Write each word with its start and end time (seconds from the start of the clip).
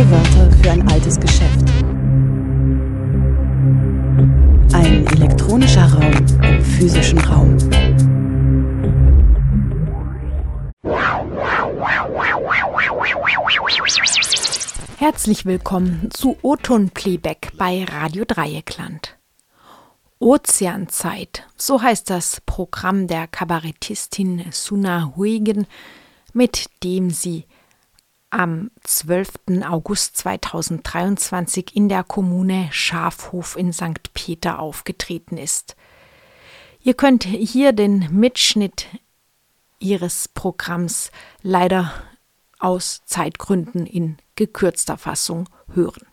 Neue 0.00 0.10
Wörter 0.12 0.50
für 0.62 0.70
ein 0.70 0.88
altes 0.88 1.20
Geschäft. 1.20 1.60
Ein 4.72 5.06
elektronischer 5.08 5.92
Raum 5.92 6.12
im 6.42 6.64
physischen 6.64 7.18
Raum. 7.18 7.58
Herzlich 14.96 15.44
willkommen 15.44 16.08
zu 16.10 16.38
Oton 16.40 16.88
Playback 16.88 17.52
bei 17.58 17.84
Radio 17.84 18.24
Dreieckland. 18.26 19.18
Ozeanzeit, 20.18 21.46
so 21.58 21.82
heißt 21.82 22.08
das 22.08 22.40
Programm 22.46 23.06
der 23.06 23.26
Kabarettistin 23.26 24.46
Suna 24.50 25.12
Huygen, 25.14 25.66
mit 26.32 26.70
dem 26.82 27.10
sie 27.10 27.44
am 28.30 28.70
12. 28.84 29.62
August 29.68 30.16
2023 30.18 31.76
in 31.76 31.88
der 31.88 32.04
Kommune 32.04 32.68
Schafhof 32.72 33.56
in 33.56 33.72
St. 33.72 34.14
Peter 34.14 34.58
aufgetreten 34.58 35.36
ist. 35.36 35.76
Ihr 36.82 36.94
könnt 36.94 37.24
hier 37.24 37.72
den 37.72 38.08
Mitschnitt 38.10 38.86
ihres 39.78 40.28
Programms 40.28 41.10
leider 41.42 41.92
aus 42.58 43.02
Zeitgründen 43.04 43.86
in 43.86 44.16
gekürzter 44.36 44.96
Fassung 44.96 45.48
hören. 45.74 46.09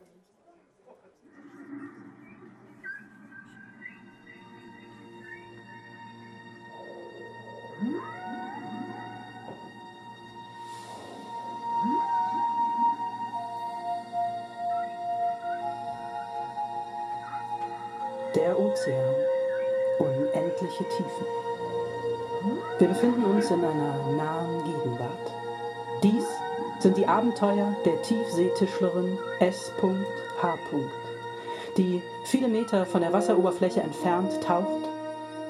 Der 18.48 18.58
Ozean. 18.58 19.14
Unendliche 20.00 20.86
Tiefen. 20.86 21.26
Wir 22.80 22.88
befinden 22.88 23.26
uns 23.26 23.52
in 23.52 23.60
einer 23.60 23.98
nahen 24.16 24.64
Gegenwart. 24.64 25.34
Dies 26.02 26.24
sind 26.80 26.96
die 26.96 27.06
Abenteuer 27.06 27.76
der 27.84 28.02
Tiefseetischlerin 28.04 29.18
S.H. 29.42 30.58
die 31.76 32.02
viele 32.24 32.48
Meter 32.48 32.86
von 32.86 33.02
der 33.02 33.12
Wasseroberfläche 33.12 33.82
entfernt 33.82 34.42
taucht, 34.42 34.88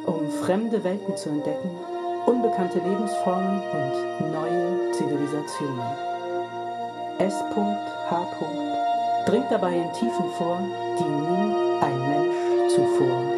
um 0.07 0.31
fremde 0.31 0.83
Welten 0.83 1.15
zu 1.15 1.29
entdecken, 1.29 1.69
unbekannte 2.25 2.79
Lebensformen 2.79 3.61
und 3.61 4.31
neue 4.31 4.91
Zivilisationen. 4.93 5.85
S.H. 7.19 8.27
dringt 9.27 9.51
dabei 9.51 9.75
in 9.75 9.93
Tiefen 9.93 10.31
vor, 10.35 10.59
die 10.97 11.03
nie 11.03 11.79
ein 11.79 12.09
Mensch 12.09 12.46
zuvor 12.77 13.36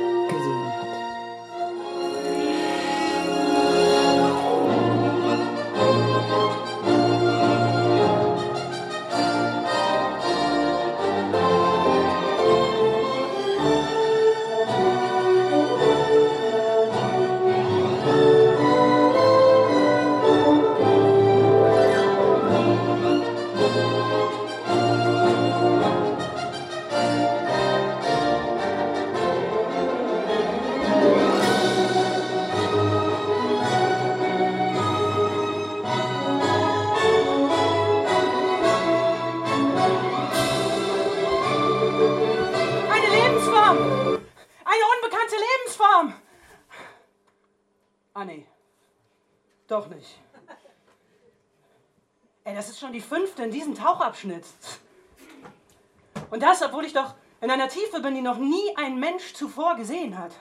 Tauchabschnitt. 54.09 54.45
Und 56.31 56.41
das, 56.41 56.61
obwohl 56.61 56.85
ich 56.85 56.93
doch 56.93 57.15
in 57.41 57.51
einer 57.51 57.69
Tiefe 57.69 58.01
bin, 58.01 58.15
die 58.15 58.21
noch 58.21 58.37
nie 58.37 58.75
ein 58.75 58.99
Mensch 58.99 59.33
zuvor 59.33 59.75
gesehen 59.75 60.17
hat. 60.17 60.33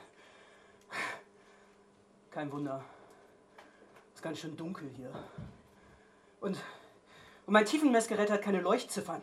Kein 2.31 2.51
Wunder. 2.51 2.85
Ist 4.15 4.23
ganz 4.23 4.39
schön 4.39 4.57
dunkel 4.57 4.91
hier. 4.97 5.13
Und, 6.41 6.57
und 7.47 7.53
mein 7.53 7.65
Tiefenmessgerät 7.65 8.31
hat 8.31 8.43
keine 8.43 8.61
Leuchtziffern. 8.61 9.23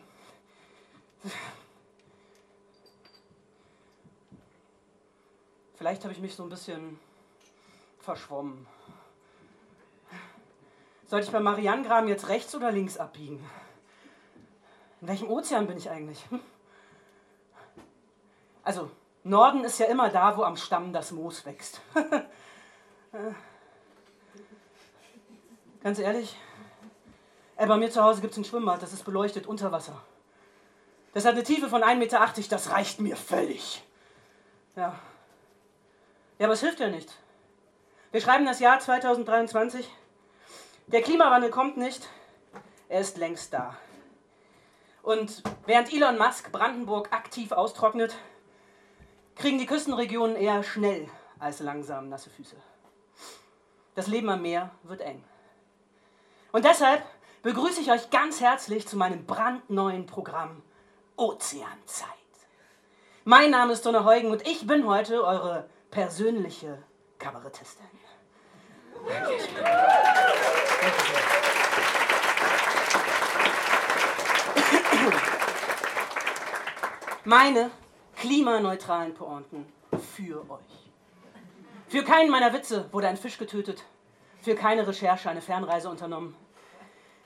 Vielleicht 5.74 6.04
habe 6.04 6.12
ich 6.14 6.20
mich 6.20 6.34
so 6.34 6.42
ein 6.42 6.48
bisschen 6.48 6.98
verschwommen. 7.98 8.66
Sollte 11.06 11.26
ich 11.26 11.32
beim 11.32 11.44
Marianengraben 11.44 12.08
jetzt 12.08 12.28
rechts 12.28 12.54
oder 12.54 12.72
links 12.72 12.96
abbiegen? 12.96 13.44
In 15.00 15.08
welchem 15.08 15.30
Ozean 15.30 15.66
bin 15.66 15.76
ich 15.76 15.90
eigentlich? 15.90 16.24
Hm? 16.30 16.40
Also, 18.62 18.90
Norden 19.24 19.64
ist 19.64 19.78
ja 19.78 19.86
immer 19.86 20.08
da, 20.08 20.36
wo 20.36 20.42
am 20.42 20.56
Stamm 20.56 20.92
das 20.92 21.12
Moos 21.12 21.44
wächst. 21.46 21.80
Ganz 25.82 25.98
ehrlich, 25.98 26.36
ey, 27.56 27.66
bei 27.66 27.76
mir 27.76 27.90
zu 27.90 28.02
Hause 28.02 28.20
gibt 28.20 28.32
es 28.32 28.38
ein 28.38 28.44
Schwimmbad, 28.44 28.82
das 28.82 28.92
ist 28.92 29.04
beleuchtet 29.04 29.46
unter 29.46 29.70
Wasser. 29.70 30.02
Das 31.12 31.24
hat 31.24 31.34
eine 31.34 31.44
Tiefe 31.44 31.68
von 31.68 31.82
1,80 31.82 31.94
Meter, 31.96 32.28
das 32.50 32.70
reicht 32.70 33.00
mir 33.00 33.16
völlig. 33.16 33.82
Ja. 34.74 34.98
Ja, 36.38 36.46
aber 36.46 36.54
es 36.54 36.60
hilft 36.60 36.80
ja 36.80 36.88
nicht. 36.88 37.12
Wir 38.10 38.20
schreiben 38.20 38.46
das 38.46 38.60
Jahr 38.60 38.78
2023. 38.78 39.88
Der 40.88 41.02
Klimawandel 41.02 41.50
kommt 41.50 41.76
nicht, 41.76 42.08
er 42.88 43.00
ist 43.00 43.16
längst 43.16 43.52
da. 43.52 43.76
Und 45.06 45.44
während 45.66 45.92
Elon 45.92 46.18
Musk 46.18 46.50
Brandenburg 46.50 47.12
aktiv 47.12 47.52
austrocknet, 47.52 48.16
kriegen 49.36 49.56
die 49.56 49.66
Küstenregionen 49.66 50.34
eher 50.34 50.64
schnell 50.64 51.08
als 51.38 51.60
langsam 51.60 52.08
nasse 52.08 52.28
Füße. 52.28 52.56
Das 53.94 54.08
Leben 54.08 54.28
am 54.28 54.42
Meer 54.42 54.72
wird 54.82 55.02
eng. 55.02 55.22
Und 56.50 56.64
deshalb 56.64 57.04
begrüße 57.44 57.82
ich 57.82 57.92
euch 57.92 58.10
ganz 58.10 58.40
herzlich 58.40 58.88
zu 58.88 58.96
meinem 58.96 59.26
brandneuen 59.26 60.06
Programm 60.06 60.64
Ozeanzeit. 61.14 62.08
Mein 63.22 63.52
Name 63.52 63.74
ist 63.74 63.86
Donna 63.86 64.02
Heugen 64.02 64.32
und 64.32 64.44
ich 64.44 64.66
bin 64.66 64.88
heute 64.88 65.22
eure 65.24 65.70
persönliche 65.92 66.82
Kabarettistin. 67.20 67.86
Meine 77.28 77.72
klimaneutralen 78.14 79.12
Pointen 79.12 79.66
für 80.14 80.48
euch. 80.48 80.92
Für 81.88 82.04
keinen 82.04 82.30
meiner 82.30 82.52
Witze 82.52 82.88
wurde 82.92 83.08
ein 83.08 83.16
Fisch 83.16 83.36
getötet, 83.36 83.82
für 84.42 84.54
keine 84.54 84.86
Recherche 84.86 85.28
eine 85.28 85.42
Fernreise 85.42 85.90
unternommen. 85.90 86.36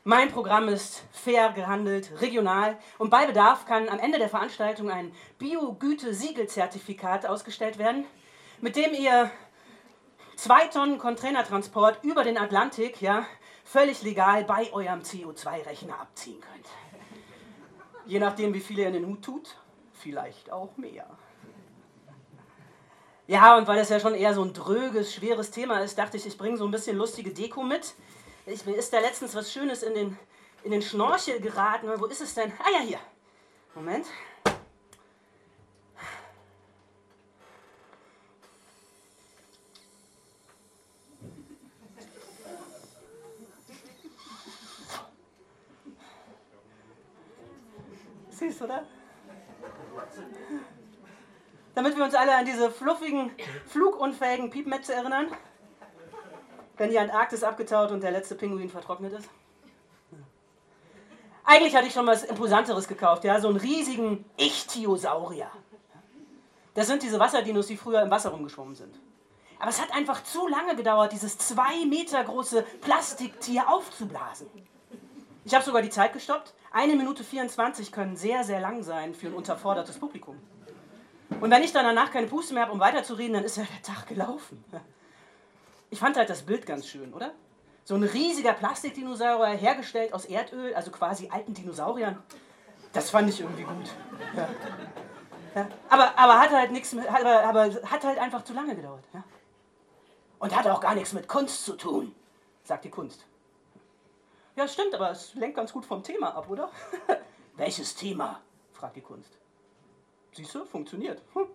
Mein 0.05 0.31
Programm 0.33 0.69
ist 0.69 1.03
fair 1.13 1.53
gehandelt, 1.53 2.19
regional 2.23 2.79
und 2.97 3.11
bei 3.11 3.27
Bedarf 3.27 3.67
kann 3.67 3.91
am 3.91 3.99
Ende 3.99 4.19
der 4.19 4.31
Veranstaltung 4.31 4.91
ein 4.91 5.13
Bio-Güte-Siegel-Zertifikat 5.37 7.27
ausgestellt 7.27 7.77
werden, 7.77 8.07
mit 8.63 8.77
dem 8.77 8.95
ihr 8.95 9.31
zwei 10.35 10.67
Tonnen 10.69 10.97
Containertransport 10.97 12.03
über 12.05 12.25
den 12.25 12.39
Atlantik 12.39 13.03
ja, 13.03 13.27
völlig 13.65 14.01
legal 14.01 14.45
bei 14.45 14.73
eurem 14.73 15.01
CO2-Rechner 15.01 16.01
abziehen 16.01 16.41
könnt. 16.41 16.69
Je 18.07 18.19
nachdem, 18.19 18.55
wie 18.55 18.61
viel 18.61 18.79
ihr 18.79 18.87
in 18.87 18.95
den 18.95 19.07
Hut 19.07 19.23
tut, 19.23 19.59
vielleicht 20.01 20.51
auch 20.51 20.77
mehr. 20.77 21.07
Ja, 23.27 23.57
und 23.57 23.69
weil 23.69 23.77
das 23.77 23.91
ja 23.91 24.01
schon 24.01 24.17
eher 24.17 24.35
so 24.35 24.43
ein 24.43 24.53
dröges, 24.53 25.15
schweres 25.15 25.53
Thema 25.53 25.79
ist, 25.79 25.97
dachte 25.97 26.17
ich, 26.17 26.27
ich 26.27 26.37
bringe 26.37 26.57
so 26.57 26.65
ein 26.65 26.73
bisschen 26.73 26.97
lustige 26.97 27.33
Deko 27.33 27.63
mit. 27.63 27.95
Ich, 28.45 28.67
mir 28.67 28.75
ist 28.75 28.93
da 28.93 28.99
letztens 28.99 29.37
was 29.37 29.53
Schönes 29.53 29.85
in 29.85 29.95
den, 29.95 30.19
in 30.65 30.73
den 30.73 30.83
Schnorchel 30.83 31.39
geraten. 31.39 31.89
Wo 31.97 32.07
ist 32.07 32.21
es 32.21 32.35
denn? 32.35 32.53
Ah 32.59 32.71
ja, 32.73 32.81
hier. 32.81 32.99
Moment. 33.77 34.07
Süß, 48.31 48.63
oder? 48.63 48.85
Damit 51.81 51.97
wir 51.97 52.05
uns 52.05 52.15
alle 52.15 52.37
an 52.37 52.45
diese 52.45 52.71
fluffigen, 52.71 53.31
flugunfähigen 53.65 54.51
Piepmetze 54.51 54.93
erinnern, 54.93 55.29
wenn 56.77 56.91
die 56.91 56.99
Antarktis 56.99 57.43
abgetaut 57.43 57.91
und 57.91 58.03
der 58.03 58.11
letzte 58.11 58.35
Pinguin 58.35 58.69
vertrocknet 58.69 59.15
ist. 59.15 59.27
Eigentlich 61.43 61.75
hatte 61.75 61.87
ich 61.87 61.95
schon 61.95 62.07
was 62.07 62.25
Imposanteres 62.25 62.87
gekauft, 62.87 63.25
ja, 63.25 63.41
so 63.41 63.49
einen 63.49 63.57
riesigen 63.57 64.27
Ichthyosaurier. 64.37 65.51
Das 66.75 66.87
sind 66.87 67.03
diese 67.03 67.19
Wasserdinos, 67.19 67.69
die 67.69 67.79
früher 67.79 68.03
im 68.03 68.11
Wasser 68.11 68.29
rumgeschwommen 68.29 68.75
sind. 68.75 69.01
Aber 69.59 69.71
es 69.71 69.81
hat 69.81 69.91
einfach 69.95 70.23
zu 70.23 70.49
lange 70.49 70.77
gedauert, 70.77 71.13
dieses 71.13 71.39
zwei 71.39 71.87
Meter 71.87 72.23
große 72.23 72.63
Plastiktier 72.83 73.71
aufzublasen. 73.71 74.49
Ich 75.47 75.55
habe 75.55 75.65
sogar 75.65 75.81
die 75.81 75.89
Zeit 75.89 76.13
gestoppt. 76.13 76.53
Eine 76.73 76.95
Minute 76.95 77.25
24 77.25 77.91
können 77.91 78.17
sehr, 78.17 78.45
sehr 78.45 78.61
lang 78.61 78.83
sein 78.83 79.15
für 79.15 79.29
ein 79.29 79.35
unterfordertes 79.35 79.99
Publikum. 79.99 80.37
Und 81.41 81.51
wenn 81.51 81.63
ich 81.63 81.73
dann 81.73 81.85
danach 81.85 82.11
keine 82.11 82.27
Puste 82.27 82.55
mehr 82.55 82.65
habe, 82.65 82.73
um 82.73 82.81
weiterzureden, 82.81 83.35
dann 83.35 83.45
ist 83.45 83.57
ja 83.57 83.65
der 83.65 83.83
Tag 83.83 84.07
gelaufen. 84.09 84.65
Ich 85.91 85.99
fand 85.99 86.17
halt 86.17 86.29
das 86.29 86.43
Bild 86.43 86.67
ganz 86.67 86.87
schön, 86.87 87.13
oder? 87.15 87.33
So 87.85 87.95
ein 87.95 88.03
riesiger 88.03 88.53
Plastikdinosaurier 88.53 89.57
hergestellt 89.57 90.13
aus 90.13 90.25
Erdöl, 90.25 90.75
also 90.75 90.91
quasi 90.91 91.29
alten 91.31 91.55
Dinosauriern. 91.55 92.23
Das 92.93 93.11
fand 93.11 93.29
ich 93.29 93.41
irgendwie 93.41 93.63
gut. 93.63 93.91
Ja. 94.37 94.49
Ja. 95.55 95.69
Aber, 95.89 96.17
aber 96.17 96.39
hat 96.39 96.51
halt 96.51 96.71
nichts 96.71 96.95
aber, 96.97 97.43
aber 97.43 97.65
hat 97.65 98.05
halt 98.05 98.19
einfach 98.19 98.45
zu 98.45 98.53
lange 98.53 98.77
gedauert. 98.77 99.05
Ja. 99.13 99.25
Und 100.39 100.57
hat 100.57 100.67
auch 100.69 100.81
gar 100.81 100.95
nichts 100.95 101.13
mit 101.13 101.29
Kunst 101.29 101.65
zu 101.65 101.75
tun, 101.75 102.15
sagt 102.63 102.85
die 102.85 102.91
Kunst. 102.91 103.27
Ja, 104.57 104.69
stimmt, 104.69 104.95
aber 104.95 105.11
es 105.11 105.35
lenkt 105.35 105.57
ganz 105.57 105.73
gut 105.73 105.85
vom 105.87 106.03
Thema 106.03 106.35
ab, 106.35 106.49
oder? 106.49 106.71
Welches 107.57 107.95
Thema? 107.95 108.41
fragt 108.73 108.97
die 108.97 109.01
Kunst. 109.01 109.40
Siehst 110.33 110.55
du, 110.55 110.65
funktioniert. 110.65 111.23
Hm. 111.35 111.47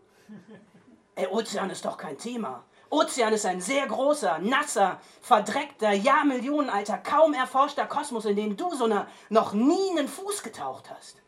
Ey, 1.16 1.28
Ozean 1.28 1.70
ist 1.70 1.86
doch 1.86 1.98
kein 1.98 2.18
Thema. 2.18 2.64
Ozean 2.90 3.34
ist 3.34 3.46
ein 3.46 3.62
sehr 3.62 3.88
großer, 3.88 4.40
nasser, 4.40 5.00
verdreckter, 5.22 5.92
jahrmillionenalter, 5.92 6.98
kaum 6.98 7.34
erforschter 7.34 7.86
Kosmos, 7.86 8.26
in 8.26 8.36
den 8.36 8.58
du 8.58 8.74
so 8.76 8.86
eine, 8.86 9.08
noch 9.30 9.54
nie 9.54 9.92
einen 9.92 10.08
Fuß 10.08 10.44
getaucht 10.44 10.90
hast. 10.92 11.22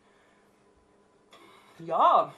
Ja, 1.78 2.32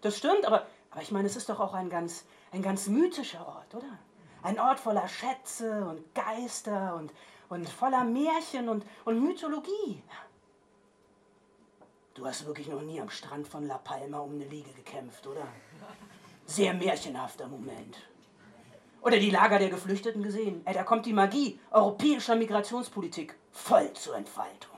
das 0.00 0.16
stimmt, 0.16 0.44
aber, 0.44 0.66
aber 0.90 1.02
ich 1.02 1.10
meine, 1.10 1.26
es 1.26 1.36
ist 1.36 1.48
doch 1.48 1.60
auch 1.60 1.74
ein 1.74 1.90
ganz, 1.90 2.24
ein 2.52 2.62
ganz 2.62 2.86
mythischer 2.86 3.46
Ort, 3.46 3.74
oder? 3.74 3.98
Ein 4.42 4.58
Ort 4.60 4.80
voller 4.80 5.08
Schätze 5.08 5.84
und 5.86 6.14
Geister 6.14 6.94
und, 6.96 7.12
und 7.48 7.68
voller 7.68 8.04
Märchen 8.04 8.68
und, 8.68 8.84
und 9.04 9.20
Mythologie. 9.20 10.02
Du 12.18 12.26
hast 12.26 12.44
wirklich 12.46 12.66
noch 12.66 12.82
nie 12.82 13.00
am 13.00 13.10
Strand 13.10 13.46
von 13.46 13.68
La 13.68 13.78
Palma 13.78 14.18
um 14.18 14.32
eine 14.32 14.44
Liege 14.44 14.72
gekämpft, 14.72 15.24
oder? 15.28 15.46
Sehr 16.46 16.74
märchenhafter 16.74 17.46
Moment. 17.46 17.96
Oder 19.02 19.20
die 19.20 19.30
Lager 19.30 19.60
der 19.60 19.70
Geflüchteten 19.70 20.24
gesehen. 20.24 20.62
Ey, 20.64 20.74
da 20.74 20.82
kommt 20.82 21.06
die 21.06 21.12
Magie 21.12 21.60
europäischer 21.70 22.34
Migrationspolitik 22.34 23.36
voll 23.52 23.92
zur 23.92 24.16
Entfaltung. 24.16 24.76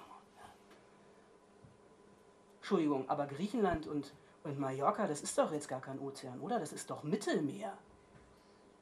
Entschuldigung, 2.59 3.09
aber 3.09 3.27
Griechenland 3.27 3.87
und, 3.87 4.13
und 4.45 4.59
Mallorca, 4.59 5.07
das 5.07 5.23
ist 5.23 5.39
doch 5.39 5.51
jetzt 5.51 5.67
gar 5.67 5.81
kein 5.81 5.99
Ozean, 5.99 6.41
oder? 6.41 6.61
Das 6.61 6.75
ist 6.75 6.91
doch 6.91 7.05
Mittelmeer. 7.05 7.73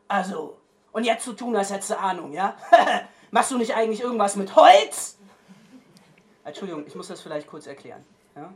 Also, 0.08 0.58
und 0.90 1.04
jetzt 1.04 1.24
zu 1.24 1.34
tun, 1.34 1.54
als 1.54 1.70
hättest 1.70 1.90
du 1.90 1.98
Ahnung, 2.00 2.32
ja? 2.32 2.56
Machst 3.30 3.52
du 3.52 3.56
nicht 3.56 3.76
eigentlich 3.76 4.00
irgendwas 4.00 4.34
mit 4.34 4.56
Holz? 4.56 5.16
Entschuldigung, 6.42 6.88
ich 6.88 6.96
muss 6.96 7.06
das 7.06 7.20
vielleicht 7.20 7.46
kurz 7.46 7.68
erklären. 7.68 8.04
Ja? 8.38 8.52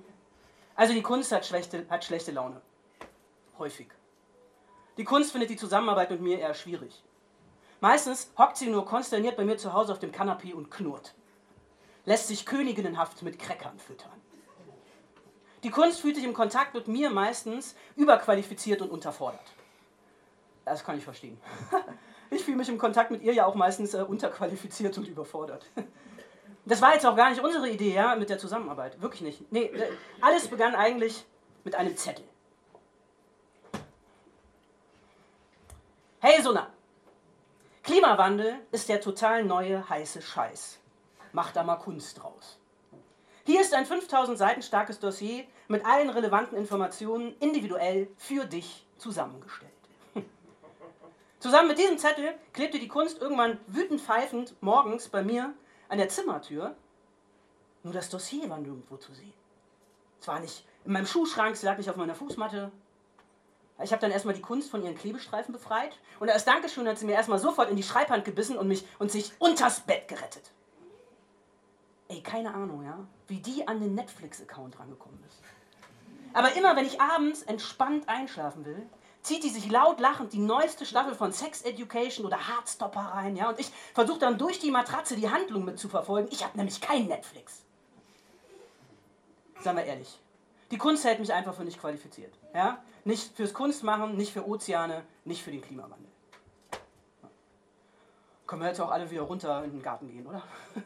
Also 0.77 0.95
die 0.95 1.03
Kunst 1.03 1.33
hat 1.33 1.45
schlechte, 1.45 1.87
hat 1.91 2.05
schlechte 2.05 2.31
Laune. 2.33 2.61
Häufig. 3.59 3.89
Die 4.97 5.05
Kunst 5.05 5.33
findet 5.33 5.51
die 5.51 5.57
Zusammenarbeit 5.57 6.11
mit 6.11 6.21
mir 6.21 6.39
eher 6.39 6.55
schwierig. 6.55 7.03
Meistens 7.81 8.31
hockt 8.39 8.57
sie 8.57 8.69
nur 8.69 8.87
konsterniert 8.87 9.37
bei 9.37 9.45
mir 9.45 9.59
zu 9.59 9.73
Hause 9.73 9.93
auf 9.93 9.99
dem 9.99 10.13
Kanapee 10.13 10.53
und 10.53 10.71
knurrt. 10.71 11.15
Lässt 12.05 12.29
sich 12.29 12.47
königinnenhaft 12.47 13.23
mit 13.23 13.39
Crackern 13.39 13.79
füttern. 13.79 14.13
Die 15.65 15.71
Kunst 15.71 16.01
fühlt 16.01 16.17
sich 16.17 16.25
im 16.25 16.35
Kontakt 16.35 16.75
mit 16.75 16.89
mir 16.89 17.11
meistens 17.11 17.75
überqualifiziert 17.97 18.83
und 18.83 18.91
unterfordert. 18.91 19.53
Das 20.65 20.85
kann 20.85 20.97
ich 20.97 21.05
verstehen. 21.05 21.41
Ich 22.35 22.45
fühle 22.45 22.57
mich 22.57 22.71
im 22.71 22.79
Kontakt 22.79 23.11
mit 23.11 23.23
ihr 23.23 23.35
ja 23.35 23.45
auch 23.45 23.55
meistens 23.55 23.93
äh, 23.93 23.99
unterqualifiziert 23.99 24.97
und 24.97 25.07
überfordert. 25.07 25.67
Das 26.65 26.81
war 26.81 26.95
jetzt 26.95 27.05
auch 27.05 27.17
gar 27.17 27.31
nicht 27.31 27.43
unsere 27.43 27.69
Idee, 27.69 27.95
ja, 27.95 28.15
mit 28.15 28.31
der 28.31 28.39
Zusammenarbeit. 28.39 29.01
Wirklich 29.01 29.23
nicht. 29.23 29.51
Nee, 29.53 29.65
äh, 29.65 29.91
alles 30.21 30.49
begann 30.49 30.75
eigentlich 30.75 31.25
mit 31.65 31.75
einem 31.75 31.97
Zettel. 31.97 32.25
Hey 36.21 36.41
Suna, 36.41 36.69
Klimawandel 37.83 38.55
ist 38.71 38.89
der 38.89 39.01
total 39.01 39.43
neue 39.43 39.89
heiße 39.89 40.23
Scheiß. 40.23 40.79
Mach 41.33 41.51
da 41.51 41.65
mal 41.65 41.77
Kunst 41.77 42.23
draus. 42.23 42.61
Hier 43.45 43.61
ist 43.61 43.75
ein 43.75 43.87
5000 43.87 44.39
Seiten 44.39 44.63
starkes 44.63 45.01
Dossier 45.01 45.45
mit 45.67 45.85
allen 45.85 46.11
relevanten 46.11 46.57
Informationen 46.57 47.35
individuell 47.41 48.07
für 48.17 48.45
dich 48.45 48.87
zusammengestellt. 48.99 49.73
Zusammen 51.41 51.67
mit 51.67 51.79
diesem 51.79 51.99
Zettel 51.99 52.35
klebte 52.53 52.79
die 52.79 52.87
Kunst 52.87 53.21
irgendwann 53.21 53.59
wütend 53.67 54.01
pfeifend 54.01 54.55
morgens 54.63 55.09
bei 55.09 55.25
mir 55.25 55.53
an 55.93 55.99
der 55.99 56.09
Zimmertür. 56.09 56.75
Nur 57.83 57.93
das 57.93 58.09
Dossier 58.09 58.49
war 58.49 58.59
nirgendwo 58.59 58.97
zu 58.97 59.13
sehen. 59.13 59.35
Es 60.21 60.27
war 60.27 60.41
nicht 60.41 60.65
in 60.87 60.93
meinem 60.93 61.07
Schuhschrank, 61.07 61.55
es 61.55 61.63
lag 61.63 61.77
nicht 61.77 61.91
auf 61.91 61.97
meiner 61.97 62.15
Fußmatte. 62.15 62.73
Ich 63.83 63.93
habe 63.93 64.01
dann 64.01 64.11
erstmal 64.11 64.35
die 64.35 64.41
Kunst 64.41 64.71
von 64.71 64.83
ihren 64.83 64.97
Klebestreifen 64.97 65.53
befreit 65.53 65.99
und 66.19 66.31
als 66.31 66.47
Dankeschön 66.47 66.89
hat 66.89 66.99
sie 66.99 67.05
mir 67.05 67.13
erstmal 67.13 67.39
sofort 67.39 67.69
in 67.69 67.77
die 67.77 67.83
Schreibhand 67.83 68.25
gebissen 68.25 68.57
und 68.57 68.69
mich 68.69 68.87
und 68.99 69.11
sich 69.11 69.33
unters 69.39 69.81
Bett 69.81 70.09
gerettet. 70.09 70.51
Ey, 72.09 72.23
keine 72.23 72.55
Ahnung, 72.55 72.85
ja, 72.85 72.99
wie 73.29 73.41
die 73.41 73.69
an 73.69 73.81
den 73.81 73.95
Netflix-Account 73.95 74.79
rangekommen 74.79 75.23
ist. 75.29 75.43
Aber 76.33 76.57
immer 76.57 76.75
wenn 76.75 76.87
ich 76.87 77.03
abends 77.03 77.43
entspannt 77.43 78.09
einschlafen 78.09 78.65
will, 78.65 78.87
zieht 79.23 79.45
die 79.45 79.51
sich 79.51 79.71
laut 79.71 80.01
lachend 80.01 80.33
die 80.33 80.39
neueste 80.39 80.85
Staffel 80.85 81.15
von 81.15 81.33
Sex 81.33 81.63
Education 81.63 82.27
oder 82.27 82.49
Heartstopper 82.49 83.01
rein, 83.01 83.37
ja, 83.37 83.49
und 83.49 83.59
ich 83.59 83.71
versuche 83.95 84.19
dann 84.19 84.39
durch 84.39 84.59
die 84.59 84.71
Matratze 84.71 85.17
die 85.17 85.31
Handlung 85.31 85.65
mit 85.65 85.79
zu 85.79 85.89
verfolgen. 85.89 86.29
Ich 86.31 86.45
habe 86.45 86.57
nämlich 86.57 86.81
kein 86.81 87.07
Netflix. 87.07 87.63
Sagen 89.61 89.77
wir 89.77 89.85
ehrlich. 89.85 90.19
Die 90.73 90.79
Kunst 90.79 91.05
hält 91.05 91.21
mich 91.21 91.33
einfach 91.33 91.55
für 91.55 91.65
nicht 91.65 91.79
qualifiziert. 91.79 92.35
Ja? 92.55 92.83
Nicht 93.05 93.37
fürs 93.37 93.53
Kunstmachen, 93.53 94.17
nicht 94.17 94.33
für 94.33 94.49
Ozeane, 94.49 95.05
nicht 95.25 95.43
für 95.43 95.51
den 95.51 95.61
Klimawandel. 95.61 96.11
Können 98.47 98.63
wir 98.63 98.69
jetzt 98.69 98.81
auch 98.81 98.91
alle 98.91 99.11
wieder 99.11 99.23
runter 99.23 99.63
in 99.65 99.71
den 99.71 99.83
Garten 99.83 100.09
gehen, 100.09 100.27
oder? 100.27 100.43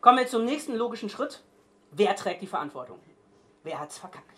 Kommen 0.00 0.18
wir 0.18 0.26
zum 0.26 0.44
nächsten 0.44 0.74
logischen 0.74 1.08
Schritt. 1.08 1.42
Wer 1.90 2.16
trägt 2.16 2.42
die 2.42 2.46
Verantwortung? 2.46 2.98
Wer 3.62 3.78
hat's 3.78 3.98
verkackt? 3.98 4.35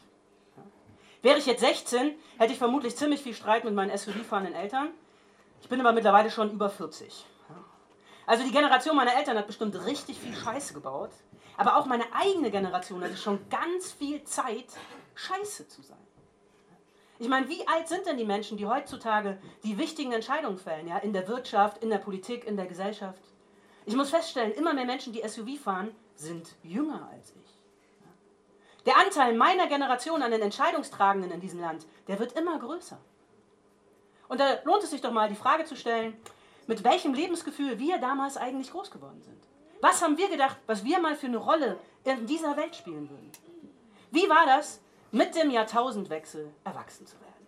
Wäre 1.23 1.39
ich 1.39 1.47
jetzt 1.47 1.61
16, 1.61 2.15
hätte 2.39 2.53
ich 2.53 2.59
vermutlich 2.59 2.97
ziemlich 2.97 3.23
viel 3.23 3.35
Streit 3.35 3.65
mit 3.65 3.75
meinen 3.75 3.97
SUV-fahrenden 3.97 4.55
Eltern. 4.55 4.91
Ich 5.61 5.69
bin 5.69 5.81
aber 5.81 5.93
mittlerweile 5.93 6.31
schon 6.31 6.53
über 6.53 6.71
40. 6.71 7.27
Also 8.27 8.45
die 8.45 8.53
Generation 8.53 8.95
meiner 8.95 9.17
Eltern 9.17 9.37
hat 9.37 9.47
bestimmt 9.47 9.75
richtig 9.87 10.19
viel 10.19 10.35
Scheiße 10.35 10.75
gebaut. 10.75 11.11
Aber 11.57 11.77
auch 11.77 11.87
meine 11.87 12.05
eigene 12.13 12.51
Generation 12.51 13.03
hatte 13.03 13.17
schon 13.17 13.41
ganz 13.49 13.91
viel 13.91 14.23
Zeit, 14.25 14.67
Scheiße 15.17 15.67
zu 15.67 15.83
sein. 15.83 15.99
Ich 17.19 17.29
meine, 17.29 17.49
wie 17.49 17.67
alt 17.67 17.89
sind 17.89 18.07
denn 18.07 18.17
die 18.17 18.25
Menschen, 18.25 18.57
die 18.57 18.67
heutzutage 18.67 19.39
die 19.65 19.77
wichtigen 19.77 20.13
Entscheidungen 20.13 20.57
fällen, 20.57 20.87
ja, 20.87 20.99
in 20.99 21.13
der 21.13 21.27
Wirtschaft, 21.27 21.83
in 21.83 21.91
der 21.91 21.99
Politik, 21.99 22.45
in 22.45 22.57
der 22.57 22.67
Gesellschaft? 22.67 23.21
Ich 23.87 23.97
muss 23.97 24.11
feststellen, 24.11 24.53
immer 24.53 24.73
mehr 24.73 24.85
Menschen, 24.85 25.13
die 25.13 25.27
SUV 25.27 25.59
fahren, 25.61 25.91
sind 26.15 26.55
jünger 26.63 27.09
als 27.13 27.31
ich. 27.31 27.59
Der 28.89 28.97
Anteil 28.97 29.35
meiner 29.35 29.67
Generation 29.67 30.23
an 30.23 30.31
den 30.31 30.41
Entscheidungstragenden 30.41 31.31
in 31.31 31.41
diesem 31.41 31.61
Land, 31.61 31.85
der 32.07 32.19
wird 32.19 32.33
immer 32.33 32.59
größer. 32.59 32.97
Und 34.29 34.41
da 34.41 34.63
lohnt 34.65 34.83
es 34.83 34.89
sich 34.89 35.03
doch 35.03 35.13
mal, 35.13 35.29
die 35.29 35.35
Frage 35.35 35.67
zu 35.67 35.77
stellen, 35.77 36.17
mit 36.67 36.83
welchem 36.85 37.13
Lebensgefühl 37.13 37.79
wir 37.79 37.99
damals 37.99 38.39
eigentlich 38.39 38.71
groß 38.71 38.91
geworden 38.91 39.21
sind. 39.21 39.37
Was 39.83 40.01
haben 40.01 40.17
wir 40.17 40.31
gedacht, 40.31 40.57
was 40.67 40.85
wir 40.85 41.01
mal 41.01 41.17
für 41.17 41.27
eine 41.27 41.37
Rolle 41.37 41.79
in 42.05 42.25
dieser 42.25 42.57
Welt 42.57 42.75
spielen 42.77 43.11
würden? 43.11 43.31
Wie 44.11 44.27
war 44.31 44.47
das, 44.47 44.81
mit 45.13 45.35
dem 45.35 45.51
Jahrtausendwechsel 45.51 46.51
erwachsen 46.65 47.07
zu 47.07 47.21
werden? 47.21 47.47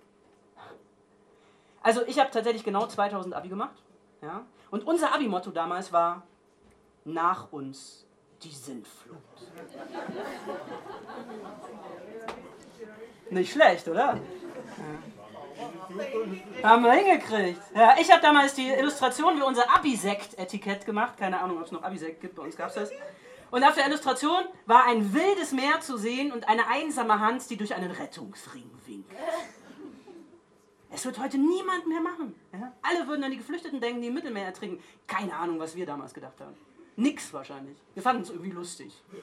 Also 1.82 2.02
ich 2.06 2.18
habe 2.18 2.30
tatsächlich 2.30 2.64
genau 2.64 2.86
2000 2.86 3.34
Abi 3.34 3.48
gemacht. 3.48 3.82
Ja? 4.20 4.44
Und 4.70 4.86
unser 4.86 5.14
Abi-Motto 5.14 5.52
damals 5.52 5.90
war, 5.90 6.22
nach 7.06 7.50
uns 7.50 8.04
die 8.42 8.50
Sintflut. 8.50 9.18
Nicht 13.30 13.52
schlecht, 13.52 13.88
oder? 13.88 14.16
Ja. 14.16 14.20
Haben 16.62 16.84
wir 16.84 16.92
hingekriegt. 16.92 17.60
Ja, 17.74 17.94
ich 18.00 18.10
habe 18.10 18.22
damals 18.22 18.54
die 18.54 18.68
Illustration 18.68 19.36
wie 19.36 19.42
unser 19.42 19.70
Abisekt-Etikett 19.74 20.86
gemacht. 20.86 21.16
Keine 21.18 21.40
Ahnung, 21.40 21.58
ob 21.58 21.66
es 21.66 21.72
noch 21.72 21.82
Abisekt 21.82 22.20
gibt. 22.20 22.36
Bei 22.36 22.42
uns 22.42 22.56
gab 22.56 22.68
es 22.68 22.74
das. 22.74 22.90
Und 23.50 23.64
auf 23.64 23.74
der 23.74 23.86
Illustration 23.86 24.44
war 24.66 24.86
ein 24.86 25.12
wildes 25.12 25.52
Meer 25.52 25.80
zu 25.80 25.96
sehen 25.96 26.32
und 26.32 26.48
eine 26.48 26.68
einsame 26.68 27.18
Hand, 27.18 27.48
die 27.50 27.56
durch 27.56 27.74
einen 27.74 27.90
Rettungsring 27.90 28.70
winkt. 28.86 29.12
Es 30.92 31.04
wird 31.04 31.18
heute 31.18 31.38
niemand 31.38 31.86
mehr 31.86 32.00
machen. 32.00 32.34
Ja? 32.52 32.72
Alle 32.82 33.06
würden 33.06 33.24
an 33.24 33.30
die 33.30 33.36
Geflüchteten 33.36 33.80
denken, 33.80 34.00
die 34.00 34.08
im 34.08 34.14
Mittelmeer 34.14 34.46
ertrinken. 34.46 34.82
Keine 35.06 35.34
Ahnung, 35.34 35.58
was 35.58 35.76
wir 35.76 35.86
damals 35.86 36.14
gedacht 36.14 36.40
haben. 36.40 36.56
Nix 37.00 37.32
wahrscheinlich. 37.32 37.78
Wir 37.94 38.02
fanden 38.02 38.22
es 38.22 38.30
irgendwie 38.30 38.50
lustig. 38.50 38.92
Ja. 39.12 39.18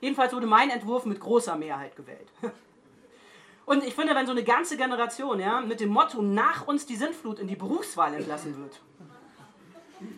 Jedenfalls 0.00 0.32
wurde 0.32 0.46
mein 0.46 0.70
Entwurf 0.70 1.04
mit 1.04 1.20
großer 1.20 1.56
Mehrheit 1.56 1.94
gewählt. 1.94 2.28
Und 3.66 3.84
ich 3.84 3.94
finde, 3.94 4.14
wenn 4.14 4.24
so 4.24 4.32
eine 4.32 4.44
ganze 4.44 4.78
Generation 4.78 5.38
ja, 5.38 5.60
mit 5.60 5.80
dem 5.80 5.90
Motto 5.90 6.22
nach 6.22 6.66
uns 6.66 6.86
die 6.86 6.96
Sintflut 6.96 7.38
in 7.38 7.46
die 7.46 7.56
Berufswahl 7.56 8.14
entlassen 8.14 8.56
wird, 8.56 8.80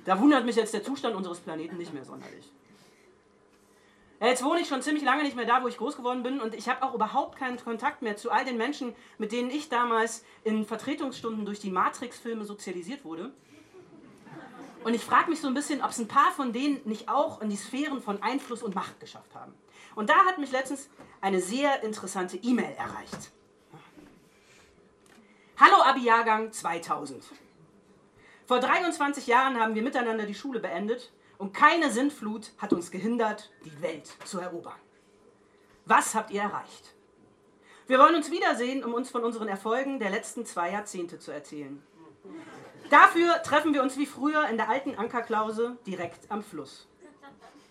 da 0.05 0.21
wundert 0.21 0.45
mich 0.45 0.55
jetzt 0.55 0.73
der 0.73 0.85
Zustand 0.85 1.17
unseres 1.17 1.41
Planeten 1.41 1.77
nicht 1.77 1.93
mehr 1.93 2.05
sonderlich. 2.05 2.53
Ja, 4.21 4.29
jetzt 4.29 4.45
wohne 4.45 4.61
ich 4.61 4.69
schon 4.69 4.83
ziemlich 4.83 5.03
lange 5.03 5.25
nicht 5.25 5.35
mehr 5.35 5.47
da, 5.47 5.65
wo 5.65 5.69
ich 5.69 5.79
groß 5.79 5.97
geworden 5.97 6.23
bin 6.23 6.41
und 6.41 6.55
ich 6.55 6.69
habe 6.69 6.83
auch 6.85 6.95
überhaupt 6.95 7.39
keinen 7.39 7.57
Kontakt 7.57 8.03
mehr 8.03 8.17
zu 8.17 8.31
all 8.31 8.45
den 8.45 8.59
Menschen, 8.59 8.95
mit 9.19 9.33
denen 9.33 9.51
ich 9.51 9.69
damals 9.69 10.25
in 10.45 10.65
Vertretungsstunden 10.65 11.45
durch 11.45 11.59
die 11.59 11.71
Matrix-Filme 11.71 12.45
sozialisiert 12.45 13.05
wurde. 13.05 13.33
Und 14.83 14.95
ich 14.95 15.05
frage 15.05 15.29
mich 15.29 15.41
so 15.41 15.49
ein 15.49 15.55
bisschen, 15.55 15.83
ob 15.83 15.91
es 15.91 15.99
ein 15.99 16.09
paar 16.09 16.33
von 16.33 16.53
denen 16.53 16.81
nicht 16.85 17.09
auch 17.09 17.43
in 17.43 17.51
die 17.51 17.57
Sphären 17.57 18.01
von 18.01 18.23
Einfluss 18.23 18.63
und 18.63 18.75
Macht 18.75 18.99
geschafft 18.99 19.35
haben. 19.35 19.53
Und 19.95 20.09
da 20.09 20.25
hat 20.25 20.39
mich 20.39 20.53
letztens 20.53 20.89
eine 21.21 21.41
sehr 21.41 21.83
interessante 21.83 22.37
E-Mail 22.39 22.75
erreicht. 22.77 23.31
Hallo 25.59 25.83
Abi-Jahrgang 25.83 26.53
2000. 26.53 27.23
Vor 28.47 28.61
23 28.61 29.27
Jahren 29.27 29.61
haben 29.61 29.75
wir 29.75 29.83
miteinander 29.83 30.25
die 30.25 30.35
Schule 30.35 30.61
beendet 30.61 31.13
und 31.37 31.53
keine 31.53 31.91
Sintflut 31.91 32.53
hat 32.57 32.73
uns 32.73 32.91
gehindert, 32.91 33.51
die 33.65 33.83
Welt 33.83 34.09
zu 34.25 34.41
erobern. 34.41 34.79
Was 35.85 36.15
habt 36.15 36.31
ihr 36.31 36.43
erreicht? 36.43 36.95
Wir 37.87 37.99
wollen 37.99 38.15
uns 38.15 38.31
wiedersehen, 38.31 38.85
um 38.85 38.95
uns 38.95 39.11
von 39.11 39.25
unseren 39.25 39.49
Erfolgen 39.49 39.99
der 39.99 40.11
letzten 40.11 40.47
zwei 40.47 40.71
Jahrzehnte 40.71 41.19
zu 41.19 41.33
erzählen. 41.33 41.83
Dafür 42.91 43.41
treffen 43.45 43.73
wir 43.73 43.83
uns 43.83 43.97
wie 43.97 44.07
früher 44.07 44.49
in 44.49 44.57
der 44.57 44.69
alten 44.69 44.97
Ankerklause 44.97 45.79
direkt 45.87 46.29
am 46.29 46.43
Fluss. 46.43 46.89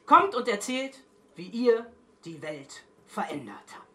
Kommt 0.05 0.33
und 0.33 0.47
erzählt, 0.47 1.03
wie 1.35 1.47
ihr 1.47 1.85
die 2.23 2.41
Welt 2.41 2.83
verändert 3.05 3.55
habt. 3.75 3.85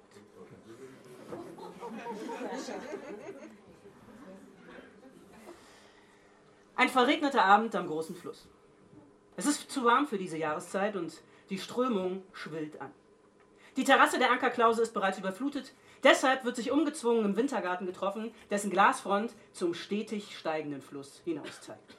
Ein 6.77 6.89
verregneter 6.91 7.43
Abend 7.43 7.75
am 7.75 7.87
großen 7.87 8.15
Fluss. 8.15 8.47
Es 9.37 9.47
ist 9.47 9.71
zu 9.71 9.85
warm 9.85 10.07
für 10.07 10.19
diese 10.19 10.37
Jahreszeit 10.37 10.95
und 10.95 11.23
die 11.49 11.59
Strömung 11.59 12.23
schwillt 12.33 12.81
an. 12.81 12.93
Die 13.77 13.85
Terrasse 13.85 14.19
der 14.19 14.31
Ankerklause 14.31 14.83
ist 14.83 14.93
bereits 14.93 15.19
überflutet, 15.19 15.73
deshalb 16.05 16.45
wird 16.45 16.57
sich 16.57 16.71
umgezwungen 16.71 17.25
im 17.25 17.37
Wintergarten 17.37 17.87
getroffen, 17.87 18.33
dessen 18.51 18.71
Glasfront 18.71 19.33
zum 19.53 19.75
stetig 19.75 20.37
steigenden 20.39 20.83
Fluss 20.83 21.21
hinaus 21.25 21.61
zeigt. 21.61 21.97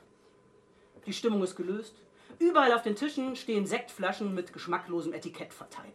Die 1.05 1.13
Stimmung 1.13 1.43
ist 1.43 1.55
gelöst. 1.55 1.95
Überall 2.39 2.73
auf 2.73 2.81
den 2.81 2.95
Tischen 2.95 3.35
stehen 3.35 3.65
Sektflaschen 3.65 4.33
mit 4.33 4.53
geschmacklosem 4.53 5.13
Etikett 5.13 5.53
verteilt. 5.53 5.93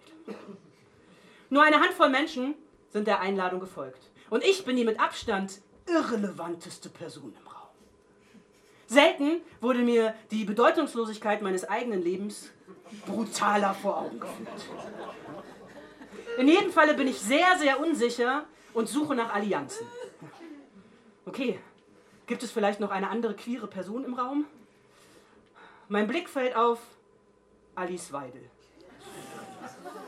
Nur 1.50 1.62
eine 1.62 1.80
Handvoll 1.80 2.10
Menschen 2.10 2.54
sind 2.90 3.06
der 3.06 3.20
Einladung 3.20 3.60
gefolgt. 3.60 4.10
Und 4.30 4.44
ich 4.44 4.64
bin 4.64 4.76
die 4.76 4.84
mit 4.84 5.00
Abstand 5.00 5.60
irrelevanteste 5.88 6.88
Person 6.88 7.34
im 7.38 7.46
Raum. 7.46 7.68
Selten 8.86 9.40
wurde 9.60 9.80
mir 9.80 10.14
die 10.30 10.44
Bedeutungslosigkeit 10.44 11.42
meines 11.42 11.68
eigenen 11.68 12.02
Lebens 12.02 12.50
brutaler 13.06 13.74
vor 13.74 13.98
Augen 13.98 14.20
geführt. 14.20 14.48
In 16.38 16.48
jedem 16.48 16.70
Falle 16.70 16.94
bin 16.94 17.08
ich 17.08 17.18
sehr, 17.18 17.58
sehr 17.58 17.80
unsicher 17.80 18.44
und 18.72 18.88
suche 18.88 19.14
nach 19.14 19.34
Allianzen. 19.34 19.86
Okay, 21.26 21.60
gibt 22.26 22.42
es 22.42 22.50
vielleicht 22.50 22.80
noch 22.80 22.90
eine 22.90 23.08
andere 23.08 23.34
queere 23.34 23.66
Person 23.66 24.04
im 24.04 24.14
Raum? 24.14 24.46
Mein 25.88 26.06
Blick 26.06 26.28
fällt 26.28 26.56
auf 26.56 26.78
Alice 27.74 28.12
Weidel. 28.12 28.48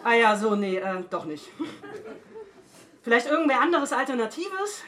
Ah 0.05 0.15
ja, 0.15 0.37
so, 0.37 0.55
nee, 0.55 0.77
äh, 0.77 1.03
doch 1.11 1.25
nicht. 1.25 1.49
Vielleicht 3.03 3.27
irgendwer 3.27 3.61
anderes 3.61 3.93
Alternatives? 3.93 4.85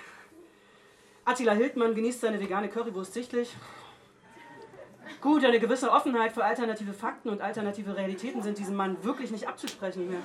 Attila 1.25 1.53
Hildmann 1.53 1.95
genießt 1.95 2.21
seine 2.21 2.41
vegane 2.41 2.69
Currywurst 2.69 3.14
sichtlich. 3.14 3.55
Gut, 5.21 5.45
eine 5.45 5.59
gewisse 5.59 5.91
Offenheit 5.91 6.33
für 6.33 6.45
alternative 6.45 6.93
Fakten 6.93 7.29
und 7.29 7.41
alternative 7.41 7.97
Realitäten 7.97 8.43
sind 8.43 8.59
diesem 8.59 8.76
Mann 8.76 9.03
wirklich 9.03 9.31
nicht 9.31 9.49
abzusprechen 9.49 10.11
mehr. 10.11 10.21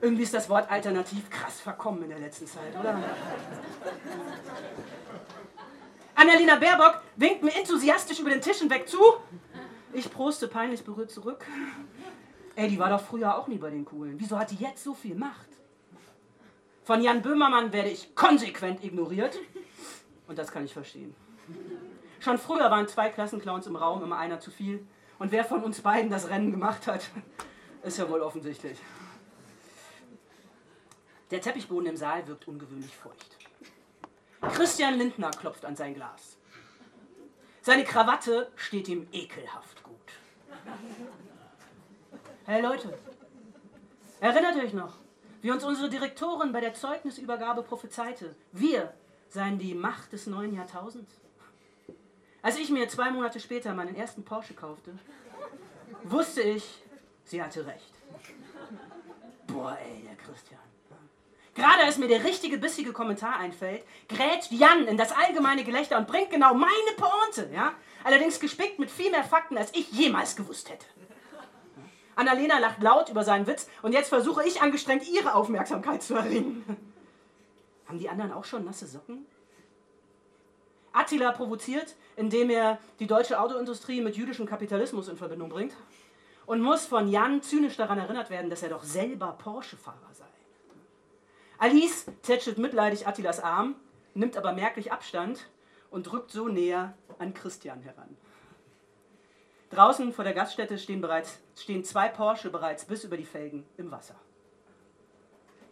Irgendwie 0.00 0.22
ist 0.22 0.34
das 0.34 0.48
Wort 0.48 0.70
alternativ 0.70 1.28
krass 1.28 1.60
verkommen 1.60 2.04
in 2.04 2.10
der 2.10 2.20
letzten 2.20 2.46
Zeit, 2.46 2.78
oder? 2.78 3.02
Annalena 6.14 6.56
Baerbock 6.56 7.02
winkt 7.16 7.42
mir 7.42 7.54
enthusiastisch 7.54 8.20
über 8.20 8.30
den 8.30 8.40
Tisch 8.40 8.58
hinweg 8.58 8.88
zu. 8.88 8.98
Ich 9.92 10.10
proste 10.12 10.46
peinlich 10.48 10.84
berührt 10.84 11.10
zurück. 11.10 11.44
Ey, 12.54 12.68
die 12.68 12.78
war 12.78 12.90
doch 12.90 13.00
früher 13.00 13.36
auch 13.36 13.48
nie 13.48 13.58
bei 13.58 13.70
den 13.70 13.84
Coolen. 13.84 14.14
Wieso 14.18 14.38
hat 14.38 14.50
die 14.50 14.56
jetzt 14.56 14.82
so 14.82 14.94
viel 14.94 15.14
Macht? 15.14 15.48
Von 16.84 17.02
Jan 17.02 17.22
Böhmermann 17.22 17.72
werde 17.72 17.90
ich 17.90 18.14
konsequent 18.14 18.82
ignoriert. 18.84 19.38
Und 20.26 20.38
das 20.38 20.50
kann 20.50 20.64
ich 20.64 20.72
verstehen. 20.72 21.14
Schon 22.20 22.38
früher 22.38 22.70
waren 22.70 22.88
zwei 22.88 23.08
Klassenclowns 23.10 23.66
im 23.66 23.76
Raum, 23.76 24.02
immer 24.02 24.18
einer 24.18 24.40
zu 24.40 24.50
viel. 24.50 24.86
Und 25.18 25.32
wer 25.32 25.44
von 25.44 25.62
uns 25.62 25.80
beiden 25.80 26.10
das 26.10 26.28
Rennen 26.28 26.50
gemacht 26.50 26.86
hat, 26.86 27.08
ist 27.82 27.98
ja 27.98 28.08
wohl 28.08 28.20
offensichtlich. 28.20 28.78
Der 31.30 31.40
Teppichboden 31.40 31.88
im 31.88 31.96
Saal 31.96 32.26
wirkt 32.26 32.48
ungewöhnlich 32.48 32.96
feucht. 32.96 33.36
Christian 34.40 34.96
Lindner 34.96 35.30
klopft 35.30 35.64
an 35.64 35.76
sein 35.76 35.94
Glas. 35.94 36.38
Seine 37.60 37.84
Krawatte 37.84 38.50
steht 38.56 38.88
ihm 38.88 39.06
ekelhaft 39.12 39.82
gut. 39.82 39.96
Hey 42.46 42.62
Leute, 42.62 42.98
erinnert 44.20 44.56
euch 44.56 44.72
noch, 44.72 44.94
wie 45.42 45.50
uns 45.50 45.64
unsere 45.64 45.90
Direktorin 45.90 46.52
bei 46.52 46.60
der 46.60 46.72
Zeugnisübergabe 46.72 47.62
prophezeite, 47.62 48.34
wir 48.52 48.94
seien 49.28 49.58
die 49.58 49.74
Macht 49.74 50.12
des 50.12 50.26
neuen 50.26 50.54
Jahrtausends? 50.54 51.20
Als 52.40 52.56
ich 52.56 52.70
mir 52.70 52.88
zwei 52.88 53.10
Monate 53.10 53.38
später 53.38 53.74
meinen 53.74 53.94
ersten 53.94 54.24
Porsche 54.24 54.54
kaufte, 54.54 54.98
wusste 56.04 56.40
ich, 56.40 56.82
sie 57.24 57.42
hatte 57.42 57.66
recht. 57.66 57.92
Boah, 59.46 59.76
ey, 59.78 60.02
der 60.02 60.16
Christian. 60.16 60.67
Gerade 61.58 61.82
als 61.82 61.98
mir 61.98 62.06
der 62.06 62.22
richtige 62.22 62.56
bissige 62.56 62.92
Kommentar 62.92 63.36
einfällt, 63.36 63.82
grätscht 64.08 64.52
Jan 64.52 64.86
in 64.86 64.96
das 64.96 65.10
allgemeine 65.10 65.64
Gelächter 65.64 65.98
und 65.98 66.06
bringt 66.06 66.30
genau 66.30 66.54
meine 66.54 66.92
Pointe, 66.96 67.52
ja? 67.52 67.72
Allerdings 68.04 68.38
gespickt 68.38 68.78
mit 68.78 68.92
viel 68.92 69.10
mehr 69.10 69.24
Fakten, 69.24 69.58
als 69.58 69.74
ich 69.74 69.90
jemals 69.90 70.36
gewusst 70.36 70.70
hätte. 70.70 70.86
Annalena 72.14 72.60
lacht 72.60 72.80
laut 72.80 73.08
über 73.08 73.24
seinen 73.24 73.48
Witz 73.48 73.68
und 73.82 73.92
jetzt 73.92 74.08
versuche 74.08 74.46
ich 74.46 74.62
angestrengt, 74.62 75.08
ihre 75.08 75.34
Aufmerksamkeit 75.34 76.00
zu 76.00 76.14
erringen. 76.14 76.64
Haben 77.88 77.98
die 77.98 78.08
anderen 78.08 78.32
auch 78.32 78.44
schon 78.44 78.64
nasse 78.64 78.86
Socken? 78.86 79.26
Attila 80.92 81.32
provoziert, 81.32 81.96
indem 82.14 82.50
er 82.50 82.78
die 83.00 83.08
deutsche 83.08 83.40
Autoindustrie 83.40 84.00
mit 84.00 84.16
jüdischem 84.16 84.46
Kapitalismus 84.46 85.08
in 85.08 85.16
Verbindung 85.16 85.48
bringt 85.48 85.74
und 86.46 86.60
muss 86.60 86.86
von 86.86 87.08
Jan 87.08 87.42
zynisch 87.42 87.76
daran 87.76 87.98
erinnert 87.98 88.30
werden, 88.30 88.48
dass 88.48 88.62
er 88.62 88.68
doch 88.68 88.84
selber 88.84 89.32
Porsche-Fahrer 89.32 90.12
sei. 90.12 90.27
Alice 91.58 92.06
tätschelt 92.22 92.58
mitleidig 92.58 93.06
Attilas 93.06 93.40
Arm, 93.40 93.74
nimmt 94.14 94.36
aber 94.36 94.52
merklich 94.52 94.92
Abstand 94.92 95.48
und 95.90 96.12
rückt 96.12 96.30
so 96.30 96.48
näher 96.48 96.94
an 97.18 97.34
Christian 97.34 97.82
heran. 97.82 98.16
Draußen 99.70 100.12
vor 100.12 100.24
der 100.24 100.34
Gaststätte 100.34 100.78
stehen, 100.78 101.00
bereits, 101.00 101.38
stehen 101.56 101.84
zwei 101.84 102.08
Porsche 102.08 102.50
bereits 102.50 102.84
bis 102.84 103.04
über 103.04 103.16
die 103.16 103.24
Felgen 103.24 103.66
im 103.76 103.90
Wasser. 103.90 104.14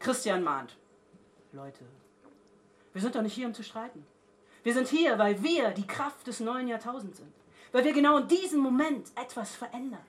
Christian 0.01 0.43
mahnt, 0.43 0.77
Leute, 1.53 1.85
wir 2.93 3.01
sind 3.01 3.15
doch 3.15 3.23
nicht 3.23 3.35
hier, 3.35 3.47
um 3.47 3.55
zu 3.55 3.63
streiten. 3.63 4.05
Wir 4.63 4.75
sind 4.75 4.89
hier, 4.89 5.19
weil 5.19 5.43
wir 5.43 5.71
die 5.71 5.87
Kraft 5.87 6.27
des 6.27 6.41
neuen 6.41 6.67
Jahrtausends 6.67 7.19
sind. 7.19 7.33
Weil 7.73 7.85
wir 7.85 7.93
genau 7.93 8.19
in 8.19 8.29
diesem 8.29 8.61
Moment 8.61 9.11
etwas 9.15 9.55
verändern. 9.55 10.05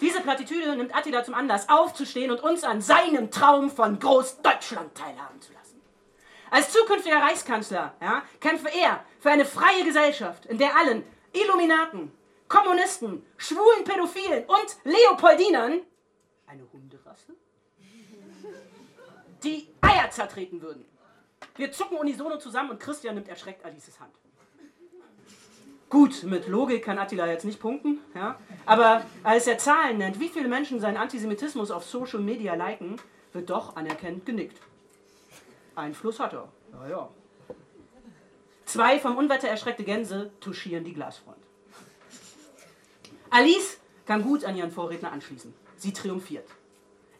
Diese 0.00 0.20
Plattitüde 0.20 0.76
nimmt 0.76 0.94
Attila 0.94 1.24
zum 1.24 1.34
Anlass, 1.34 1.68
aufzustehen 1.68 2.30
und 2.30 2.42
uns 2.42 2.64
an 2.64 2.80
seinem 2.80 3.30
Traum 3.30 3.70
von 3.70 3.98
Großdeutschland 3.98 4.94
teilhaben 4.94 5.40
zu 5.40 5.52
lassen. 5.52 5.80
Als 6.50 6.70
zukünftiger 6.70 7.20
Reichskanzler 7.20 7.94
ja, 8.00 8.22
kämpfe 8.40 8.68
er 8.68 9.04
für 9.20 9.30
eine 9.30 9.44
freie 9.44 9.84
Gesellschaft, 9.84 10.46
in 10.46 10.58
der 10.58 10.76
allen 10.76 11.04
Illuminaten, 11.32 12.12
Kommunisten, 12.48 13.26
schwulen 13.36 13.84
Pädophilen 13.84 14.44
und 14.44 14.76
Leopoldinern 14.84 15.80
eine 16.46 16.62
Hunderasse 16.72 17.34
die 19.42 19.68
Eier 19.80 20.10
zertreten 20.10 20.60
würden. 20.60 20.84
Wir 21.56 21.72
zucken 21.72 21.98
unisono 21.98 22.38
zusammen 22.38 22.70
und 22.70 22.80
Christian 22.80 23.14
nimmt 23.14 23.28
erschreckt 23.28 23.64
Alices 23.64 23.98
Hand. 24.00 24.14
Gut, 25.88 26.24
mit 26.24 26.48
Logik 26.48 26.84
kann 26.84 26.98
Attila 26.98 27.26
jetzt 27.28 27.44
nicht 27.44 27.60
punkten, 27.60 28.00
ja? 28.14 28.38
aber 28.64 29.06
als 29.22 29.46
er 29.46 29.56
Zahlen 29.58 29.98
nennt, 29.98 30.18
wie 30.18 30.28
viele 30.28 30.48
Menschen 30.48 30.80
seinen 30.80 30.96
Antisemitismus 30.96 31.70
auf 31.70 31.84
Social 31.84 32.18
Media 32.18 32.54
liken, 32.54 32.96
wird 33.32 33.50
doch 33.50 33.76
anerkennend 33.76 34.26
genickt. 34.26 34.58
Einfluss 35.76 36.18
hat 36.18 36.32
er. 36.32 36.48
Ja, 36.72 36.88
ja. 36.88 37.08
Zwei 38.64 38.98
vom 38.98 39.16
Unwetter 39.16 39.48
erschreckte 39.48 39.84
Gänse 39.84 40.32
touchieren 40.40 40.82
die 40.82 40.92
Glasfront. 40.92 41.36
Alice 43.30 43.78
kann 44.06 44.22
gut 44.22 44.44
an 44.44 44.56
ihren 44.56 44.72
Vorredner 44.72 45.12
anschließen. 45.12 45.54
Sie 45.76 45.92
triumphiert. 45.92 46.48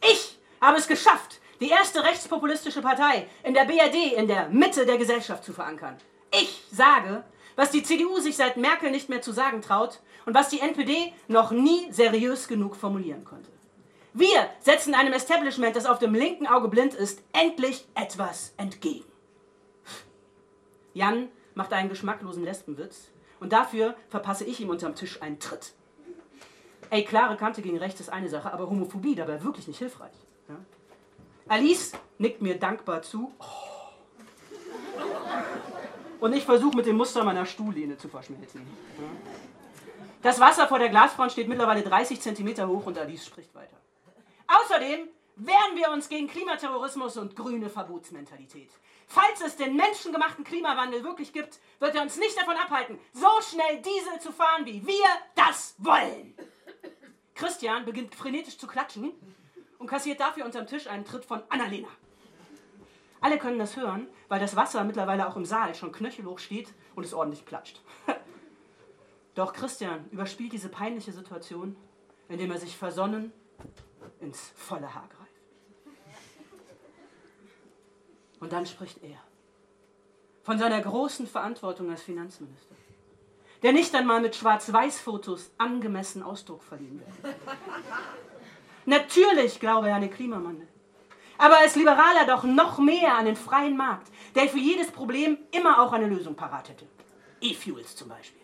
Ich 0.01 0.39
habe 0.61 0.79
es 0.79 0.89
geschafft, 0.89 1.41
die 1.61 1.69
erste 1.69 2.03
rechtspopulistische 2.03 2.83
Partei 2.83 3.29
in 3.45 3.55
der 3.55 3.65
BRD 3.65 4.15
in 4.17 4.27
der 4.27 4.49
Mitte 4.49 4.87
der 4.87 4.99
Gesellschaft 4.99 5.45
zu 5.45 5.53
verankern. 5.53 5.97
Ich 6.33 6.65
sage, 6.73 7.25
was 7.57 7.71
die 7.71 7.83
CDU 7.83 8.21
sich 8.21 8.37
seit 8.37 8.57
Merkel 8.57 8.91
nicht 8.91 9.09
mehr 9.09 9.23
zu 9.23 9.33
sagen 9.33 9.63
traut 9.63 10.01
und 10.27 10.35
was 10.35 10.51
die 10.51 10.61
NPD 10.61 11.13
noch 11.27 11.51
nie 11.51 11.91
seriös 11.91 12.47
genug 12.47 12.77
formulieren 12.77 13.25
konnte. 13.25 13.51
Wir 14.13 14.49
setzen 14.61 14.95
einem 14.95 15.13
Establishment, 15.13 15.77
das 15.77 15.87
auf 15.87 15.99
dem 15.99 16.15
linken 16.15 16.47
Auge 16.47 16.69
blind 16.69 16.95
ist, 16.95 17.23
endlich 17.33 17.87
etwas 17.95 18.55
entgegen. 18.57 19.05
Jan 20.95 21.29
macht 21.55 21.73
einen 21.73 21.89
geschmacklosen 21.89 22.45
Lesbenwitz 22.45 23.09
und 23.41 23.53
dafür 23.53 23.95
verpasse 24.09 24.45
ich 24.45 24.61
ihm 24.61 24.71
unterm 24.71 24.95
Tisch 24.95 25.21
einen 25.21 25.39
Tritt. 25.39 25.75
Ey, 26.89 27.05
klare 27.05 27.37
Kante 27.37 27.63
gegen 27.63 27.79
rechts 27.79 28.01
ist 28.01 28.11
eine 28.11 28.29
Sache, 28.29 28.53
aber 28.53 28.71
Homophobie 28.71 29.15
dabei 29.15 29.43
wirklich 29.43 29.67
nicht 29.67 29.79
hilfreich. 29.79 30.15
Ja? 30.49 30.57
Alice 31.49 31.93
nickt 32.19 32.41
mir 32.41 32.59
dankbar 32.59 33.03
zu. 33.03 33.33
Oh. 33.39 33.76
Und 36.21 36.33
ich 36.35 36.45
versuche 36.45 36.77
mit 36.77 36.87
dem 36.87 36.97
Muster 36.97 37.25
meiner 37.25 37.47
Stuhllehne 37.47 37.97
zu 37.99 38.09
verschmelzen. 38.09 38.67
Das 40.23 40.41
Wasser 40.41 40.67
vor 40.67 40.79
der 40.79 40.89
Glasfront 40.89 41.33
steht 41.33 41.49
mittlerweile 41.49 41.83
30 41.83 42.21
cm 42.21 42.67
hoch 42.67 42.87
und 42.87 42.99
Alice 42.99 43.27
spricht 43.27 43.55
weiter. 43.55 43.77
Außerdem 44.47 45.09
wehren 45.37 45.77
wir 45.77 45.91
uns 45.91 46.09
gegen 46.09 46.27
Klimaterrorismus 46.27 47.17
und 47.19 47.37
grüne 47.37 47.69
Verbotsmentalität. 47.69 48.71
Falls 49.07 49.41
es 49.43 49.57
den 49.57 49.77
menschengemachten 49.77 50.45
Klimawandel 50.45 51.05
wirklich 51.05 51.33
gibt, 51.33 51.61
wird 51.79 51.95
er 51.95 52.03
uns 52.03 52.17
nicht 52.17 52.37
davon 52.37 52.57
abhalten, 52.57 52.99
so 53.13 53.29
schnell 53.43 53.83
Diesel 53.83 54.19
zu 54.21 54.33
fahren, 54.33 54.65
wie 54.65 54.85
wir 54.87 55.07
das 55.35 55.75
wollen. 55.79 56.35
Christian 57.35 57.85
beginnt 57.85 58.15
frenetisch 58.15 58.57
zu 58.57 58.67
klatschen 58.67 59.13
und 59.79 59.87
kassiert 59.87 60.21
dafür 60.21 60.47
unterm 60.47 60.67
Tisch 60.67 60.87
einen 60.87 61.05
Tritt 61.05 61.27
von 61.27 61.43
Annalena. 61.51 61.89
Alle 63.21 63.39
können 63.39 63.59
das 63.59 63.77
hören, 63.77 64.09
weil 64.29 64.41
das 64.41 64.57
Wasser 64.57 64.85
mittlerweile 64.85 65.27
auch 65.27 65.37
im 65.37 65.45
Saal 65.45 65.75
schon 65.75 65.93
knöchelhoch 65.93 66.39
steht 66.39 66.69
und 66.95 67.05
es 67.05 67.15
ordentlich 67.15 67.45
platscht. 67.45 67.81
Doch 69.35 69.53
Christian 69.53 70.09
überspielt 70.11 70.53
diese 70.53 70.69
peinliche 70.69 71.13
Situation, 71.13 71.77
indem 72.29 72.51
er 72.51 72.59
sich 72.59 72.77
versonnen 72.77 73.33
ins 74.21 74.53
volle 74.57 74.95
Haar 74.95 75.09
greift. 75.09 75.27
Und 78.41 78.53
dann 78.53 78.67
spricht 78.67 79.03
er 79.03 79.19
von 80.43 80.59
seiner 80.59 80.81
großen 80.81 81.27
Verantwortung 81.27 81.91
als 81.91 82.03
Finanzminister, 82.03 82.75
der 83.63 83.73
nicht 83.73 83.95
einmal 83.95 84.21
mit 84.21 84.37
Schwarz-Weiß-Fotos 84.37 85.51
angemessen 85.59 86.23
Ausdruck 86.23 86.63
verliehen 86.63 87.01
wird. 87.01 87.37
Natürlich 88.87 89.59
glaube 89.59 89.89
er 89.89 89.97
an 89.97 90.03
den 90.03 90.11
Klimawandel, 90.13 90.69
aber 91.39 91.59
als 91.59 91.77
Liberaler 91.77 92.27
doch 92.27 92.45
noch 92.45 92.79
mehr 92.79 93.17
an 93.17 93.27
den 93.27 93.37
freien 93.37 93.77
Markt, 93.77 94.11
der 94.35 94.49
für 94.49 94.59
jedes 94.59 94.91
Problem 94.91 95.39
immer 95.53 95.81
auch 95.83 95.93
eine 95.93 96.07
Lösung 96.07 96.35
parat 96.35 96.69
hätte. 96.69 96.87
E-Fuels 97.41 97.97
zum 97.97 98.09
Beispiel. 98.09 98.43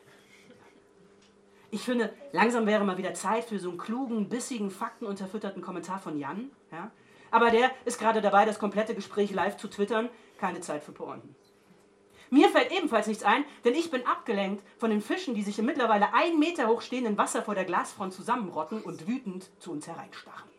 Ich 1.71 1.83
finde, 1.83 2.12
langsam 2.33 2.66
wäre 2.66 2.85
mal 2.85 2.99
wieder 2.99 3.14
Zeit 3.14 3.47
für 3.47 3.59
so 3.59 3.71
einen 3.71 3.79
klugen, 3.79 4.29
bissigen, 4.29 4.71
faktenunterfütterten 4.71 5.62
Kommentar 5.62 5.99
von 5.99 6.19
Jan. 6.19 6.51
Ja? 6.71 6.90
Aber 7.31 7.51
der 7.51 7.71
ist 7.87 7.99
gerade 7.99 8.21
dabei, 8.21 8.45
das 8.45 8.59
komplette 8.59 8.95
Gespräch 8.95 9.33
live 9.33 9.57
zu 9.57 9.69
twittern. 9.69 10.11
Keine 10.38 10.61
Zeit 10.61 10.85
für 10.85 10.93
Pointen. 10.93 11.35
Mir 12.29 12.49
fällt 12.51 12.73
ebenfalls 12.73 13.07
nichts 13.07 13.25
ein, 13.25 13.45
denn 13.64 13.75
ich 13.75 13.90
bin 13.90 14.07
abgelenkt 14.07 14.64
von 14.79 14.90
den 14.90 15.01
Fischen, 15.01 15.35
die 15.35 15.43
sich 15.43 15.59
im 15.59 15.66
mittlerweile 15.66 16.14
ein 16.14 16.38
Meter 16.38 16.69
hoch 16.69 16.83
stehenden 16.83 17.19
Wasser 17.19 17.43
vor 17.43 17.55
der 17.55 17.64
Glasfront 17.64 18.12
zusammenrotten 18.12 18.83
und 18.83 19.07
wütend 19.07 19.51
zu 19.59 19.71
uns 19.71 19.87
hereinstarren. 19.87 20.51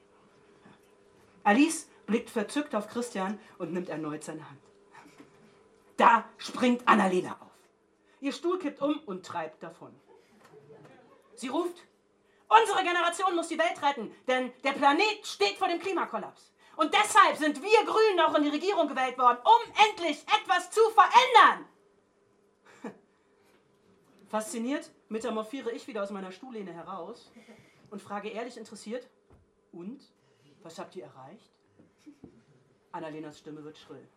Alice 1.44 1.88
blickt 2.06 2.30
verzückt 2.30 2.76
auf 2.76 2.88
Christian 2.88 3.40
und 3.58 3.74
nimmt 3.74 3.90
erneut 3.90 4.24
seine 4.24 4.50
Hand. 4.50 4.60
Da 5.98 6.26
springt 6.38 6.88
Annalena 6.88 7.38
auf. 7.40 7.52
Ihr 8.20 8.32
Stuhl 8.32 8.58
kippt 8.60 8.82
um 8.82 9.00
und 9.06 9.26
treibt 9.26 9.62
davon. 9.62 9.94
Sie 11.36 11.48
ruft, 11.48 11.78
unsere 12.48 12.84
Generation 12.84 13.36
muss 13.36 13.48
die 13.48 13.58
Welt 13.58 13.82
retten, 13.82 14.14
denn 14.28 14.52
der 14.64 14.74
Planet 14.74 15.26
steht 15.26 15.58
vor 15.58 15.68
dem 15.68 15.80
Klimakollaps. 15.80 16.54
Und 16.76 16.94
deshalb 16.94 17.38
sind 17.38 17.62
wir 17.62 17.86
Grünen 17.86 18.20
auch 18.22 18.34
in 18.36 18.44
die 18.44 18.50
Regierung 18.50 18.88
gewählt 18.88 19.18
worden, 19.18 19.40
um 19.44 19.74
endlich 19.90 20.24
etwas 20.24 20.72
zu 20.72 20.82
verändern. 20.92 21.68
Fasziniert 24.30 24.90
metamorphiere 25.10 25.72
ich 25.72 25.88
wieder 25.88 26.02
aus 26.02 26.10
meiner 26.10 26.32
Stuhllehne 26.32 26.74
heraus 26.74 27.32
und 27.92 28.02
frage 28.02 28.30
ehrlich 28.30 28.58
interessiert, 28.58 29.08
und? 29.72 30.02
Was 30.64 30.80
habt 30.80 30.96
ihr 30.96 31.04
erreicht? 31.04 31.53
Annalenas 32.92 33.40
Stimme 33.40 33.64
wird 33.64 33.78
schrill. 33.78 34.08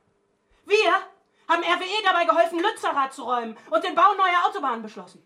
Wir 0.66 0.92
haben 1.48 1.62
RWE 1.62 2.02
dabei 2.04 2.24
geholfen, 2.24 2.60
Lützerath 2.60 3.14
zu 3.14 3.24
räumen 3.24 3.56
und 3.70 3.84
den 3.84 3.94
Bau 3.94 4.14
neuer 4.14 4.46
Autobahnen 4.46 4.82
beschlossen. 4.82 5.24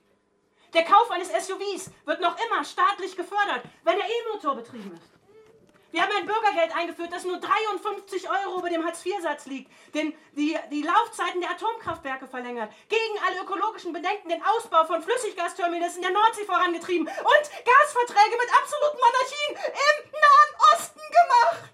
Der 0.73 0.85
Kauf 0.85 1.11
eines 1.11 1.29
SUVs 1.29 1.91
wird 2.05 2.21
noch 2.21 2.37
immer 2.47 2.65
staatlich 2.65 3.17
gefördert, 3.17 3.63
wenn 3.83 3.97
der 3.97 4.07
E-Motor 4.07 4.55
betrieben 4.55 4.93
ist. 4.95 5.11
Wir 5.91 6.03
haben 6.03 6.13
ein 6.17 6.27
Bürgergeld 6.27 6.77
eingeführt, 6.77 7.13
das 7.13 7.25
nur 7.25 7.41
53 7.41 8.31
Euro 8.31 8.61
über 8.61 8.71
dem 8.71 8.85
Hartz-IV-Satz 8.87 9.47
liegt, 9.47 9.73
den, 9.93 10.15
die, 10.37 10.57
die 10.71 10.83
Laufzeiten 10.83 11.41
der 11.41 11.51
Atomkraftwerke 11.51 12.29
verlängert, 12.29 12.71
gegen 12.89 13.19
alle 13.27 13.43
ökologischen 13.43 13.93
Bedenken 13.93 14.29
den 14.29 14.43
Ausbau 14.45 14.85
von 14.85 15.03
Flüssiggasterminals 15.03 15.97
in 15.97 16.03
der 16.03 16.13
Nordsee 16.13 16.45
vorangetrieben 16.45 17.09
und 17.09 17.51
Gasverträge 17.51 18.37
mit 18.39 18.51
absoluten 18.55 18.99
Monarchien 19.03 19.75
im 19.75 20.11
Nahen 20.13 20.75
Osten 20.75 21.01
gemacht. 21.01 21.71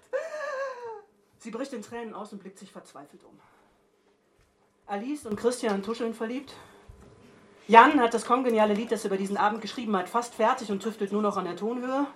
Sie 1.39 1.51
bricht 1.51 1.73
in 1.73 1.81
Tränen 1.81 2.13
aus 2.13 2.33
und 2.33 2.39
blickt 2.39 2.59
sich 2.59 2.71
verzweifelt 2.71 3.23
um. 3.23 3.39
Alice 4.87 5.25
und 5.25 5.35
Christian 5.35 5.83
tuscheln 5.83 6.13
verliebt, 6.13 6.53
Jan 7.67 7.99
hat 7.99 8.13
das 8.13 8.25
kongeniale 8.25 8.73
Lied, 8.73 8.93
das 8.93 9.03
er 9.03 9.07
über 9.07 9.17
diesen 9.17 9.35
Abend 9.35 9.61
geschrieben 9.61 9.95
hat, 9.97 10.07
fast 10.07 10.35
fertig 10.35 10.71
und 10.71 10.81
tüftelt 10.81 11.11
nur 11.11 11.21
noch 11.21 11.35
an 11.35 11.43
der 11.43 11.57
Tonhöhe. 11.57 12.07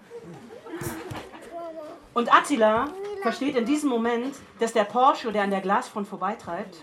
Und 2.13 2.33
Attila 2.33 2.87
versteht 3.21 3.57
in 3.57 3.65
diesem 3.65 3.89
Moment, 3.89 4.35
dass 4.59 4.71
der 4.71 4.85
Porsche, 4.85 5.31
der 5.33 5.43
an 5.43 5.51
der 5.51 5.59
Glasfront 5.59 6.07
vorbeitreibt, 6.07 6.77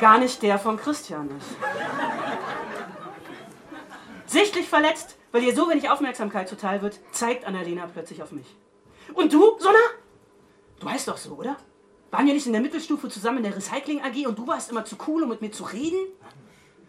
gar 0.00 0.18
nicht 0.18 0.42
der 0.42 0.58
von 0.58 0.76
Christian 0.76 1.30
ist. 1.36 1.46
Sichtlich 4.26 4.68
verletzt, 4.68 5.16
weil 5.30 5.44
ihr 5.44 5.54
so 5.54 5.70
wenig 5.70 5.90
Aufmerksamkeit 5.90 6.48
zuteil 6.48 6.82
wird, 6.82 6.98
zeigt 7.12 7.44
Annalena 7.44 7.86
plötzlich 7.86 8.22
auf 8.22 8.32
mich. 8.32 8.56
Und 9.14 9.32
du, 9.32 9.58
Sonna? 9.58 9.78
Du 10.80 10.88
heißt 10.88 11.06
doch 11.06 11.16
so, 11.16 11.34
oder? 11.34 11.56
Waren 12.10 12.26
wir 12.26 12.34
nicht 12.34 12.46
in 12.46 12.52
der 12.52 12.62
Mittelstufe 12.62 13.08
zusammen 13.08 13.38
in 13.38 13.44
der 13.44 13.54
Recycling 13.54 14.00
AG 14.02 14.26
und 14.26 14.38
du 14.38 14.46
warst 14.46 14.70
immer 14.70 14.84
zu 14.84 14.96
cool, 15.06 15.22
um 15.22 15.28
mit 15.28 15.42
mir 15.42 15.52
zu 15.52 15.62
reden? 15.62 15.98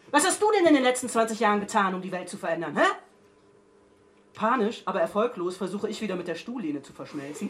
Was 0.10 0.26
hast 0.26 0.42
du 0.42 0.48
denn 0.58 0.66
in 0.66 0.74
den 0.74 0.84
letzten 0.84 1.10
20 1.10 1.40
Jahren 1.40 1.60
getan, 1.60 1.94
um 1.94 2.02
die 2.02 2.12
Welt 2.12 2.28
zu 2.28 2.38
verändern, 2.38 2.76
hä? 2.76 2.88
Panisch, 4.34 4.82
aber 4.86 5.02
erfolglos 5.02 5.58
versuche 5.58 5.90
ich 5.90 6.02
wieder 6.02 6.16
mit 6.16 6.28
der 6.28 6.36
Stuhllehne 6.36 6.82
zu 6.82 6.94
verschmelzen 6.94 7.50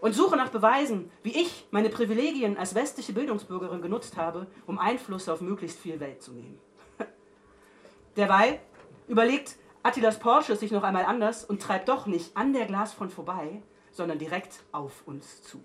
und 0.00 0.14
suche 0.14 0.36
nach 0.36 0.48
Beweisen, 0.48 1.10
wie 1.22 1.40
ich 1.40 1.66
meine 1.70 1.90
Privilegien 1.90 2.56
als 2.56 2.74
westliche 2.74 3.12
Bildungsbürgerin 3.12 3.82
genutzt 3.82 4.16
habe, 4.16 4.46
um 4.66 4.78
Einfluss 4.78 5.28
auf 5.28 5.40
möglichst 5.40 5.78
viel 5.78 6.00
Welt 6.00 6.22
zu 6.22 6.32
nehmen. 6.32 6.58
Derweil 8.16 8.58
überlegt 9.06 9.56
Attilas 9.82 10.18
Porsche 10.18 10.56
sich 10.56 10.72
noch 10.72 10.82
einmal 10.82 11.04
anders 11.04 11.44
und 11.44 11.62
treibt 11.62 11.88
doch 11.88 12.06
nicht 12.06 12.36
an 12.36 12.52
der 12.52 12.66
Glasfront 12.66 13.12
vorbei, 13.12 13.62
sondern 13.96 14.18
direkt 14.18 14.62
auf 14.72 15.02
uns 15.06 15.42
zu. 15.42 15.62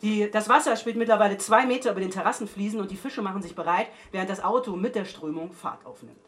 Die, 0.00 0.30
das 0.30 0.48
Wasser 0.48 0.76
spielt 0.76 0.96
mittlerweile 0.96 1.38
zwei 1.38 1.66
Meter 1.66 1.90
über 1.90 2.00
den 2.00 2.12
Terrassenfliesen 2.12 2.80
und 2.80 2.90
die 2.90 2.96
Fische 2.96 3.20
machen 3.20 3.42
sich 3.42 3.56
bereit, 3.56 3.88
während 4.12 4.30
das 4.30 4.42
Auto 4.42 4.76
mit 4.76 4.94
der 4.94 5.04
Strömung 5.04 5.52
Fahrt 5.52 5.84
aufnimmt. 5.84 6.20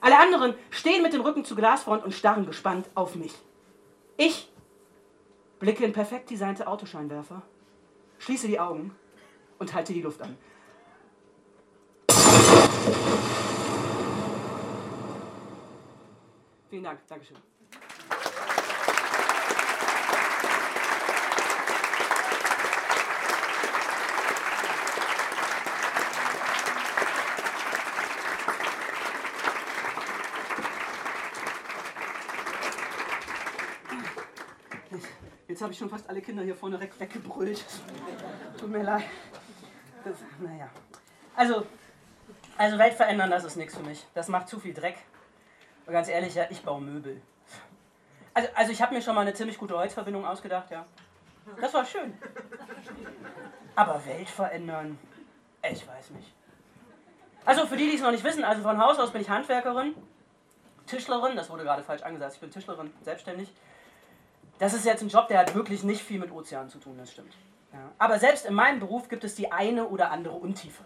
Alle 0.00 0.18
anderen 0.18 0.54
stehen 0.70 1.02
mit 1.02 1.12
dem 1.12 1.20
Rücken 1.20 1.44
zur 1.44 1.56
Glasfront 1.56 2.02
und 2.02 2.12
starren 2.12 2.46
gespannt 2.46 2.88
auf 2.94 3.14
mich. 3.14 3.34
Ich 4.16 4.50
blicke 5.60 5.84
in 5.84 5.92
perfekt 5.92 6.30
designte 6.30 6.66
Autoscheinwerfer, 6.66 7.42
schließe 8.18 8.48
die 8.48 8.58
Augen 8.58 8.94
und 9.58 9.72
halte 9.72 9.92
die 9.92 10.02
Luft 10.02 10.20
an. 10.22 10.36
Vielen 16.70 16.84
Dank. 16.84 17.00
Dankeschön. 17.08 17.36
Jetzt 35.60 35.64
habe 35.64 35.72
ich 35.74 35.78
schon 35.78 35.90
fast 35.90 36.08
alle 36.08 36.22
Kinder 36.22 36.42
hier 36.42 36.54
vorne 36.54 36.80
weg, 36.80 36.98
weggebrüllt. 36.98 37.62
Tut 38.58 38.70
mir 38.70 38.82
leid. 38.82 39.04
Das, 40.02 40.16
naja. 40.38 40.70
Also, 41.36 41.66
also 42.56 42.78
Welt 42.78 42.94
verändern, 42.94 43.30
das 43.30 43.44
ist 43.44 43.56
nichts 43.56 43.76
für 43.76 43.82
mich. 43.82 44.06
Das 44.14 44.28
macht 44.28 44.48
zu 44.48 44.58
viel 44.58 44.72
Dreck. 44.72 44.96
Und 45.84 45.92
ganz 45.92 46.08
ehrlich, 46.08 46.34
ja, 46.34 46.46
ich 46.48 46.62
baue 46.62 46.80
Möbel. 46.80 47.20
Also, 48.32 48.48
also 48.54 48.72
ich 48.72 48.80
habe 48.80 48.94
mir 48.94 49.02
schon 49.02 49.14
mal 49.14 49.20
eine 49.20 49.34
ziemlich 49.34 49.58
gute 49.58 49.76
Holzverbindung 49.76 50.24
ausgedacht, 50.24 50.70
ja. 50.70 50.86
Das 51.60 51.74
war 51.74 51.84
schön. 51.84 52.16
Aber 53.76 54.02
Welt 54.06 54.30
verändern, 54.30 54.98
ich 55.62 55.86
weiß 55.86 56.10
nicht. 56.10 56.32
Also 57.44 57.66
für 57.66 57.76
die, 57.76 57.90
die 57.90 57.96
es 57.96 58.02
noch 58.02 58.12
nicht 58.12 58.24
wissen, 58.24 58.44
also 58.44 58.62
von 58.62 58.78
Haus 58.78 58.98
aus 58.98 59.12
bin 59.12 59.20
ich 59.20 59.28
Handwerkerin, 59.28 59.94
Tischlerin, 60.86 61.36
das 61.36 61.50
wurde 61.50 61.64
gerade 61.64 61.82
falsch 61.82 62.02
angesagt, 62.02 62.34
ich 62.34 62.40
bin 62.40 62.50
Tischlerin, 62.50 62.94
selbstständig. 63.02 63.52
Das 64.60 64.74
ist 64.74 64.84
jetzt 64.84 65.02
ein 65.02 65.08
Job, 65.08 65.26
der 65.28 65.38
hat 65.38 65.54
wirklich 65.54 65.84
nicht 65.84 66.02
viel 66.02 66.20
mit 66.20 66.30
Ozeanen 66.30 66.68
zu 66.68 66.78
tun, 66.78 66.96
das 66.98 67.10
stimmt. 67.10 67.34
Ja. 67.72 67.78
Aber 67.98 68.18
selbst 68.18 68.44
in 68.44 68.52
meinem 68.52 68.78
Beruf 68.78 69.08
gibt 69.08 69.24
es 69.24 69.34
die 69.34 69.50
eine 69.50 69.88
oder 69.88 70.10
andere 70.10 70.34
Untiefe. 70.34 70.84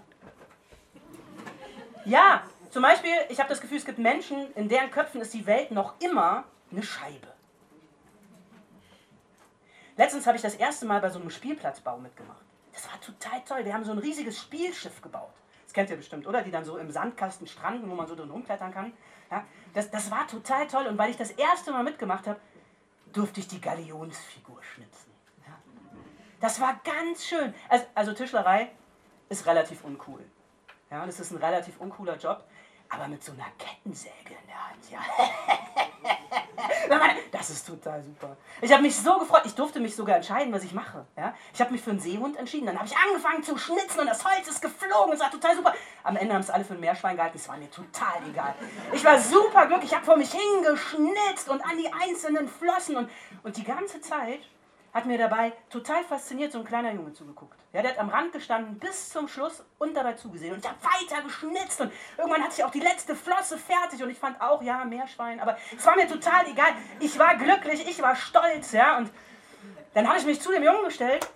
Ja, 2.04 2.44
zum 2.70 2.82
Beispiel, 2.82 3.12
ich 3.30 3.40
habe 3.40 3.48
das 3.48 3.60
Gefühl, 3.60 3.78
es 3.78 3.84
gibt 3.84 3.98
Menschen, 3.98 4.52
in 4.54 4.68
deren 4.68 4.92
Köpfen 4.92 5.20
ist 5.20 5.34
die 5.34 5.44
Welt 5.46 5.72
noch 5.72 6.00
immer 6.00 6.44
eine 6.70 6.84
Scheibe. 6.84 7.26
Letztens 9.96 10.26
habe 10.28 10.36
ich 10.36 10.42
das 10.42 10.54
erste 10.54 10.86
Mal 10.86 11.00
bei 11.00 11.10
so 11.10 11.18
einem 11.18 11.30
Spielplatzbau 11.30 11.98
mitgemacht. 11.98 12.44
Das 12.72 12.88
war 12.88 13.00
total 13.00 13.40
toll. 13.44 13.64
Wir 13.64 13.74
haben 13.74 13.84
so 13.84 13.92
ein 13.92 13.98
riesiges 13.98 14.38
Spielschiff 14.38 15.02
gebaut. 15.02 15.32
Das 15.64 15.72
kennt 15.72 15.90
ihr 15.90 15.96
bestimmt, 15.96 16.28
oder? 16.28 16.42
Die 16.42 16.52
dann 16.52 16.64
so 16.64 16.76
im 16.76 16.92
Sandkasten 16.92 17.48
stranden, 17.48 17.90
wo 17.90 17.94
man 17.96 18.06
so 18.06 18.14
drin 18.14 18.30
rumklettern 18.30 18.72
kann. 18.72 18.92
Ja, 19.32 19.44
das, 19.72 19.90
das 19.90 20.12
war 20.12 20.28
total 20.28 20.68
toll. 20.68 20.86
Und 20.86 20.96
weil 20.96 21.10
ich 21.10 21.16
das 21.16 21.32
erste 21.32 21.72
Mal 21.72 21.82
mitgemacht 21.82 22.28
habe, 22.28 22.38
durfte 23.14 23.40
ich 23.40 23.48
die 23.48 23.60
Galionsfigur 23.60 24.62
schnitzen. 24.62 25.14
Das 26.40 26.60
war 26.60 26.78
ganz 26.84 27.24
schön. 27.24 27.54
Also, 27.70 27.86
also 27.94 28.12
Tischlerei 28.12 28.70
ist 29.30 29.46
relativ 29.46 29.82
uncool. 29.82 30.22
Ja, 30.90 31.06
das 31.06 31.18
ist 31.18 31.30
ein 31.30 31.38
relativ 31.38 31.80
uncooler 31.80 32.18
Job. 32.18 32.44
Aber 32.90 33.08
mit 33.08 33.24
so 33.24 33.32
einer 33.32 33.46
Kettensäge 33.58 34.34
in 34.42 34.46
der 34.46 34.68
Hand, 34.68 34.90
ja. 34.90 35.00
Das 37.32 37.50
ist 37.50 37.66
total 37.66 38.02
super. 38.02 38.36
Ich 38.60 38.72
habe 38.72 38.82
mich 38.82 38.96
so 38.96 39.18
gefreut, 39.18 39.42
ich 39.44 39.54
durfte 39.54 39.80
mich 39.80 39.94
sogar 39.94 40.16
entscheiden, 40.16 40.52
was 40.52 40.64
ich 40.64 40.72
mache. 40.72 41.04
Ja? 41.16 41.34
Ich 41.52 41.60
habe 41.60 41.72
mich 41.72 41.82
für 41.82 41.90
einen 41.90 42.00
Seehund 42.00 42.36
entschieden, 42.36 42.66
dann 42.66 42.78
habe 42.78 42.86
ich 42.86 42.96
angefangen 42.96 43.42
zu 43.42 43.58
schnitzen 43.58 44.00
und 44.00 44.06
das 44.06 44.24
Holz 44.24 44.48
ist 44.48 44.62
geflogen, 44.62 45.12
es 45.12 45.20
war 45.20 45.30
total 45.30 45.56
super. 45.56 45.74
Am 46.02 46.16
Ende 46.16 46.34
haben 46.34 46.40
es 46.40 46.50
alle 46.50 46.64
für 46.64 46.74
ein 46.74 46.80
Meerschwein 46.80 47.16
gehalten, 47.16 47.36
es 47.36 47.48
war 47.48 47.56
mir 47.56 47.70
total 47.70 48.22
egal. 48.30 48.54
Ich 48.92 49.04
war 49.04 49.18
super 49.18 49.66
glücklich, 49.66 49.90
ich 49.90 49.96
habe 49.96 50.06
vor 50.06 50.16
mich 50.16 50.32
hingeschnitzt 50.32 51.48
und 51.48 51.60
an 51.64 51.76
die 51.76 51.92
einzelnen 51.92 52.48
Flossen 52.48 52.96
und, 52.96 53.10
und 53.42 53.56
die 53.56 53.64
ganze 53.64 54.00
Zeit 54.00 54.40
hat 54.94 55.06
mir 55.06 55.18
dabei 55.18 55.52
total 55.70 56.04
fasziniert 56.04 56.52
so 56.52 56.60
ein 56.60 56.64
kleiner 56.64 56.92
Junge 56.92 57.12
zugeguckt. 57.12 57.58
Ja, 57.72 57.82
der 57.82 57.90
hat 57.90 57.98
am 57.98 58.10
Rand 58.10 58.32
gestanden 58.32 58.78
bis 58.78 59.08
zum 59.08 59.26
Schluss 59.26 59.64
und 59.78 59.94
dabei 59.94 60.12
zugesehen. 60.12 60.54
Und 60.54 60.60
ich 60.60 60.70
habe 60.70 60.78
weiter 60.82 61.20
geschnitzt 61.22 61.80
und 61.80 61.92
irgendwann 62.16 62.42
hatte 62.42 62.54
ich 62.56 62.64
auch 62.64 62.70
die 62.70 62.80
letzte 62.80 63.16
Flosse 63.16 63.58
fertig 63.58 64.00
und 64.04 64.10
ich 64.10 64.18
fand 64.18 64.40
auch, 64.40 64.62
ja, 64.62 64.84
Meerschwein, 64.84 65.40
aber 65.40 65.58
es 65.76 65.84
war 65.84 65.96
mir 65.96 66.06
total 66.06 66.46
egal. 66.46 66.72
Ich 67.00 67.18
war 67.18 67.34
glücklich, 67.34 67.88
ich 67.88 68.00
war 68.00 68.14
stolz, 68.14 68.70
ja, 68.70 68.96
und 68.98 69.10
dann 69.94 70.06
habe 70.08 70.18
ich 70.18 70.26
mich 70.26 70.40
zu 70.40 70.52
dem 70.52 70.62
Jungen 70.62 70.84
gestellt. 70.84 71.28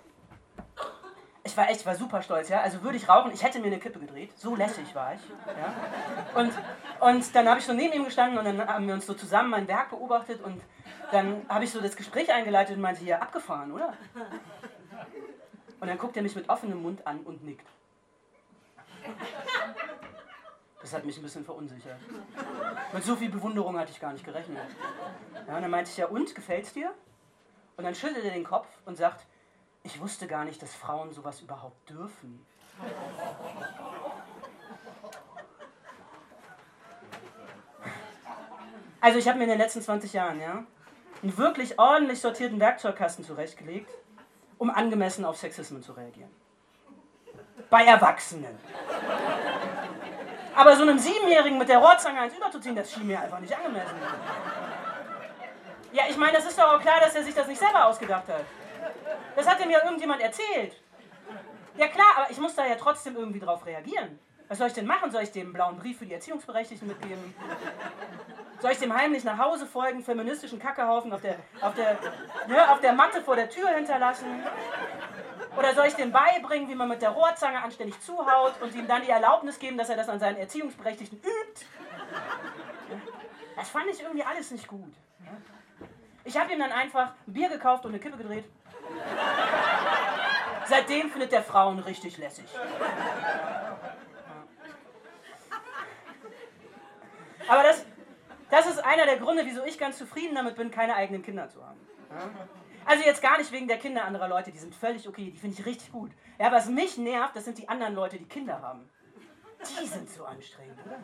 Ich 1.43 1.57
war 1.57 1.69
echt, 1.69 1.81
ich 1.81 1.85
war 1.85 1.95
super 1.95 2.21
stolz, 2.21 2.47
ja. 2.47 2.61
Also 2.61 2.81
würde 2.83 2.95
ich 2.95 3.09
rauchen, 3.09 3.31
ich 3.33 3.43
hätte 3.43 3.59
mir 3.59 3.67
eine 3.67 3.79
Kippe 3.79 3.99
gedreht. 3.99 4.37
So 4.37 4.55
lässig 4.55 4.93
war 4.95 5.15
ich. 5.15 5.21
Ja. 5.47 6.39
Und, 6.39 6.53
und 6.99 7.35
dann 7.35 7.49
habe 7.49 7.59
ich 7.59 7.65
so 7.65 7.73
neben 7.73 7.93
ihm 7.93 8.05
gestanden 8.05 8.37
und 8.37 8.45
dann 8.45 8.67
haben 8.67 8.87
wir 8.87 8.93
uns 8.93 9.05
so 9.05 9.13
zusammen 9.13 9.49
mein 9.49 9.67
Werk 9.67 9.89
beobachtet 9.89 10.41
und 10.41 10.61
dann 11.11 11.45
habe 11.49 11.63
ich 11.63 11.71
so 11.71 11.81
das 11.81 11.95
Gespräch 11.95 12.31
eingeleitet 12.31 12.75
und 12.75 12.81
meinte, 12.81 13.01
hier, 13.01 13.21
abgefahren, 13.21 13.71
oder? 13.71 13.93
Und 15.79 15.87
dann 15.87 15.97
guckt 15.97 16.15
er 16.17 16.23
mich 16.23 16.35
mit 16.35 16.49
offenem 16.49 16.81
Mund 16.81 17.05
an 17.07 17.21
und 17.21 17.43
nickt. 17.43 17.67
Das 20.81 20.93
hat 20.93 21.05
mich 21.05 21.17
ein 21.17 21.23
bisschen 21.23 21.45
verunsichert. 21.45 21.99
Mit 22.93 23.03
so 23.03 23.15
viel 23.15 23.29
Bewunderung 23.29 23.77
hatte 23.77 23.91
ich 23.91 23.99
gar 23.99 24.13
nicht 24.13 24.25
gerechnet. 24.25 24.69
Ja, 25.47 25.55
und 25.55 25.61
dann 25.61 25.71
meinte 25.71 25.89
ich, 25.89 25.97
ja, 25.97 26.07
und, 26.07 26.33
gefällt's 26.35 26.73
dir? 26.73 26.93
Und 27.77 27.83
dann 27.83 27.95
schüttelt 27.95 28.25
er 28.25 28.31
den 28.31 28.43
Kopf 28.43 28.67
und 28.85 28.97
sagt, 28.97 29.25
ich 29.83 29.99
wusste 29.99 30.27
gar 30.27 30.45
nicht, 30.45 30.61
dass 30.61 30.73
Frauen 30.75 31.13
sowas 31.13 31.41
überhaupt 31.41 31.89
dürfen. 31.89 32.45
Also 39.01 39.17
ich 39.17 39.27
habe 39.27 39.37
mir 39.37 39.45
in 39.45 39.51
den 39.51 39.59
letzten 39.59 39.81
20 39.81 40.11
Jahren, 40.11 40.41
ja, 40.41 40.65
einen 41.21 41.37
wirklich 41.37 41.77
ordentlich 41.77 42.21
sortierten 42.21 42.59
Werkzeugkasten 42.59 43.25
zurechtgelegt, 43.25 43.89
um 44.57 44.69
angemessen 44.69 45.25
auf 45.25 45.37
Sexismen 45.37 45.83
zu 45.83 45.93
reagieren. 45.93 46.29
Bei 47.69 47.83
Erwachsenen. 47.83 48.57
Aber 50.55 50.75
so 50.75 50.83
einem 50.83 50.97
Siebenjährigen 50.97 51.57
mit 51.57 51.69
der 51.69 51.79
Rohrzange 51.79 52.19
eins 52.19 52.35
überzuziehen, 52.35 52.75
das 52.75 52.91
schien 52.91 53.07
mir 53.07 53.19
einfach 53.19 53.39
nicht 53.39 53.55
angemessen. 53.55 53.95
Ja, 55.91 56.03
ich 56.09 56.17
meine, 56.17 56.33
das 56.33 56.45
ist 56.45 56.57
doch 56.57 56.73
auch 56.73 56.81
klar, 56.81 56.99
dass 57.01 57.15
er 57.15 57.23
sich 57.23 57.33
das 57.33 57.47
nicht 57.47 57.59
selber 57.59 57.85
ausgedacht 57.85 58.27
hat. 58.27 58.45
Das 59.35 59.47
hat 59.47 59.63
ihm 59.63 59.69
ja 59.69 59.83
irgendjemand 59.83 60.21
erzählt. 60.21 60.73
Ja 61.77 61.87
klar, 61.87 62.11
aber 62.17 62.31
ich 62.31 62.37
muss 62.37 62.55
da 62.55 62.65
ja 62.65 62.75
trotzdem 62.75 63.15
irgendwie 63.15 63.39
drauf 63.39 63.65
reagieren. 63.65 64.19
Was 64.49 64.57
soll 64.57 64.67
ich 64.67 64.73
denn 64.73 64.87
machen? 64.87 65.11
Soll 65.11 65.21
ich 65.21 65.31
dem 65.31 65.53
blauen 65.53 65.77
Brief 65.77 65.99
für 65.99 66.07
die 66.07 66.13
Erziehungsberechtigten 66.13 66.87
mitgeben? 66.87 67.35
Soll 68.59 68.71
ich 68.71 68.79
dem 68.79 68.93
heimlich 68.93 69.23
nach 69.23 69.37
Hause 69.37 69.67
folgen, 69.67 70.03
feministischen 70.03 70.59
Kackehaufen 70.59 71.13
auf 71.13 71.21
der, 71.21 71.35
auf 71.61 71.75
der, 71.75 71.97
ne, 72.47 72.71
auf 72.71 72.81
der 72.81 72.93
Matte 72.93 73.21
vor 73.21 73.35
der 73.35 73.49
Tür 73.49 73.69
hinterlassen? 73.69 74.25
Oder 75.55 75.73
soll 75.75 75.85
ich 75.85 75.93
dem 75.93 76.11
beibringen, 76.11 76.67
wie 76.67 76.75
man 76.75 76.89
mit 76.89 77.01
der 77.01 77.11
Rohrzange 77.11 77.61
anständig 77.61 78.01
zuhaut 78.01 78.59
und 78.61 78.73
ihm 78.75 78.87
dann 78.87 79.03
die 79.03 79.09
Erlaubnis 79.09 79.59
geben, 79.59 79.77
dass 79.77 79.89
er 79.89 79.97
das 79.97 80.09
an 80.09 80.19
seinen 80.19 80.37
Erziehungsberechtigten 80.37 81.19
übt? 81.19 81.65
Das 83.55 83.69
fand 83.69 83.85
ich 83.87 84.01
irgendwie 84.01 84.23
alles 84.23 84.49
nicht 84.49 84.67
gut. 84.67 84.93
Ich 86.23 86.37
habe 86.37 86.51
ihm 86.51 86.59
dann 86.59 86.71
einfach 86.71 87.11
ein 87.27 87.33
Bier 87.33 87.49
gekauft 87.49 87.85
und 87.85 87.91
eine 87.91 87.99
Kippe 87.99 88.17
gedreht. 88.17 88.45
Seitdem 90.65 91.09
findet 91.11 91.31
der 91.31 91.43
Frauen 91.43 91.79
richtig 91.79 92.17
lässig. 92.17 92.45
Aber 97.49 97.63
das, 97.63 97.83
das 98.51 98.67
ist 98.67 98.79
einer 98.85 99.05
der 99.05 99.17
Gründe, 99.17 99.43
wieso 99.45 99.63
ich 99.65 99.77
ganz 99.77 99.97
zufrieden 99.97 100.35
damit 100.35 100.55
bin, 100.55 100.69
keine 100.69 100.95
eigenen 100.95 101.23
Kinder 101.23 101.49
zu 101.49 101.65
haben. 101.65 101.79
Also 102.85 103.03
jetzt 103.03 103.21
gar 103.21 103.37
nicht 103.37 103.51
wegen 103.51 103.67
der 103.67 103.77
Kinder 103.77 104.05
anderer 104.05 104.27
Leute, 104.27 104.51
die 104.51 104.57
sind 104.57 104.73
völlig 104.73 105.07
okay, 105.07 105.31
die 105.31 105.37
finde 105.37 105.59
ich 105.59 105.65
richtig 105.65 105.91
gut. 105.91 106.11
Ja, 106.39 106.51
was 106.51 106.69
mich 106.69 106.97
nervt, 106.97 107.35
das 107.35 107.45
sind 107.45 107.57
die 107.57 107.67
anderen 107.67 107.95
Leute, 107.95 108.17
die 108.17 108.25
Kinder 108.25 108.61
haben. 108.61 108.89
Die 109.59 109.85
sind 109.85 110.09
so 110.09 110.25
anstrengend, 110.25 110.79
oder? 110.85 110.99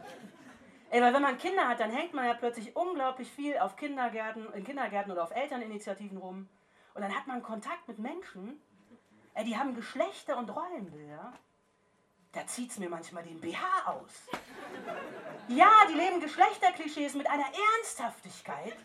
Ey, 0.92 1.02
weil 1.02 1.14
wenn 1.14 1.22
man 1.22 1.38
Kinder 1.38 1.68
hat, 1.68 1.80
dann 1.80 1.92
hängt 1.92 2.14
man 2.14 2.26
ja 2.26 2.36
plötzlich 2.36 2.76
unglaublich 2.76 3.30
viel 3.30 3.58
auf 3.58 3.76
Kindergärten, 3.76 4.54
in 4.54 4.64
Kindergärten 4.64 5.12
oder 5.12 5.24
auf 5.24 5.36
Elterninitiativen 5.36 6.18
rum. 6.18 6.48
Und 6.94 7.02
dann 7.02 7.14
hat 7.14 7.28
man 7.28 7.44
Kontakt 7.44 7.88
mit 7.88 8.00
Menschen, 8.00 8.62
ey, 9.34 9.44
die 9.44 9.58
haben 9.58 9.76
Geschlechter 9.76 10.38
und 10.38 10.56
Rollenbilder. 10.56 11.34
Da 12.36 12.46
zieht 12.46 12.70
es 12.70 12.78
mir 12.78 12.90
manchmal 12.90 13.24
den 13.24 13.40
BH 13.40 13.64
aus. 13.86 14.12
Ja, 15.48 15.72
die 15.90 15.94
leben 15.94 16.20
Geschlechterklischees 16.20 17.14
mit 17.14 17.28
einer 17.28 17.46
Ernsthaftigkeit. 17.78 18.76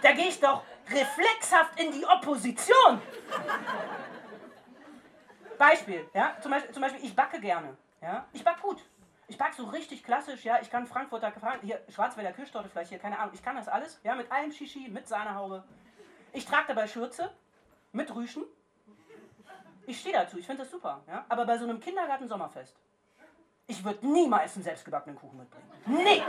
Da 0.00 0.12
gehe 0.12 0.28
ich 0.28 0.40
doch 0.40 0.62
reflexhaft 0.90 1.78
in 1.78 1.92
die 1.92 2.06
Opposition. 2.06 3.02
Beispiel, 5.58 6.08
ja, 6.14 6.36
zum 6.40 6.50
Beispiel, 6.50 6.72
zum 6.72 6.82
Beispiel 6.82 7.04
ich 7.04 7.14
backe 7.14 7.40
gerne. 7.40 7.76
Ja? 8.00 8.26
Ich 8.32 8.42
backe 8.42 8.62
gut. 8.62 8.82
Ich 9.28 9.36
backe 9.36 9.54
so 9.54 9.64
richtig 9.64 10.02
klassisch, 10.02 10.44
ja, 10.44 10.58
ich 10.60 10.70
kann 10.70 10.86
Frankfurter 10.86 11.30
gefahren, 11.30 11.60
hier 11.62 11.80
Schwarzwälder 11.88 12.32
Kirschtorte 12.32 12.68
vielleicht 12.68 12.90
hier, 12.90 12.98
keine 12.98 13.18
Ahnung, 13.18 13.32
ich 13.34 13.42
kann 13.42 13.56
das 13.56 13.68
alles, 13.68 14.00
ja, 14.02 14.14
mit 14.14 14.30
allem 14.32 14.50
Shishi, 14.50 14.88
mit 14.88 15.06
Sahnehaube. 15.06 15.62
Ich 16.32 16.46
trage 16.46 16.68
dabei 16.68 16.86
Schürze, 16.86 17.32
mit 17.92 18.14
Rüschen. 18.14 18.44
Ich 19.86 20.00
stehe 20.00 20.14
dazu, 20.14 20.38
ich 20.38 20.46
finde 20.46 20.62
das 20.62 20.70
super, 20.70 21.02
ja, 21.08 21.24
aber 21.28 21.44
bei 21.44 21.58
so 21.58 21.64
einem 21.64 21.80
Kindergarten-Sommerfest, 21.80 22.76
ich 23.66 23.84
würde 23.84 24.06
niemals 24.06 24.54
einen 24.54 24.64
selbstgebackenen 24.64 25.18
Kuchen 25.18 25.38
mitbringen. 25.38 25.70
Nie! 25.86 26.22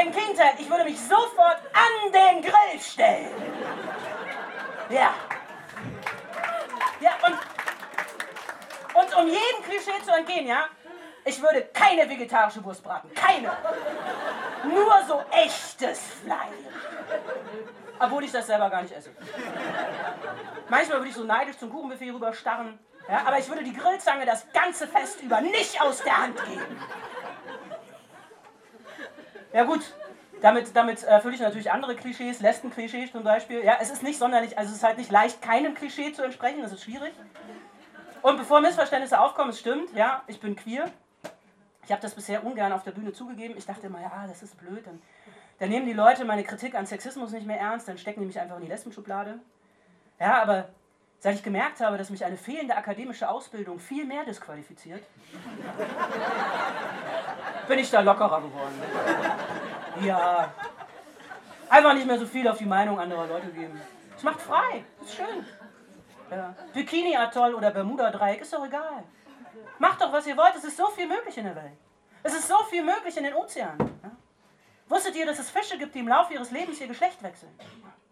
Im 0.00 0.12
Gegenteil, 0.12 0.52
ich 0.58 0.70
würde 0.70 0.84
mich 0.84 1.00
sofort 1.00 1.60
an 1.72 2.12
den 2.12 2.42
Grill 2.42 2.80
stellen. 2.80 3.30
Ja. 4.88 5.14
Ja, 7.00 7.12
und, 7.26 7.38
und 9.02 9.16
um 9.16 9.26
jedem 9.26 9.62
Klischee 9.64 10.02
zu 10.04 10.12
entgehen, 10.12 10.46
ja, 10.46 10.66
ich 11.24 11.40
würde 11.42 11.68
keine 11.72 12.08
vegetarische 12.08 12.64
Wurst 12.64 12.82
braten. 12.82 13.10
Keine. 13.14 13.50
Nur 14.64 15.02
so 15.06 15.22
echtes 15.30 16.00
Fleisch. 16.22 16.38
Obwohl 18.00 18.24
ich 18.24 18.32
das 18.32 18.46
selber 18.46 18.70
gar 18.70 18.82
nicht 18.82 18.94
esse. 18.94 19.10
Manchmal 20.68 20.98
würde 20.98 21.10
ich 21.10 21.14
so 21.14 21.24
neidisch 21.24 21.58
zum 21.58 21.70
Kuchenbuffet 21.70 22.10
rüberstarren. 22.12 22.78
Ja, 23.08 23.26
aber 23.26 23.38
ich 23.38 23.48
würde 23.48 23.62
die 23.62 23.72
Grillzange 23.72 24.24
das 24.24 24.50
ganze 24.52 24.86
Fest 24.86 25.22
über 25.22 25.40
nicht 25.40 25.80
aus 25.82 26.02
der 26.02 26.16
Hand 26.16 26.36
geben. 26.46 26.82
Ja 29.52 29.64
gut, 29.64 29.80
damit, 30.40 30.74
damit 30.74 31.02
erfülle 31.02 31.34
ich 31.34 31.40
natürlich 31.40 31.70
andere 31.70 31.96
Klischees, 31.96 32.40
Lesben-Klischees 32.40 33.12
zum 33.12 33.24
Beispiel. 33.24 33.64
Ja, 33.64 33.78
es 33.80 33.90
ist 33.90 34.02
nicht 34.02 34.18
sonderlich, 34.18 34.56
also 34.56 34.70
es 34.70 34.76
ist 34.78 34.84
halt 34.84 34.96
nicht 34.96 35.10
leicht, 35.10 35.42
keinem 35.42 35.74
Klischee 35.74 36.12
zu 36.12 36.22
entsprechen, 36.22 36.62
das 36.62 36.72
ist 36.72 36.84
schwierig. 36.84 37.12
Und 38.22 38.36
bevor 38.36 38.60
Missverständnisse 38.60 39.18
aufkommen, 39.18 39.50
es 39.50 39.58
stimmt, 39.58 39.92
ja, 39.94 40.22
ich 40.26 40.40
bin 40.40 40.56
queer. 40.56 40.90
Ich 41.84 41.90
habe 41.90 42.02
das 42.02 42.14
bisher 42.14 42.44
ungern 42.44 42.72
auf 42.72 42.84
der 42.84 42.92
Bühne 42.92 43.12
zugegeben. 43.12 43.56
Ich 43.56 43.66
dachte 43.66 43.88
immer, 43.88 44.00
ja, 44.00 44.24
das 44.28 44.42
ist 44.42 44.56
blöd. 44.58 44.86
Dann, 44.86 45.02
dann 45.60 45.68
nehmen 45.68 45.86
die 45.86 45.92
Leute 45.92 46.24
meine 46.24 46.42
Kritik 46.42 46.74
an 46.74 46.86
Sexismus 46.86 47.32
nicht 47.32 47.46
mehr 47.46 47.60
ernst, 47.60 47.86
dann 47.86 47.98
stecken 47.98 48.20
die 48.20 48.26
mich 48.26 48.40
einfach 48.40 48.56
in 48.56 48.62
die 48.62 48.68
Lesbenschublade. 48.68 49.38
Ja, 50.18 50.40
aber 50.40 50.70
seit 51.18 51.34
ich 51.34 51.42
gemerkt 51.42 51.80
habe, 51.80 51.98
dass 51.98 52.08
mich 52.08 52.24
eine 52.24 52.38
fehlende 52.38 52.74
akademische 52.74 53.28
Ausbildung 53.28 53.78
viel 53.78 54.06
mehr 54.06 54.24
disqualifiziert, 54.24 55.04
bin 57.68 57.78
ich 57.78 57.90
da 57.90 58.00
lockerer 58.00 58.40
geworden. 58.40 58.82
Ja. 60.02 60.50
Einfach 61.68 61.92
nicht 61.92 62.06
mehr 62.06 62.18
so 62.18 62.26
viel 62.26 62.48
auf 62.48 62.56
die 62.56 62.64
Meinung 62.64 62.98
anderer 62.98 63.26
Leute 63.26 63.48
geben. 63.48 63.78
Es 64.16 64.22
macht 64.22 64.40
frei. 64.40 64.84
Ist 65.02 65.14
schön. 65.14 65.46
Ja. 66.30 66.54
Bikini-Atoll 66.72 67.54
oder 67.54 67.70
Bermuda-Dreieck 67.70 68.40
ist 68.40 68.52
doch 68.54 68.64
egal. 68.64 69.04
Macht 69.78 70.00
doch, 70.00 70.10
was 70.10 70.26
ihr 70.26 70.36
wollt. 70.38 70.54
Es 70.56 70.64
ist 70.64 70.78
so 70.78 70.86
viel 70.86 71.06
möglich 71.06 71.36
in 71.36 71.44
der 71.44 71.56
Welt. 71.56 71.76
Es 72.22 72.32
ist 72.32 72.48
so 72.48 72.56
viel 72.70 72.82
möglich 72.82 73.16
in 73.16 73.24
den 73.24 73.34
Ozeanen. 73.34 73.78
Ja? 74.02 74.10
Wusstet 74.90 75.14
ihr, 75.14 75.24
dass 75.24 75.38
es 75.38 75.48
Fische 75.48 75.78
gibt, 75.78 75.94
die 75.94 76.00
im 76.00 76.08
Laufe 76.08 76.34
ihres 76.34 76.50
Lebens 76.50 76.80
ihr 76.80 76.88
Geschlecht 76.88 77.22
wechseln? 77.22 77.52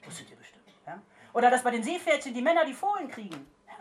Wusstet 0.05 0.31
ihr 0.31 0.37
bestimmt. 0.37 0.65
Ja? 0.87 1.03
Oder 1.35 1.51
dass 1.51 1.65
bei 1.65 1.73
den 1.73 1.83
Seepferdchen 1.83 2.33
die 2.33 2.41
Männer 2.41 2.65
die 2.65 2.73
Fohlen 2.73 3.09
kriegen. 3.11 3.51
Ja? 3.67 3.75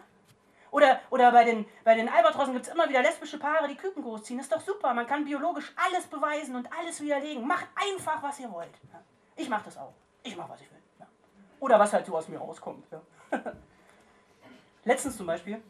Oder, 0.71 0.99
oder 1.11 1.31
bei 1.31 1.43
den, 1.43 1.65
bei 1.83 1.93
den 1.93 2.09
Albatrossen 2.09 2.53
gibt 2.53 2.65
es 2.65 2.73
immer 2.73 2.89
wieder 2.89 3.03
lesbische 3.03 3.37
Paare, 3.37 3.67
die 3.67 3.75
Küken 3.75 4.01
großziehen. 4.01 4.39
Ist 4.39 4.51
doch 4.51 4.61
super. 4.61 4.95
Man 4.95 5.05
kann 5.05 5.25
biologisch 5.25 5.71
alles 5.75 6.07
beweisen 6.07 6.55
und 6.55 6.67
alles 6.73 6.99
widerlegen. 6.99 7.45
Macht 7.45 7.67
einfach, 7.75 8.21
was 8.23 8.39
ihr 8.39 8.51
wollt. 8.51 8.73
Ja? 8.91 8.99
Ich 9.35 9.47
mache 9.47 9.65
das 9.65 9.77
auch. 9.77 9.93
Ich 10.23 10.35
mache, 10.35 10.49
was 10.49 10.61
ich 10.61 10.71
will. 10.71 10.77
Oder 11.59 11.79
was 11.79 11.93
halt 11.93 12.05
so 12.05 12.17
aus 12.17 12.27
mir 12.27 12.39
rauskommt. 12.39 12.85
Letztens 14.83 15.17
zum 15.17 15.27
Beispiel, 15.27 15.61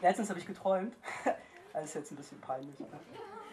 letztens 0.00 0.28
habe 0.28 0.38
ich 0.38 0.46
geträumt, 0.46 0.94
das 1.72 1.84
ist 1.84 1.94
jetzt 1.94 2.12
ein 2.12 2.16
bisschen 2.16 2.40
peinlich, 2.40 2.78
ne? 2.78 2.86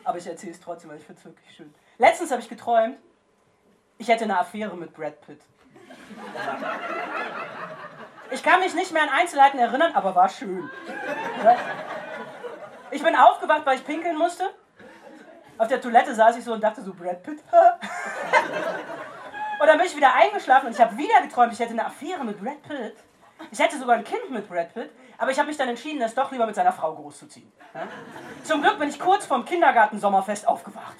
Aber 0.04 0.18
ich 0.18 0.28
erzähle 0.28 0.54
es 0.54 0.60
trotzdem, 0.60 0.90
weil 0.90 0.98
ich 0.98 1.06
finde 1.06 1.20
es 1.20 1.26
wirklich 1.26 1.56
schön. 1.56 1.74
Letztens 1.98 2.32
habe 2.32 2.42
ich 2.42 2.50
geträumt, 2.50 2.98
ich 3.98 4.08
hätte 4.08 4.24
eine 4.26 4.40
Affäre 4.40 4.76
mit 4.76 4.94
Brad 4.94 5.22
Pitt. 5.22 5.42
Ich 8.32 8.44
kann 8.44 8.60
mich 8.60 8.74
nicht 8.74 8.92
mehr 8.92 9.04
an 9.04 9.10
Einzelheiten 9.10 9.60
erinnern, 9.60 9.92
aber 9.94 10.16
war 10.16 10.30
schön. 10.30 10.70
Ich 12.92 13.04
bin 13.04 13.16
aufgewacht, 13.16 13.66
weil 13.66 13.78
ich 13.78 13.86
pinkeln 13.86 14.18
musste. 14.18 14.50
Auf 15.58 15.68
der 15.68 15.80
Toilette 15.80 16.16
saß 16.16 16.38
ich 16.38 16.44
so 16.44 16.54
und 16.54 16.64
dachte 16.64 16.82
so, 16.82 16.94
Brad 16.94 17.22
Pitt. 17.24 17.44
Und 19.60 19.68
dann 19.68 19.78
bin 19.78 19.88
ich 19.88 19.96
wieder 19.96 20.14
eingeschlafen 20.14 20.66
und 20.66 20.74
ich 20.74 20.82
habe 20.82 20.98
wieder 20.98 21.22
geträumt, 21.22 21.54
ich 21.54 21.60
hätte 21.60 21.72
eine 21.72 21.86
Affäre 21.86 22.26
mit 22.26 22.38
Brad 22.44 22.62
Pitt. 22.64 22.98
Ich 23.50 23.60
hätte 23.60 23.78
sogar 23.78 23.96
ein 23.96 24.04
Kind 24.04 24.30
mit 24.30 24.50
Brad 24.50 24.74
Pitt, 24.74 24.92
aber 25.24 25.32
ich 25.32 25.40
habe 25.40 25.48
mich 25.48 25.56
dann 25.56 25.70
entschieden, 25.70 26.02
das 26.02 26.14
doch 26.14 26.32
lieber 26.34 26.46
mit 26.46 26.54
seiner 26.54 26.74
Frau 26.74 26.94
großzuziehen. 26.94 27.50
Ja? 27.74 27.88
Zum 28.44 28.62
Glück 28.62 28.78
bin 28.78 28.90
ich 28.90 29.00
kurz 29.00 29.26
vorm 29.26 29.46
Kindergarten-Sommerfest 29.46 30.46
aufgewacht. 30.46 30.98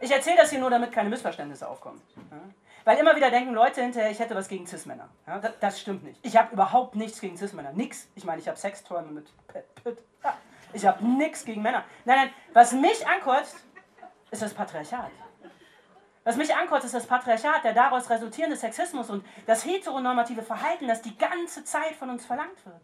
Ich 0.00 0.10
erzähle 0.10 0.38
das 0.38 0.48
hier 0.48 0.60
nur, 0.60 0.70
damit 0.70 0.92
keine 0.92 1.10
Missverständnisse 1.10 1.68
aufkommen. 1.68 2.00
Ja? 2.30 2.38
Weil 2.86 2.96
immer 2.96 3.14
wieder 3.16 3.30
denken 3.30 3.52
Leute 3.52 3.82
hinterher, 3.82 4.10
ich 4.10 4.18
hätte 4.18 4.34
was 4.34 4.48
gegen 4.48 4.66
Cis-Männer. 4.66 5.10
Ja, 5.26 5.38
das, 5.38 5.52
das, 5.60 5.78
stimmt 5.78 6.04
nicht. 6.04 6.18
Ich 6.22 6.38
habe 6.38 6.54
überhaupt 6.54 6.96
nichts 6.96 7.20
gegen 7.20 7.36
Cis-Männer. 7.36 7.74
Nix. 7.74 8.08
Ich 8.14 8.24
meine, 8.24 8.40
ich 8.40 8.48
habe 8.48 8.56
Sexträume 8.56 9.12
mit 9.12 9.28
Pitt. 9.46 10.02
Ja. 10.24 10.38
Ich 10.72 10.86
habe 10.86 11.04
nichts 11.06 11.44
gegen 11.44 11.60
Männer. 11.60 11.84
Nein, 12.06 12.16
nein, 12.16 12.30
was 12.54 12.72
mich 12.72 13.06
ankotzt, 13.06 13.56
ist 14.30 14.40
das 14.40 14.54
Patriarchat. 14.54 15.10
Was 16.24 16.36
mich 16.36 16.54
ankotzt, 16.54 16.84
ist 16.84 16.94
das 16.94 17.06
Patriarchat, 17.06 17.64
der 17.64 17.72
daraus 17.72 18.10
resultierende 18.10 18.56
Sexismus 18.56 19.08
und 19.08 19.24
das 19.46 19.64
heteronormative 19.64 20.42
Verhalten, 20.42 20.86
das 20.86 21.00
die 21.00 21.16
ganze 21.16 21.64
Zeit 21.64 21.94
von 21.94 22.10
uns 22.10 22.26
verlangt 22.26 22.64
wird. 22.66 22.80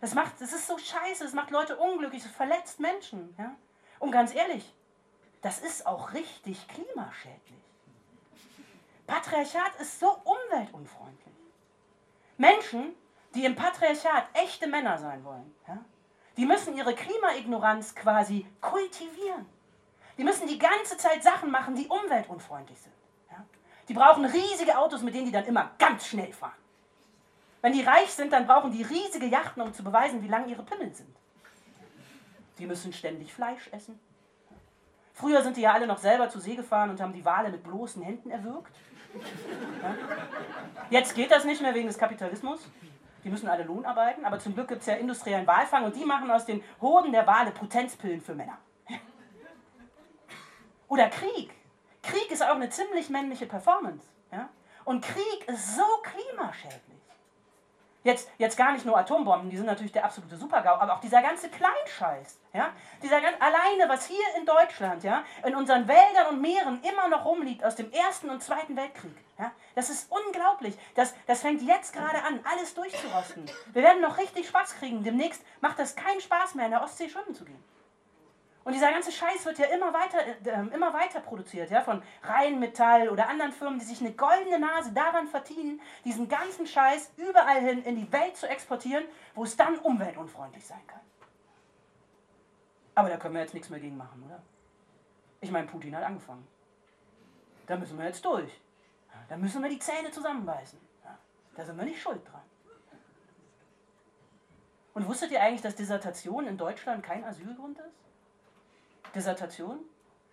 Das, 0.00 0.14
macht, 0.14 0.40
das 0.40 0.52
ist 0.52 0.66
so 0.66 0.78
scheiße, 0.78 1.24
das 1.24 1.34
macht 1.34 1.50
Leute 1.50 1.76
unglücklich, 1.76 2.22
das 2.22 2.32
verletzt 2.32 2.80
Menschen. 2.80 3.36
Und 3.98 4.10
ganz 4.10 4.34
ehrlich, 4.34 4.74
das 5.42 5.60
ist 5.60 5.86
auch 5.86 6.14
richtig 6.14 6.66
klimaschädlich. 6.68 7.62
Patriarchat 9.06 9.74
ist 9.80 10.00
so 10.00 10.16
umweltunfreundlich. 10.24 11.34
Menschen, 12.38 12.94
die 13.34 13.44
im 13.44 13.54
Patriarchat 13.54 14.24
echte 14.32 14.66
Männer 14.66 14.96
sein 14.96 15.22
wollen, 15.24 15.54
die 16.38 16.46
müssen 16.46 16.76
ihre 16.76 16.94
Klimaignoranz 16.94 17.94
quasi 17.94 18.46
kultivieren. 18.60 19.46
Die 20.22 20.28
müssen 20.28 20.46
die 20.46 20.58
ganze 20.60 20.96
Zeit 20.98 21.20
Sachen 21.20 21.50
machen, 21.50 21.74
die 21.74 21.88
umweltunfreundlich 21.88 22.78
sind. 22.78 22.94
Ja? 23.28 23.44
Die 23.88 23.92
brauchen 23.92 24.24
riesige 24.24 24.78
Autos, 24.78 25.02
mit 25.02 25.16
denen 25.16 25.26
die 25.26 25.32
dann 25.32 25.46
immer 25.46 25.72
ganz 25.80 26.06
schnell 26.06 26.32
fahren. 26.32 26.54
Wenn 27.60 27.72
die 27.72 27.82
reich 27.82 28.08
sind, 28.12 28.32
dann 28.32 28.46
brauchen 28.46 28.70
die 28.70 28.84
riesige 28.84 29.26
Yachten, 29.26 29.60
um 29.60 29.74
zu 29.74 29.82
beweisen, 29.82 30.22
wie 30.22 30.28
lang 30.28 30.48
ihre 30.48 30.62
Pimmel 30.62 30.94
sind. 30.94 31.12
Die 32.58 32.66
müssen 32.66 32.92
ständig 32.92 33.34
Fleisch 33.34 33.68
essen. 33.72 33.98
Früher 35.12 35.42
sind 35.42 35.56
die 35.56 35.62
ja 35.62 35.72
alle 35.72 35.88
noch 35.88 35.98
selber 35.98 36.28
zur 36.28 36.40
See 36.40 36.54
gefahren 36.54 36.90
und 36.90 37.00
haben 37.00 37.14
die 37.14 37.24
Wale 37.24 37.50
mit 37.50 37.64
bloßen 37.64 38.00
Händen 38.00 38.30
erwürgt. 38.30 38.76
Ja? 39.82 39.94
Jetzt 40.88 41.16
geht 41.16 41.32
das 41.32 41.42
nicht 41.42 41.62
mehr 41.62 41.74
wegen 41.74 41.88
des 41.88 41.98
Kapitalismus. 41.98 42.60
Die 43.24 43.28
müssen 43.28 43.48
alle 43.48 43.64
Lohn 43.64 43.84
arbeiten, 43.84 44.24
aber 44.24 44.38
zum 44.38 44.54
Glück 44.54 44.68
gibt 44.68 44.82
es 44.82 44.86
ja 44.86 44.94
industriellen 44.94 45.48
Walfang 45.48 45.82
und 45.82 45.96
die 45.96 46.04
machen 46.04 46.30
aus 46.30 46.46
den 46.46 46.62
Hoden 46.80 47.10
der 47.10 47.26
Wale 47.26 47.50
Potenzpillen 47.50 48.20
für 48.20 48.36
Männer. 48.36 48.58
Oder 50.92 51.08
Krieg. 51.08 51.50
Krieg 52.02 52.30
ist 52.30 52.42
auch 52.42 52.54
eine 52.54 52.68
ziemlich 52.68 53.08
männliche 53.08 53.46
Performance. 53.46 54.06
Ja? 54.30 54.50
Und 54.84 55.02
Krieg 55.02 55.48
ist 55.48 55.74
so 55.74 55.86
klimaschädlich. 56.02 56.82
Jetzt, 58.04 58.28
jetzt 58.36 58.58
gar 58.58 58.72
nicht 58.72 58.84
nur 58.84 58.98
Atombomben, 58.98 59.48
die 59.48 59.56
sind 59.56 59.64
natürlich 59.64 59.92
der 59.92 60.04
absolute 60.04 60.36
Supergau, 60.36 60.74
aber 60.74 60.92
auch 60.92 61.00
dieser 61.00 61.22
ganze 61.22 61.48
Kleinscheiß. 61.48 62.38
Ja? 62.52 62.72
Dieser 63.02 63.22
ganz, 63.22 63.38
alleine, 63.40 63.88
was 63.88 64.04
hier 64.04 64.22
in 64.36 64.44
Deutschland, 64.44 65.02
ja, 65.02 65.24
in 65.46 65.56
unseren 65.56 65.88
Wäldern 65.88 66.26
und 66.34 66.42
Meeren 66.42 66.82
immer 66.82 67.08
noch 67.08 67.24
rumliegt 67.24 67.64
aus 67.64 67.74
dem 67.74 67.90
Ersten 67.90 68.28
und 68.28 68.42
Zweiten 68.42 68.76
Weltkrieg. 68.76 69.16
Ja? 69.38 69.50
Das 69.74 69.88
ist 69.88 70.12
unglaublich. 70.12 70.76
Das, 70.94 71.14
das 71.26 71.40
fängt 71.40 71.62
jetzt 71.62 71.94
gerade 71.94 72.22
an, 72.22 72.40
alles 72.44 72.74
durchzurosten. 72.74 73.50
Wir 73.72 73.82
werden 73.82 74.02
noch 74.02 74.18
richtig 74.18 74.46
Spaß 74.46 74.74
kriegen. 74.74 75.02
Demnächst 75.02 75.42
macht 75.62 75.78
das 75.78 75.96
keinen 75.96 76.20
Spaß 76.20 76.54
mehr, 76.54 76.66
in 76.66 76.72
der 76.72 76.82
Ostsee 76.82 77.08
schwimmen 77.08 77.34
zu 77.34 77.46
gehen. 77.46 77.64
Und 78.64 78.72
dieser 78.74 78.92
ganze 78.92 79.10
Scheiß 79.10 79.44
wird 79.44 79.58
ja 79.58 79.66
immer 79.66 79.92
weiter, 79.92 80.18
äh, 80.24 80.74
immer 80.74 80.92
weiter 80.92 81.20
produziert, 81.20 81.70
ja, 81.70 81.82
von 81.82 82.02
Rheinmetall 82.22 83.08
oder 83.08 83.28
anderen 83.28 83.52
Firmen, 83.52 83.78
die 83.78 83.84
sich 83.84 84.00
eine 84.00 84.12
goldene 84.12 84.60
Nase 84.60 84.92
daran 84.92 85.26
verdienen, 85.26 85.80
diesen 86.04 86.28
ganzen 86.28 86.66
Scheiß 86.66 87.12
überall 87.16 87.60
hin 87.60 87.82
in 87.82 87.96
die 87.96 88.12
Welt 88.12 88.36
zu 88.36 88.48
exportieren, 88.48 89.04
wo 89.34 89.44
es 89.44 89.56
dann 89.56 89.78
umweltunfreundlich 89.78 90.64
sein 90.64 90.86
kann. 90.86 91.00
Aber 92.94 93.08
da 93.08 93.16
können 93.16 93.34
wir 93.34 93.40
jetzt 93.40 93.54
nichts 93.54 93.70
mehr 93.70 93.80
gegen 93.80 93.96
machen, 93.96 94.22
oder? 94.26 94.42
Ich 95.40 95.50
meine, 95.50 95.66
Putin 95.66 95.96
hat 95.96 96.04
angefangen. 96.04 96.46
Da 97.66 97.76
müssen 97.76 97.98
wir 97.98 98.06
jetzt 98.06 98.24
durch. 98.24 98.60
Da 99.28 99.36
müssen 99.36 99.62
wir 99.62 99.70
die 99.70 99.78
Zähne 99.78 100.10
zusammenbeißen. 100.10 100.78
Da 101.56 101.64
sind 101.64 101.76
wir 101.76 101.84
nicht 101.84 102.00
schuld 102.00 102.20
dran. 102.30 102.42
Und 104.94 105.08
wusstet 105.08 105.30
ihr 105.30 105.40
eigentlich, 105.40 105.62
dass 105.62 105.74
Dissertation 105.74 106.46
in 106.46 106.56
Deutschland 106.56 107.02
kein 107.02 107.24
Asylgrund 107.24 107.78
ist? 107.78 108.01
Dissertation? 109.14 109.80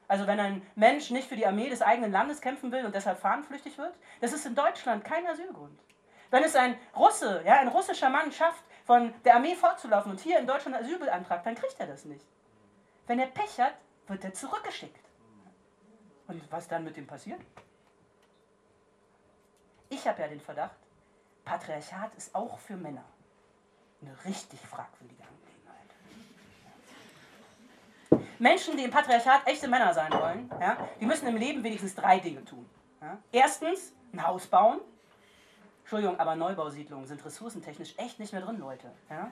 Also 0.07 0.25
wenn 0.25 0.39
ein 0.39 0.65
Mensch 0.75 1.11
nicht 1.11 1.29
für 1.29 1.35
die 1.35 1.45
Armee 1.45 1.69
des 1.69 1.81
eigenen 1.81 2.11
Landes 2.11 2.41
kämpfen 2.41 2.71
will 2.71 2.85
und 2.85 2.95
deshalb 2.95 3.19
fahnenflüchtig 3.19 3.77
wird, 3.77 3.93
das 4.21 4.33
ist 4.33 4.45
in 4.45 4.55
Deutschland 4.55 5.03
kein 5.03 5.27
Asylgrund. 5.27 5.79
Wenn 6.31 6.43
es 6.43 6.55
ein 6.55 6.77
Russe, 6.95 7.43
ja, 7.45 7.59
ein 7.59 7.67
russischer 7.67 8.09
Mann 8.09 8.31
schafft, 8.31 8.63
von 8.85 9.13
der 9.23 9.35
Armee 9.35 9.55
fortzulaufen 9.55 10.11
und 10.11 10.19
hier 10.19 10.39
in 10.39 10.47
Deutschland 10.47 10.75
Asyl 10.75 10.97
beantragt, 10.97 11.45
dann 11.45 11.55
kriegt 11.55 11.79
er 11.79 11.87
das 11.87 12.05
nicht. 12.05 12.25
Wenn 13.05 13.19
er 13.19 13.27
Pech 13.27 13.59
hat, 13.59 13.73
wird 14.07 14.23
er 14.23 14.33
zurückgeschickt. 14.33 15.05
Und 16.27 16.51
was 16.51 16.67
dann 16.67 16.83
mit 16.83 16.97
ihm 16.97 17.07
passiert? 17.07 17.39
Ich 19.89 20.07
habe 20.07 20.21
ja 20.21 20.27
den 20.27 20.41
Verdacht, 20.41 20.75
Patriarchat 21.45 22.13
ist 22.15 22.33
auch 22.35 22.59
für 22.59 22.75
Männer 22.75 23.05
eine 24.01 24.13
richtig 24.25 24.59
fragwürdige 24.61 25.23
Angelegenheit. 25.23 25.38
Menschen, 28.39 28.77
die 28.77 28.83
im 28.83 28.91
Patriarchat 28.91 29.47
echte 29.47 29.67
Männer 29.67 29.93
sein 29.93 30.11
wollen, 30.13 30.49
ja, 30.59 30.77
die 30.99 31.05
müssen 31.05 31.27
im 31.27 31.37
Leben 31.37 31.63
wenigstens 31.63 31.95
drei 31.95 32.19
Dinge 32.19 32.43
tun. 32.45 32.67
Ja. 33.01 33.17
Erstens, 33.31 33.93
ein 34.13 34.25
Haus 34.25 34.47
bauen. 34.47 34.79
Entschuldigung, 35.81 36.19
aber 36.19 36.35
Neubausiedlungen 36.35 37.07
sind 37.07 37.23
ressourcentechnisch 37.25 37.95
echt 37.97 38.19
nicht 38.19 38.31
mehr 38.31 38.41
drin, 38.41 38.59
Leute. 38.59 38.91
Ja. 39.09 39.31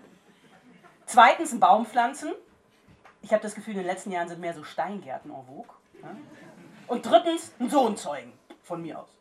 Zweitens, 1.05 1.53
ein 1.53 1.59
Baum 1.59 1.85
pflanzen. 1.85 2.33
Ich 3.21 3.31
habe 3.31 3.41
das 3.41 3.55
Gefühl, 3.55 3.73
in 3.73 3.79
den 3.79 3.87
letzten 3.87 4.11
Jahren 4.11 4.27
sind 4.27 4.41
mehr 4.41 4.53
so 4.53 4.63
Steingärten 4.63 5.31
en 5.31 5.45
vogue. 5.45 5.75
Und 6.87 7.05
drittens, 7.05 7.53
einen 7.59 7.69
Sohn 7.69 7.97
zeugen. 7.97 8.33
Von 8.63 8.81
mir 8.81 8.99
aus. 8.99 9.17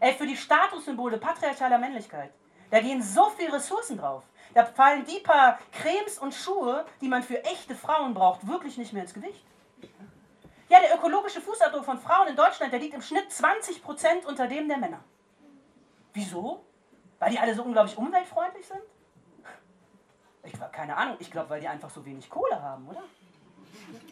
Ey, 0.00 0.14
für 0.14 0.26
die 0.26 0.36
Statussymbole 0.36 1.18
patriarchaler 1.18 1.78
Männlichkeit, 1.78 2.32
da 2.70 2.80
gehen 2.80 3.02
so 3.02 3.30
viele 3.30 3.52
Ressourcen 3.54 3.98
drauf. 3.98 4.22
Da 4.54 4.64
fallen 4.64 5.04
die 5.04 5.20
paar 5.20 5.58
Cremes 5.72 6.18
und 6.18 6.34
Schuhe, 6.34 6.84
die 7.00 7.08
man 7.08 7.22
für 7.22 7.44
echte 7.44 7.74
Frauen 7.74 8.14
braucht, 8.14 8.46
wirklich 8.46 8.78
nicht 8.78 8.92
mehr 8.92 9.02
ins 9.02 9.14
Gewicht. 9.14 9.44
Ja, 10.68 10.78
der 10.80 10.96
ökologische 10.96 11.40
Fußabdruck 11.40 11.84
von 11.84 11.98
Frauen 11.98 12.28
in 12.28 12.36
Deutschland, 12.36 12.72
der 12.72 12.80
liegt 12.80 12.94
im 12.94 13.02
Schnitt 13.02 13.30
20 13.30 13.82
Prozent 13.82 14.24
unter 14.24 14.46
dem 14.46 14.68
der 14.68 14.78
Männer. 14.78 15.00
Wieso? 16.12 16.64
Weil 17.18 17.32
die 17.32 17.38
alle 17.38 17.54
so 17.54 17.62
unglaublich 17.62 17.96
umweltfreundlich 17.96 18.66
sind? 18.66 18.80
Ich 20.42 20.52
keine 20.72 20.96
Ahnung, 20.96 21.16
ich 21.18 21.30
glaube, 21.30 21.50
weil 21.50 21.60
die 21.60 21.68
einfach 21.68 21.90
so 21.90 22.04
wenig 22.04 22.30
Kohle 22.30 22.60
haben, 22.62 22.88
oder? 22.88 23.02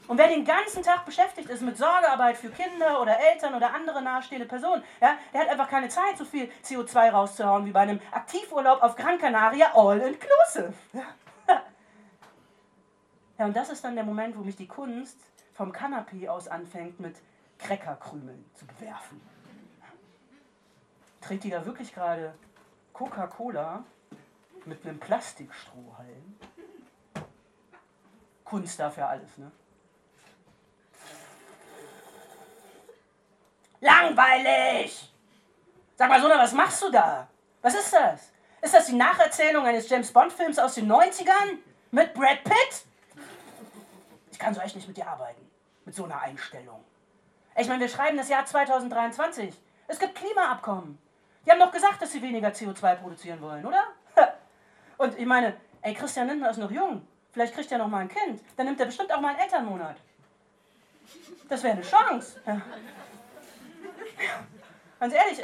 Und 0.09 0.17
wer 0.17 0.29
den 0.29 0.45
ganzen 0.45 0.83
Tag 0.83 1.05
beschäftigt 1.05 1.51
ist 1.51 1.61
mit 1.61 1.77
Sorgearbeit 1.77 2.38
für 2.38 2.49
Kinder 2.49 3.03
oder 3.03 3.21
Eltern 3.21 3.55
oder 3.55 3.75
andere 3.75 4.01
nahestehende 4.01 4.47
Personen, 4.47 4.83
ja, 5.03 5.19
der 5.35 5.43
hat 5.43 5.49
einfach 5.49 5.69
keine 5.69 5.91
Zeit, 5.91 6.17
so 6.17 6.25
viel 6.25 6.51
CO2 6.64 7.11
rauszuhauen 7.11 7.67
wie 7.67 7.73
bei 7.73 7.81
einem 7.81 8.01
Aktivurlaub 8.11 8.83
auf 8.83 8.97
Gran 8.97 9.19
Canaria 9.19 9.71
all 9.75 10.01
inclusive. 10.01 10.73
Ja. 10.95 11.03
ja, 13.38 13.45
und 13.45 13.55
das 13.55 13.69
ist 13.69 13.85
dann 13.85 13.97
der 13.97 14.05
Moment, 14.05 14.37
wo 14.38 14.43
mich 14.43 14.57
die 14.57 14.67
Kunst 14.67 15.19
vom 15.53 15.73
Kanapee 15.73 16.27
aus 16.27 16.49
anfängt, 16.49 16.99
mit 17.01 17.17
Crackerkrümeln 17.59 18.49
zu 18.55 18.67
bewerfen. 18.67 19.21
Trägt 21.21 21.45
die 21.45 21.51
da 21.51 21.67
wirklich 21.67 21.95
gerade 21.95 22.33
Coca-Cola 22.95 23.85
mit 24.64 24.87
einem 24.87 24.99
Plastikstrohhalm? 24.99 26.38
Kunst 28.45 28.81
dafür 28.81 29.09
alles, 29.09 29.37
ne? 29.37 29.53
Langweilig! 33.81 35.12
Sag 35.97 36.09
mal, 36.09 36.21
Sona, 36.21 36.38
was 36.38 36.53
machst 36.53 36.83
du 36.83 36.91
da? 36.91 37.29
Was 37.62 37.75
ist 37.75 37.93
das? 37.93 38.33
Ist 38.61 38.75
das 38.75 38.87
die 38.87 38.95
Nacherzählung 38.95 39.64
eines 39.64 39.88
James 39.88 40.12
Bond-Films 40.12 40.59
aus 40.59 40.75
den 40.75 40.91
90ern? 40.91 41.59
Mit 41.91 42.12
Brad 42.14 42.45
Pitt? 42.45 42.85
Ich 44.31 44.38
kann 44.38 44.55
so 44.55 44.61
echt 44.61 44.77
nicht 44.77 44.87
mit 44.87 44.97
dir 44.97 45.09
arbeiten. 45.09 45.49
Mit 45.85 45.95
so 45.95 46.05
einer 46.05 46.21
Einstellung. 46.21 46.85
Ich 47.57 47.67
meine, 47.67 47.81
wir 47.81 47.88
schreiben 47.88 48.17
das 48.17 48.29
Jahr 48.29 48.45
2023. 48.45 49.55
Es 49.88 49.99
gibt 49.99 50.14
Klimaabkommen. 50.14 50.99
Die 51.45 51.51
haben 51.51 51.61
doch 51.61 51.73
gesagt, 51.73 52.03
dass 52.03 52.12
sie 52.12 52.23
weniger 52.23 52.49
CO2 52.49 52.97
produzieren 52.97 53.41
wollen, 53.41 53.64
oder? 53.64 53.85
Und 54.99 55.19
ich 55.19 55.27
meine, 55.27 55.55
ey, 55.83 55.95
Christian 55.95 56.27
Lindner 56.27 56.51
ist 56.51 56.59
noch 56.59 56.71
jung. 56.71 57.07
Vielleicht 57.33 57.55
kriegt 57.55 57.71
er 57.71 57.79
noch 57.79 57.88
mal 57.88 58.01
ein 58.01 58.09
Kind. 58.09 58.43
Dann 58.57 58.67
nimmt 58.67 58.81
er 58.81 58.87
bestimmt 58.87 59.12
auch 59.12 59.21
mal 59.21 59.29
einen 59.29 59.38
Elternmonat. 59.38 59.97
Das 61.49 61.62
wäre 61.62 61.75
eine 61.75 61.83
Chance. 61.83 62.41
Ja. 62.47 62.61
Ganz 65.00 65.14
ehrlich, 65.14 65.42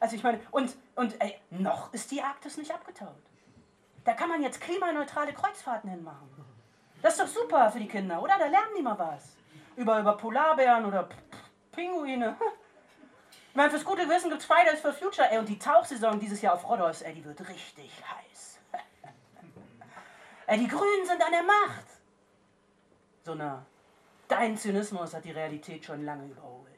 also 0.00 0.16
ich 0.16 0.22
meine, 0.22 0.40
und, 0.50 0.76
und 0.94 1.20
ey, 1.20 1.38
noch 1.50 1.92
ist 1.92 2.10
die 2.10 2.22
Arktis 2.22 2.56
nicht 2.56 2.72
abgetaut. 2.72 3.22
Da 4.04 4.12
kann 4.12 4.28
man 4.28 4.42
jetzt 4.42 4.60
klimaneutrale 4.60 5.32
Kreuzfahrten 5.32 5.90
hinmachen. 5.90 6.28
Das 7.02 7.14
ist 7.14 7.20
doch 7.20 7.42
super 7.42 7.70
für 7.70 7.78
die 7.78 7.88
Kinder, 7.88 8.22
oder? 8.22 8.38
Da 8.38 8.46
lernen 8.46 8.74
die 8.76 8.82
mal 8.82 8.98
was. 8.98 9.36
Über, 9.76 10.00
über 10.00 10.16
Polarbären 10.16 10.84
oder 10.84 11.08
Pinguine. 11.72 12.36
Ich 13.50 13.58
meine, 13.58 13.70
fürs 13.70 13.86
gute 13.86 14.06
Wissen 14.06 14.28
gibt 14.28 14.42
es 14.42 14.46
Fridays 14.46 14.80
for 14.80 14.92
Future. 14.92 15.30
Ey, 15.30 15.38
und 15.38 15.48
die 15.48 15.58
Tauchsaison 15.58 16.20
dieses 16.20 16.42
Jahr 16.42 16.52
auf 16.52 16.68
Rhodos, 16.68 17.00
ey, 17.00 17.14
die 17.14 17.24
wird 17.24 17.40
richtig 17.48 17.90
heiß. 18.04 18.58
ey, 20.46 20.58
die 20.58 20.68
Grünen 20.68 21.06
sind 21.06 21.24
an 21.24 21.30
der 21.30 21.42
Macht. 21.42 21.86
So 23.24 23.34
nah. 23.34 23.64
Dein 24.28 24.58
Zynismus 24.58 25.14
hat 25.14 25.24
die 25.24 25.30
Realität 25.30 25.86
schon 25.86 26.04
lange 26.04 26.26
überholt. 26.26 26.75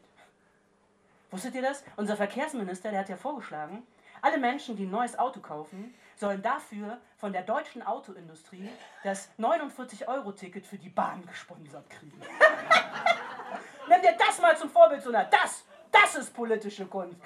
Wusstet 1.31 1.55
ihr 1.55 1.63
das? 1.63 1.85
Unser 1.97 2.17
Verkehrsminister, 2.17 2.91
der 2.91 3.01
hat 3.01 3.09
ja 3.09 3.17
vorgeschlagen, 3.17 3.87
alle 4.23 4.39
Menschen, 4.39 4.77
die 4.77 4.85
ein 4.85 4.91
neues 4.91 5.19
Auto 5.19 5.41
kaufen, 5.41 5.95
sollen 6.17 6.43
dafür 6.43 6.99
von 7.17 7.33
der 7.33 7.43
deutschen 7.43 7.83
Autoindustrie 7.83 8.69
das 9.05 9.29
49-Euro-Ticket 9.39 10.67
für 10.67 10.79
die 10.79 10.89
Bahn 10.89 11.25
gesponsert 11.27 11.89
kriegen. 11.91 12.21
Nimm 13.89 14.03
dir 14.03 14.17
das 14.19 14.41
mal 14.41 14.57
zum 14.57 14.71
Vorbild, 14.71 15.03
Sona. 15.03 15.25
Das, 15.25 15.65
das 15.93 16.17
ist 16.17 16.35
politische 16.35 16.87
Kunst. 16.87 17.17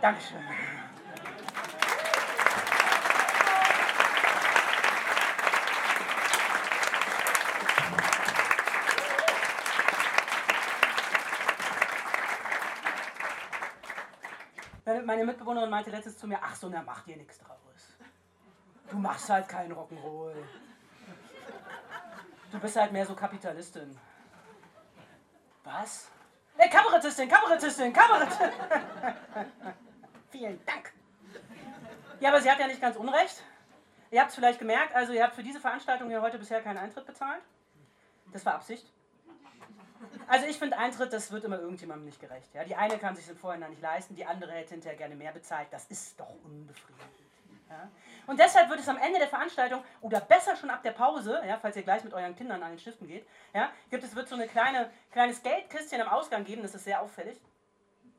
Dankeschön. 0.00 0.40
Meine 15.04 15.24
Mitbewohnerin 15.24 15.70
meinte 15.70 15.90
letztens 15.90 16.18
zu 16.18 16.26
mir, 16.26 16.38
ach 16.42 16.54
so, 16.54 16.68
na 16.68 16.82
mach 16.82 17.02
dir 17.04 17.16
nichts 17.16 17.38
draus. 17.38 17.58
Du 18.90 18.98
machst 18.98 19.28
halt 19.28 19.48
keinen 19.48 19.72
Rock'n'Roll. 19.72 20.34
Du 22.50 22.58
bist 22.58 22.76
halt 22.76 22.92
mehr 22.92 23.06
so 23.06 23.14
Kapitalistin. 23.14 23.98
Was? 25.64 26.08
Ey, 26.58 26.68
Kabarettistin, 26.68 27.28
Kabarettistin, 27.28 27.92
Kabarettistin. 27.92 28.50
Vielen 30.30 30.64
Dank. 30.66 30.92
Ja, 32.20 32.28
aber 32.28 32.40
sie 32.40 32.50
hat 32.50 32.58
ja 32.58 32.66
nicht 32.66 32.80
ganz 32.80 32.96
unrecht. 32.96 33.42
Ihr 34.10 34.20
habt 34.20 34.30
es 34.30 34.34
vielleicht 34.34 34.58
gemerkt, 34.58 34.94
also 34.94 35.12
ihr 35.12 35.22
habt 35.22 35.34
für 35.34 35.42
diese 35.42 35.60
Veranstaltung 35.60 36.08
hier 36.08 36.20
heute 36.20 36.38
bisher 36.38 36.60
keinen 36.60 36.78
Eintritt 36.78 37.06
bezahlt. 37.06 37.42
Das 38.32 38.44
war 38.44 38.54
Absicht. 38.54 38.92
Also 40.26 40.46
ich 40.46 40.58
finde 40.58 40.78
Eintritt, 40.78 41.12
das 41.12 41.30
wird 41.30 41.44
immer 41.44 41.58
irgendjemandem 41.58 42.06
nicht 42.06 42.20
gerecht. 42.20 42.54
Ja? 42.54 42.64
Die 42.64 42.74
eine 42.74 42.98
kann 42.98 43.14
sich 43.16 43.28
im 43.28 43.36
Vorhinein 43.36 43.70
nicht 43.70 43.82
leisten, 43.82 44.14
die 44.14 44.24
andere 44.24 44.52
hätte 44.52 44.70
hinterher 44.70 44.96
gerne 44.96 45.14
mehr 45.14 45.32
bezahlt. 45.32 45.68
Das 45.70 45.86
ist 45.86 46.18
doch 46.18 46.34
unbefriedigend. 46.44 47.10
Ja? 47.68 47.88
Und 48.26 48.38
deshalb 48.38 48.68
wird 48.70 48.80
es 48.80 48.88
am 48.88 48.98
Ende 48.98 49.18
der 49.18 49.28
Veranstaltung 49.28 49.82
oder 50.00 50.20
besser 50.20 50.56
schon 50.56 50.70
ab 50.70 50.82
der 50.82 50.92
Pause, 50.92 51.42
ja, 51.46 51.58
falls 51.58 51.76
ihr 51.76 51.82
gleich 51.82 52.04
mit 52.04 52.14
euren 52.14 52.36
Kindern 52.36 52.62
an 52.62 52.70
den 52.70 52.78
Stiften 52.78 53.06
geht, 53.06 53.26
ja, 53.54 53.70
gibt 53.90 54.04
es 54.04 54.14
wird 54.14 54.28
so 54.28 54.36
ein 54.36 54.48
kleine, 54.48 54.90
kleines 55.10 55.42
Geldkistchen 55.42 56.00
am 56.00 56.08
Ausgang 56.08 56.44
geben, 56.44 56.62
das 56.62 56.74
ist 56.74 56.84
sehr 56.84 57.00
auffällig. 57.00 57.40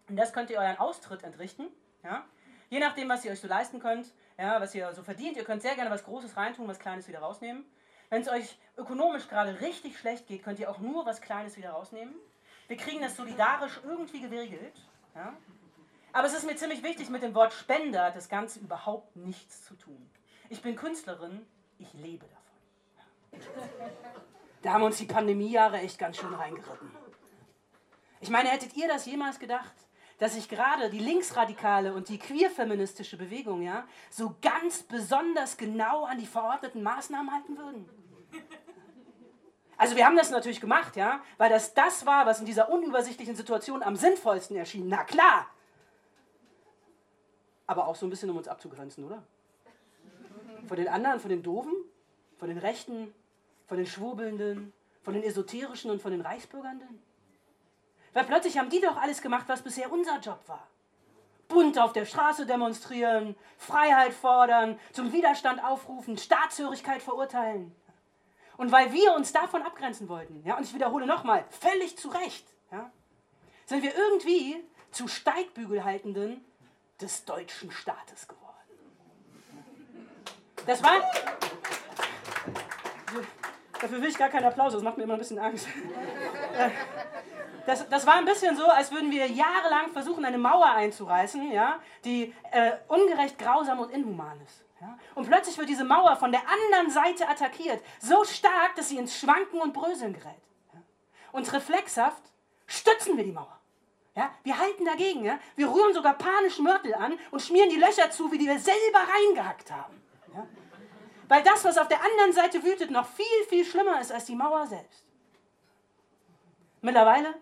Und 0.09 0.17
das 0.17 0.33
könnt 0.33 0.49
ihr 0.49 0.59
euren 0.59 0.77
Austritt 0.77 1.23
entrichten. 1.23 1.67
Ja? 2.03 2.25
Je 2.69 2.79
nachdem, 2.79 3.07
was 3.09 3.23
ihr 3.23 3.31
euch 3.31 3.39
so 3.39 3.47
leisten 3.47 3.79
könnt, 3.79 4.11
ja, 4.37 4.59
was 4.59 4.73
ihr 4.75 4.91
so 4.93 5.03
verdient. 5.03 5.37
Ihr 5.37 5.43
könnt 5.43 5.61
sehr 5.61 5.75
gerne 5.75 5.91
was 5.91 6.03
Großes 6.03 6.35
reintun, 6.35 6.67
was 6.67 6.79
Kleines 6.79 7.07
wieder 7.07 7.19
rausnehmen. 7.19 7.65
Wenn 8.13 8.21
es 8.21 8.29
euch 8.29 8.59
ökonomisch 8.77 9.27
gerade 9.27 9.59
richtig 9.59 9.97
schlecht 9.97 10.27
geht, 10.27 10.43
könnt 10.43 10.59
ihr 10.59 10.69
auch 10.69 10.77
nur 10.77 11.03
was 11.03 11.19
Kleines 11.19 11.57
wieder 11.57 11.71
rausnehmen. 11.71 12.13
Wir 12.67 12.77
kriegen 12.77 13.01
das 13.01 13.15
solidarisch 13.15 13.79
irgendwie 13.83 14.21
geregelt. 14.21 14.75
Ja? 15.15 15.35
Aber 16.11 16.27
es 16.27 16.35
ist 16.35 16.45
mir 16.45 16.55
ziemlich 16.55 16.83
wichtig, 16.83 17.09
mit 17.09 17.23
dem 17.23 17.33
Wort 17.33 17.53
Spender 17.53 18.11
das 18.11 18.29
Ganze 18.29 18.59
überhaupt 18.59 19.15
nichts 19.15 19.65
zu 19.65 19.73
tun. 19.73 20.11
Ich 20.49 20.61
bin 20.61 20.75
Künstlerin, 20.75 21.43
ich 21.79 21.91
lebe 21.95 22.27
davon. 23.31 23.47
Da 24.61 24.73
haben 24.73 24.83
uns 24.83 24.99
die 24.99 25.05
Pandemiejahre 25.05 25.79
echt 25.79 25.97
ganz 25.97 26.17
schön 26.17 26.35
reingeritten. 26.35 26.91
Ich 28.21 28.29
meine, 28.29 28.49
hättet 28.49 28.77
ihr 28.77 28.87
das 28.87 29.07
jemals 29.07 29.39
gedacht? 29.39 29.73
dass 30.19 30.35
sich 30.35 30.47
gerade 30.47 30.89
die 30.89 30.99
linksradikale 30.99 31.93
und 31.93 32.07
die 32.07 32.17
queerfeministische 32.17 33.17
Bewegung 33.17 33.61
ja 33.61 33.85
so 34.09 34.35
ganz 34.41 34.83
besonders 34.83 35.57
genau 35.57 36.05
an 36.05 36.17
die 36.17 36.27
verordneten 36.27 36.83
Maßnahmen 36.83 37.33
halten 37.33 37.57
würden. 37.57 38.02
Also 39.75 39.97
wir 39.97 40.05
haben 40.05 40.15
das 40.15 40.29
natürlich 40.29 40.61
gemacht, 40.61 40.95
ja, 40.95 41.21
weil 41.37 41.49
das 41.49 41.73
das 41.73 42.05
war, 42.05 42.25
was 42.25 42.39
in 42.39 42.45
dieser 42.45 42.69
unübersichtlichen 42.69 43.35
Situation 43.35 43.83
am 43.83 43.97
sinnvollsten 43.97 44.55
erschien. 44.55 44.87
Na 44.87 45.03
klar. 45.03 45.47
Aber 47.67 47.87
auch 47.87 47.95
so 47.95 48.05
ein 48.05 48.09
bisschen, 48.09 48.29
um 48.29 48.37
uns 48.37 48.47
abzugrenzen, 48.47 49.03
oder? 49.03 49.23
Von 50.67 50.77
den 50.77 50.87
anderen, 50.87 51.19
von 51.19 51.29
den 51.29 51.43
Doofen, 51.43 51.73
von 52.37 52.47
den 52.47 52.59
Rechten, 52.59 53.13
von 53.67 53.75
den 53.75 53.85
Schwurbelnden, 53.85 54.71
von 55.01 55.15
den 55.15 55.23
Esoterischen 55.23 55.91
und 55.91 56.01
von 56.01 56.11
den 56.11 56.21
Reichsbürgernden. 56.21 57.01
Weil 58.13 58.23
plötzlich 58.25 58.57
haben 58.57 58.69
die 58.69 58.79
doch 58.79 58.95
alles 58.95 59.21
gemacht, 59.21 59.45
was 59.47 59.63
bisher 59.63 59.91
unser 59.91 60.19
Job 60.19 60.39
war. 60.47 60.67
Bunt 61.47 61.77
auf 61.77 61.93
der 61.93 62.05
Straße 62.05 62.45
demonstrieren, 62.45 63.35
Freiheit 63.57 64.13
fordern, 64.13 64.79
zum 64.91 65.11
Widerstand 65.11 65.63
aufrufen, 65.63 66.17
Staatshörigkeit 66.17 67.01
verurteilen. 67.01 67.75
Und 68.57 68.71
weil 68.71 68.93
wir 68.93 69.13
uns 69.15 69.33
davon 69.33 69.61
abgrenzen 69.61 70.09
wollten, 70.09 70.43
ja, 70.45 70.57
und 70.57 70.63
ich 70.63 70.73
wiederhole 70.73 71.05
nochmal, 71.05 71.45
völlig 71.49 71.97
zu 71.97 72.09
Recht, 72.09 72.45
ja, 72.71 72.91
sind 73.65 73.83
wir 73.83 73.95
irgendwie 73.95 74.63
zu 74.91 75.07
Steigbügelhaltenden 75.07 76.43
des 77.01 77.25
deutschen 77.25 77.71
Staates 77.71 78.27
geworden. 78.27 78.43
Das 80.65 80.83
war. 80.83 80.91
Dafür 83.81 84.01
will 84.01 84.09
ich 84.09 84.17
gar 84.17 84.29
keinen 84.29 84.45
Applaus, 84.45 84.73
das 84.73 84.81
macht 84.81 84.97
mir 84.97 85.03
immer 85.03 85.13
ein 85.15 85.19
bisschen 85.19 85.39
Angst. 85.39 85.67
Das, 87.65 87.87
das 87.89 88.05
war 88.05 88.15
ein 88.15 88.25
bisschen 88.25 88.55
so, 88.55 88.65
als 88.65 88.91
würden 88.91 89.09
wir 89.11 89.27
jahrelang 89.27 89.91
versuchen, 89.91 90.25
eine 90.25 90.37
Mauer 90.37 90.69
einzureißen, 90.69 91.51
ja, 91.51 91.79
die 92.03 92.33
äh, 92.51 92.73
ungerecht, 92.87 93.37
grausam 93.39 93.79
und 93.79 93.91
inhuman 93.91 94.39
ist. 94.41 94.62
Ja? 94.83 94.97
Und 95.15 95.27
plötzlich 95.27 95.57
wird 95.57 95.69
diese 95.69 95.85
Mauer 95.85 96.17
von 96.17 96.31
der 96.31 96.41
anderen 96.41 96.89
Seite 96.89 97.27
attackiert, 97.29 97.81
so 97.99 98.25
stark, 98.25 98.75
dass 98.75 98.89
sie 98.89 98.97
ins 98.97 99.17
Schwanken 99.17 99.61
und 99.61 99.73
Bröseln 99.73 100.13
gerät. 100.13 100.43
Ja? 100.73 100.81
Und 101.31 101.51
reflexhaft 101.53 102.21
stützen 102.67 103.15
wir 103.15 103.23
die 103.23 103.31
Mauer. 103.31 103.57
Ja? 104.13 104.29
Wir 104.43 104.59
halten 104.59 104.83
dagegen. 104.83 105.23
Ja? 105.23 105.39
Wir 105.55 105.71
rühren 105.71 105.93
sogar 105.93 106.15
panisch 106.15 106.59
Mörtel 106.59 106.93
an 106.95 107.17
und 107.31 107.41
schmieren 107.41 107.69
die 107.69 107.77
Löcher 107.77 108.11
zu, 108.11 108.29
wie 108.33 108.37
die 108.37 108.45
wir 108.45 108.59
selber 108.59 108.99
reingehackt 108.99 109.71
haben. 109.71 110.01
Ja? 110.33 110.45
Weil 111.29 111.43
das, 111.43 111.63
was 111.63 111.77
auf 111.77 111.87
der 111.87 112.03
anderen 112.03 112.33
Seite 112.33 112.61
wütet, 112.61 112.91
noch 112.91 113.07
viel, 113.07 113.45
viel 113.47 113.63
schlimmer 113.63 114.01
ist 114.01 114.11
als 114.11 114.25
die 114.25 114.35
Mauer 114.35 114.67
selbst. 114.67 115.05
Mittlerweile 116.81 117.35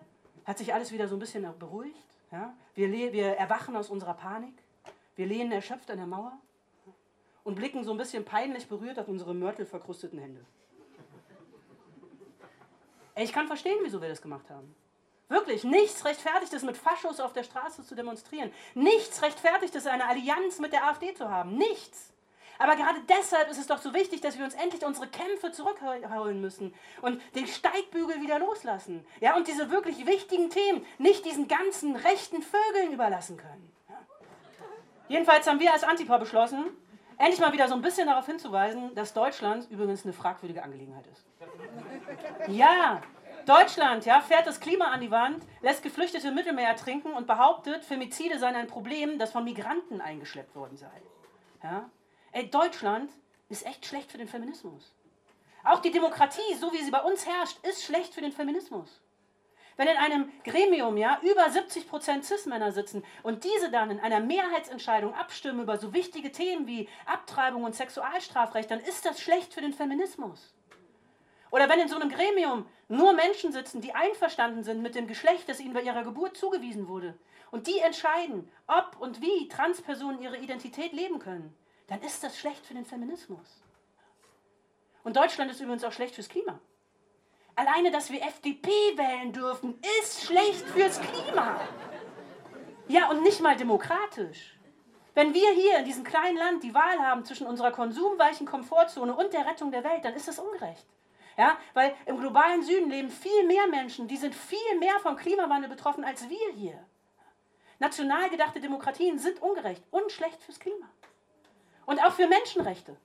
hat 0.44 0.58
sich 0.58 0.72
alles 0.72 0.92
wieder 0.92 1.08
so 1.08 1.16
ein 1.16 1.18
bisschen 1.18 1.58
beruhigt. 1.58 2.06
Ja? 2.30 2.54
Wir, 2.76 3.12
wir 3.12 3.36
erwachen 3.36 3.74
aus 3.74 3.90
unserer 3.90 4.14
Panik. 4.14 4.54
Wir 5.16 5.26
lehnen 5.26 5.50
erschöpft 5.50 5.90
an 5.90 5.96
der 5.96 6.06
Mauer 6.06 6.38
und 7.44 7.56
blicken 7.56 7.84
so 7.84 7.92
ein 7.92 7.98
bisschen 7.98 8.24
peinlich 8.24 8.68
berührt 8.68 8.98
auf 8.98 9.08
unsere 9.08 9.34
mörtelverkrusteten 9.34 10.18
Hände. 10.18 10.44
Ich 13.16 13.32
kann 13.32 13.46
verstehen, 13.46 13.78
wieso 13.82 14.00
wir 14.00 14.08
das 14.08 14.22
gemacht 14.22 14.48
haben. 14.50 14.74
Wirklich, 15.28 15.64
nichts 15.64 16.04
rechtfertigt 16.04 16.52
es, 16.52 16.62
mit 16.62 16.76
Faschos 16.76 17.20
auf 17.20 17.32
der 17.32 17.42
Straße 17.42 17.84
zu 17.84 17.94
demonstrieren. 17.94 18.52
Nichts 18.74 19.22
rechtfertigt 19.22 19.74
es, 19.74 19.86
eine 19.86 20.06
Allianz 20.06 20.58
mit 20.58 20.72
der 20.72 20.86
AfD 20.86 21.14
zu 21.14 21.30
haben. 21.30 21.56
Nichts. 21.56 22.12
Aber 22.58 22.76
gerade 22.76 23.00
deshalb 23.08 23.50
ist 23.50 23.58
es 23.58 23.66
doch 23.66 23.78
so 23.78 23.94
wichtig, 23.94 24.20
dass 24.20 24.38
wir 24.38 24.44
uns 24.44 24.54
endlich 24.54 24.84
unsere 24.84 25.08
Kämpfe 25.08 25.50
zurückholen 25.50 26.40
müssen 26.40 26.74
und 27.00 27.20
den 27.34 27.46
Steigbügel 27.46 28.20
wieder 28.20 28.38
loslassen. 28.38 29.04
Ja, 29.20 29.34
und 29.36 29.48
diese 29.48 29.70
wirklich 29.70 30.06
wichtigen 30.06 30.50
Themen 30.50 30.84
nicht 30.98 31.24
diesen 31.24 31.48
ganzen 31.48 31.96
rechten 31.96 32.42
Vögeln 32.42 32.92
überlassen 32.92 33.36
können. 33.36 33.72
Ja. 33.88 33.98
Jedenfalls 35.08 35.46
haben 35.46 35.60
wir 35.60 35.72
als 35.72 35.82
Antifa 35.82 36.18
beschlossen, 36.18 36.66
endlich 37.22 37.40
mal 37.40 37.52
wieder 37.52 37.68
so 37.68 37.74
ein 37.74 37.82
bisschen 37.82 38.08
darauf 38.08 38.26
hinzuweisen, 38.26 38.94
dass 38.94 39.14
Deutschland 39.14 39.70
übrigens 39.70 40.04
eine 40.04 40.12
fragwürdige 40.12 40.62
Angelegenheit 40.62 41.06
ist. 41.06 41.24
Ja, 42.48 43.00
Deutschland 43.46 44.04
ja, 44.04 44.20
fährt 44.20 44.46
das 44.46 44.60
Klima 44.60 44.86
an 44.86 45.00
die 45.00 45.10
Wand, 45.10 45.44
lässt 45.60 45.82
Geflüchtete 45.82 46.28
im 46.28 46.34
Mittelmeer 46.34 46.68
ertrinken 46.68 47.12
und 47.12 47.26
behauptet, 47.26 47.84
Femizide 47.84 48.38
seien 48.38 48.56
ein 48.56 48.66
Problem, 48.66 49.18
das 49.18 49.32
von 49.32 49.44
Migranten 49.44 50.00
eingeschleppt 50.00 50.54
worden 50.56 50.76
sei. 50.76 51.02
Ja? 51.62 51.88
Ey, 52.32 52.50
Deutschland 52.50 53.10
ist 53.48 53.66
echt 53.66 53.86
schlecht 53.86 54.10
für 54.10 54.18
den 54.18 54.28
Feminismus. 54.28 54.92
Auch 55.64 55.78
die 55.78 55.92
Demokratie, 55.92 56.54
so 56.58 56.72
wie 56.72 56.82
sie 56.82 56.90
bei 56.90 57.02
uns 57.02 57.26
herrscht, 57.26 57.64
ist 57.64 57.84
schlecht 57.84 58.14
für 58.14 58.20
den 58.20 58.32
Feminismus. 58.32 59.00
Wenn 59.76 59.88
in 59.88 59.96
einem 59.96 60.30
Gremium 60.44 60.96
ja 60.96 61.18
über 61.22 61.48
70 61.48 61.88
Prozent 61.88 62.24
Cis-Männer 62.24 62.72
sitzen 62.72 63.04
und 63.22 63.44
diese 63.44 63.70
dann 63.70 63.90
in 63.90 64.00
einer 64.00 64.20
Mehrheitsentscheidung 64.20 65.14
abstimmen 65.14 65.60
über 65.60 65.78
so 65.78 65.94
wichtige 65.94 66.30
Themen 66.30 66.66
wie 66.66 66.88
Abtreibung 67.06 67.64
und 67.64 67.74
Sexualstrafrecht, 67.74 68.70
dann 68.70 68.80
ist 68.80 69.06
das 69.06 69.20
schlecht 69.20 69.54
für 69.54 69.60
den 69.62 69.72
Feminismus. 69.72 70.54
Oder 71.50 71.68
wenn 71.68 71.80
in 71.80 71.88
so 71.88 71.96
einem 71.96 72.10
Gremium 72.10 72.66
nur 72.88 73.12
Menschen 73.12 73.52
sitzen, 73.52 73.80
die 73.80 73.94
einverstanden 73.94 74.64
sind 74.64 74.82
mit 74.82 74.94
dem 74.94 75.06
Geschlecht, 75.06 75.48
das 75.48 75.60
ihnen 75.60 75.74
bei 75.74 75.82
ihrer 75.82 76.02
Geburt 76.02 76.36
zugewiesen 76.36 76.88
wurde, 76.88 77.18
und 77.50 77.66
die 77.66 77.78
entscheiden, 77.80 78.50
ob 78.66 78.96
und 78.98 79.20
wie 79.20 79.48
Transpersonen 79.48 80.22
ihre 80.22 80.38
Identität 80.38 80.92
leben 80.92 81.18
können, 81.18 81.54
dann 81.86 82.00
ist 82.00 82.24
das 82.24 82.38
schlecht 82.38 82.64
für 82.64 82.72
den 82.72 82.86
Feminismus. 82.86 83.62
Und 85.04 85.16
Deutschland 85.16 85.50
ist 85.50 85.60
übrigens 85.60 85.84
auch 85.84 85.92
schlecht 85.92 86.14
fürs 86.14 86.30
Klima. 86.30 86.58
Alleine, 87.54 87.90
dass 87.90 88.10
wir 88.10 88.22
FDP 88.22 88.70
wählen 88.96 89.32
dürfen, 89.32 89.78
ist 90.00 90.24
schlecht 90.24 90.66
fürs 90.68 91.00
Klima. 91.00 91.60
Ja, 92.88 93.10
und 93.10 93.22
nicht 93.22 93.40
mal 93.40 93.56
demokratisch. 93.56 94.58
Wenn 95.14 95.34
wir 95.34 95.50
hier 95.50 95.78
in 95.78 95.84
diesem 95.84 96.04
kleinen 96.04 96.38
Land 96.38 96.62
die 96.62 96.74
Wahl 96.74 96.98
haben 96.98 97.24
zwischen 97.24 97.46
unserer 97.46 97.70
konsumweichen 97.70 98.46
Komfortzone 98.46 99.14
und 99.14 99.34
der 99.34 99.46
Rettung 99.46 99.70
der 99.70 99.84
Welt, 99.84 100.04
dann 100.04 100.14
ist 100.14 100.28
das 100.28 100.38
ungerecht. 100.38 100.86
Ja, 101.36 101.58
weil 101.74 101.94
im 102.06 102.18
globalen 102.18 102.62
Süden 102.62 102.90
leben 102.90 103.10
viel 103.10 103.46
mehr 103.46 103.66
Menschen, 103.66 104.08
die 104.08 104.16
sind 104.16 104.34
viel 104.34 104.78
mehr 104.78 104.98
vom 105.00 105.16
Klimawandel 105.16 105.68
betroffen 105.68 106.04
als 106.04 106.28
wir 106.28 106.52
hier. 106.54 106.86
National 107.78 108.30
gedachte 108.30 108.60
Demokratien 108.60 109.18
sind 109.18 109.42
ungerecht 109.42 109.82
und 109.90 110.10
schlecht 110.12 110.42
fürs 110.42 110.60
Klima. 110.60 110.88
Und 111.84 111.98
auch 112.04 112.12
für 112.12 112.26
Menschenrechte. 112.26 112.96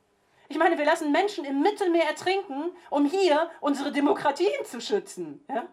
Ich 0.50 0.58
meine, 0.58 0.78
wir 0.78 0.86
lassen 0.86 1.12
Menschen 1.12 1.46
im 1.46 1.62
Mittelmeer 1.62 2.06
ertrinken, 2.06 2.72
um 2.90 3.06
hier 3.06 3.50
unsere 3.60 3.92
Demokratien 3.92 4.66
zu 4.66 4.80
schützen. 4.80 5.44
Ja? 5.50 5.68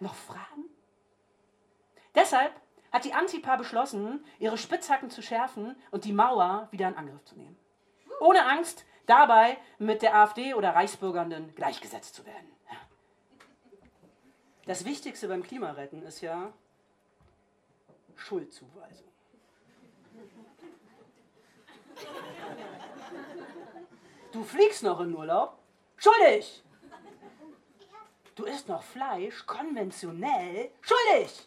Noch 0.00 0.14
Fragen? 0.14 0.64
Deshalb 2.14 2.52
hat 2.90 3.04
die 3.04 3.12
Antipa 3.12 3.56
beschlossen, 3.56 4.24
ihre 4.38 4.56
Spitzhacken 4.56 5.10
zu 5.10 5.22
schärfen 5.22 5.76
und 5.90 6.04
die 6.04 6.12
Mauer 6.12 6.68
wieder 6.70 6.88
in 6.88 6.96
Angriff 6.96 7.24
zu 7.24 7.36
nehmen. 7.36 7.58
Ohne 8.20 8.46
Angst, 8.46 8.86
dabei 9.06 9.58
mit 9.78 10.02
der 10.02 10.14
AfD 10.14 10.54
oder 10.54 10.74
Reichsbürgernden 10.74 11.54
gleichgesetzt 11.54 12.14
zu 12.14 12.24
werden. 12.24 12.52
Das 14.66 14.84
Wichtigste 14.84 15.28
beim 15.28 15.42
Klimaretten 15.42 16.02
ist 16.02 16.20
ja 16.20 16.52
Schuldzuweisung. 18.16 19.07
Du 24.38 24.44
fliegst 24.44 24.84
noch 24.84 25.00
in 25.00 25.16
Urlaub? 25.16 25.58
Schuldig! 25.96 26.62
Du 28.36 28.44
isst 28.44 28.68
noch 28.68 28.84
Fleisch, 28.84 29.44
konventionell? 29.44 30.70
Schuldig! 30.80 31.44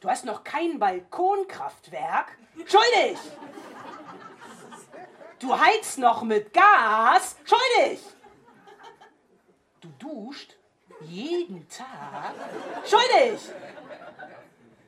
Du 0.00 0.08
hast 0.08 0.24
noch 0.24 0.42
kein 0.42 0.78
Balkonkraftwerk? 0.78 2.38
Schuldig! 2.64 3.18
Du 5.38 5.54
heizt 5.54 5.98
noch 5.98 6.22
mit 6.22 6.50
Gas? 6.54 7.36
Schuldig! 7.44 8.00
Du 9.82 9.88
duscht 9.98 10.56
jeden 11.02 11.68
Tag? 11.68 12.32
Schuldig! 12.86 13.38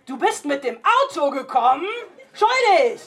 Du 0.07 0.16
bist 0.16 0.47
mit 0.47 0.64
dem 0.64 0.80
Auto 1.03 1.30
gekommen? 1.32 1.84
Schuldig! 2.32 3.03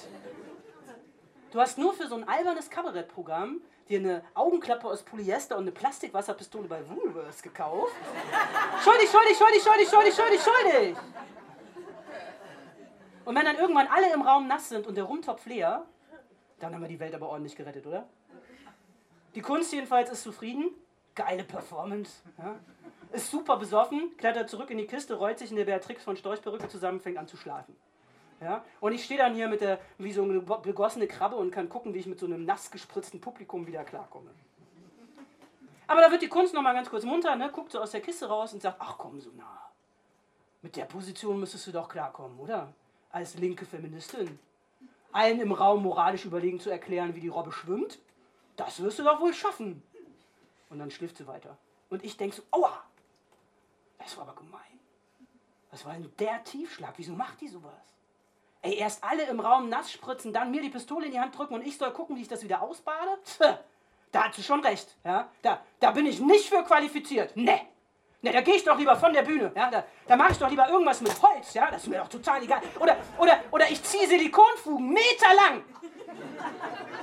Du 1.53 1.61
hast 1.61 1.77
nur 1.77 1.93
für 1.93 2.07
so 2.07 2.15
ein 2.15 2.27
albernes 2.27 2.67
Kabarettprogramm 2.67 3.61
dir 3.87 3.99
eine 3.99 4.23
Augenklappe 4.33 4.87
aus 4.87 5.03
Polyester 5.03 5.55
und 5.55 5.65
eine 5.65 5.71
Plastikwasserpistole 5.71 6.67
bei 6.67 6.81
Woolworths 6.89 7.43
gekauft. 7.43 7.93
Schuldig, 8.83 9.07
schuldig, 9.07 9.37
schuldig, 9.37 9.61
schuldig, 9.61 9.87
schuldig, 9.87 10.15
schuldig, 10.15 10.41
schuldig. 10.41 10.97
Und 13.23 13.35
wenn 13.35 13.45
dann 13.45 13.57
irgendwann 13.57 13.85
alle 13.85 14.11
im 14.11 14.23
Raum 14.23 14.47
nass 14.47 14.69
sind 14.69 14.87
und 14.87 14.97
der 14.97 15.03
Rumtopf 15.03 15.45
leer, 15.45 15.85
dann 16.59 16.73
haben 16.73 16.81
wir 16.81 16.89
die 16.89 16.99
Welt 16.99 17.13
aber 17.13 17.29
ordentlich 17.29 17.55
gerettet, 17.55 17.85
oder? 17.85 18.07
Die 19.35 19.41
Kunst 19.41 19.71
jedenfalls 19.73 20.09
ist 20.09 20.23
zufrieden. 20.23 20.71
Geile 21.13 21.43
Performance. 21.43 22.23
Ja? 22.39 22.55
Ist 23.11 23.29
super 23.29 23.57
besoffen, 23.57 24.17
klettert 24.17 24.49
zurück 24.49 24.71
in 24.71 24.79
die 24.79 24.87
Kiste, 24.87 25.13
rollt 25.13 25.37
sich 25.37 25.51
in 25.51 25.57
der 25.57 25.65
Beatrix 25.65 26.03
von 26.03 26.17
Storchperücke 26.17 26.67
zusammen, 26.67 26.99
fängt 26.99 27.19
an 27.19 27.27
zu 27.27 27.37
schlafen. 27.37 27.75
Ja? 28.43 28.63
Und 28.81 28.91
ich 28.91 29.05
stehe 29.05 29.17
dann 29.17 29.33
hier 29.33 29.47
mit 29.47 29.61
der, 29.61 29.79
wie 29.97 30.11
so 30.11 30.23
eine 30.23 30.41
begossene 30.41 31.07
Krabbe 31.07 31.37
und 31.37 31.51
kann 31.51 31.69
gucken, 31.69 31.93
wie 31.93 31.99
ich 31.99 32.07
mit 32.07 32.19
so 32.19 32.25
einem 32.25 32.43
nass 32.43 32.69
gespritzten 32.69 33.21
Publikum 33.21 33.65
wieder 33.65 33.83
klarkomme. 33.85 34.31
Aber 35.87 36.01
da 36.01 36.11
wird 36.11 36.21
die 36.21 36.27
Kunst 36.27 36.53
nochmal 36.53 36.73
ganz 36.73 36.89
kurz 36.89 37.05
munter, 37.05 37.35
ne? 37.35 37.49
guckt 37.51 37.71
so 37.71 37.79
aus 37.79 37.91
der 37.91 38.01
Kiste 38.01 38.27
raus 38.27 38.53
und 38.53 38.61
sagt, 38.61 38.77
ach 38.79 38.97
komm, 38.97 39.19
so 39.21 39.31
nah. 39.31 39.71
Mit 40.61 40.75
der 40.75 40.85
Position 40.85 41.39
müsstest 41.39 41.67
du 41.67 41.71
doch 41.71 41.87
klarkommen, 41.87 42.37
oder? 42.39 42.73
Als 43.11 43.35
linke 43.35 43.65
Feministin. 43.65 44.39
Allen 45.11 45.39
im 45.39 45.51
Raum 45.51 45.83
moralisch 45.83 46.25
überlegen 46.25 46.59
zu 46.59 46.69
erklären, 46.69 47.15
wie 47.15 47.19
die 47.19 47.27
Robbe 47.27 47.51
schwimmt, 47.51 47.99
das 48.55 48.81
wirst 48.81 48.99
du 48.99 49.03
doch 49.03 49.21
wohl 49.21 49.33
schaffen. 49.33 49.83
Und 50.69 50.79
dann 50.79 50.91
schläft 50.91 51.17
sie 51.17 51.27
weiter. 51.27 51.57
Und 51.89 52.03
ich 52.03 52.17
denke 52.17 52.35
so, 52.35 52.43
aua, 52.51 52.83
das 53.99 54.17
war 54.17 54.27
aber 54.27 54.35
gemein. 54.35 54.79
Was 55.69 55.85
war 55.85 55.93
denn 55.93 56.11
der 56.19 56.43
Tiefschlag? 56.43 56.93
Wieso 56.97 57.13
macht 57.13 57.41
die 57.41 57.47
sowas? 57.47 57.73
Ey, 58.63 58.75
erst 58.75 59.03
alle 59.03 59.23
im 59.23 59.41
Raum 59.41 59.67
nass 59.67 59.91
spritzen, 59.91 60.31
dann 60.31 60.49
mir 60.49 60.61
die 60.61 60.69
Pistole 60.69 61.07
in 61.07 61.11
die 61.11 61.19
Hand 61.19 61.37
drücken 61.37 61.53
und 61.53 61.67
ich 61.67 61.77
soll 61.77 61.91
gucken, 61.91 62.15
wie 62.15 62.21
ich 62.21 62.29
das 62.29 62.43
wieder 62.43 62.61
ausbade? 62.61 63.11
Tch, 63.25 63.41
da 64.13 64.23
hat 64.23 64.33
sie 64.35 64.41
schon 64.41 64.61
recht. 64.61 64.95
Ja? 65.03 65.27
Da, 65.41 65.59
da 65.81 65.91
bin 65.91 66.05
ich 66.05 66.21
nicht 66.21 66.47
für 66.47 66.63
qualifiziert. 66.63 67.35
Ne. 67.35 67.59
Ne, 68.21 68.31
da 68.31 68.39
gehe 68.39 68.55
ich 68.55 68.63
doch 68.63 68.77
lieber 68.77 68.95
von 68.95 69.11
der 69.11 69.23
Bühne. 69.23 69.51
Ja? 69.53 69.69
Da, 69.69 69.83
da 70.07 70.15
mache 70.15 70.31
ich 70.31 70.37
doch 70.37 70.49
lieber 70.49 70.69
irgendwas 70.69 71.01
mit 71.01 71.11
Holz. 71.21 71.53
Ja? 71.53 71.69
Das 71.69 71.83
ist 71.83 71.89
mir 71.89 71.97
doch 71.97 72.07
total 72.07 72.41
egal. 72.41 72.61
Oder, 72.79 72.95
oder, 73.17 73.37
oder 73.51 73.69
ich 73.69 73.83
ziehe 73.83 74.07
Silikonfugen 74.07 74.93
meterlang. 74.93 75.65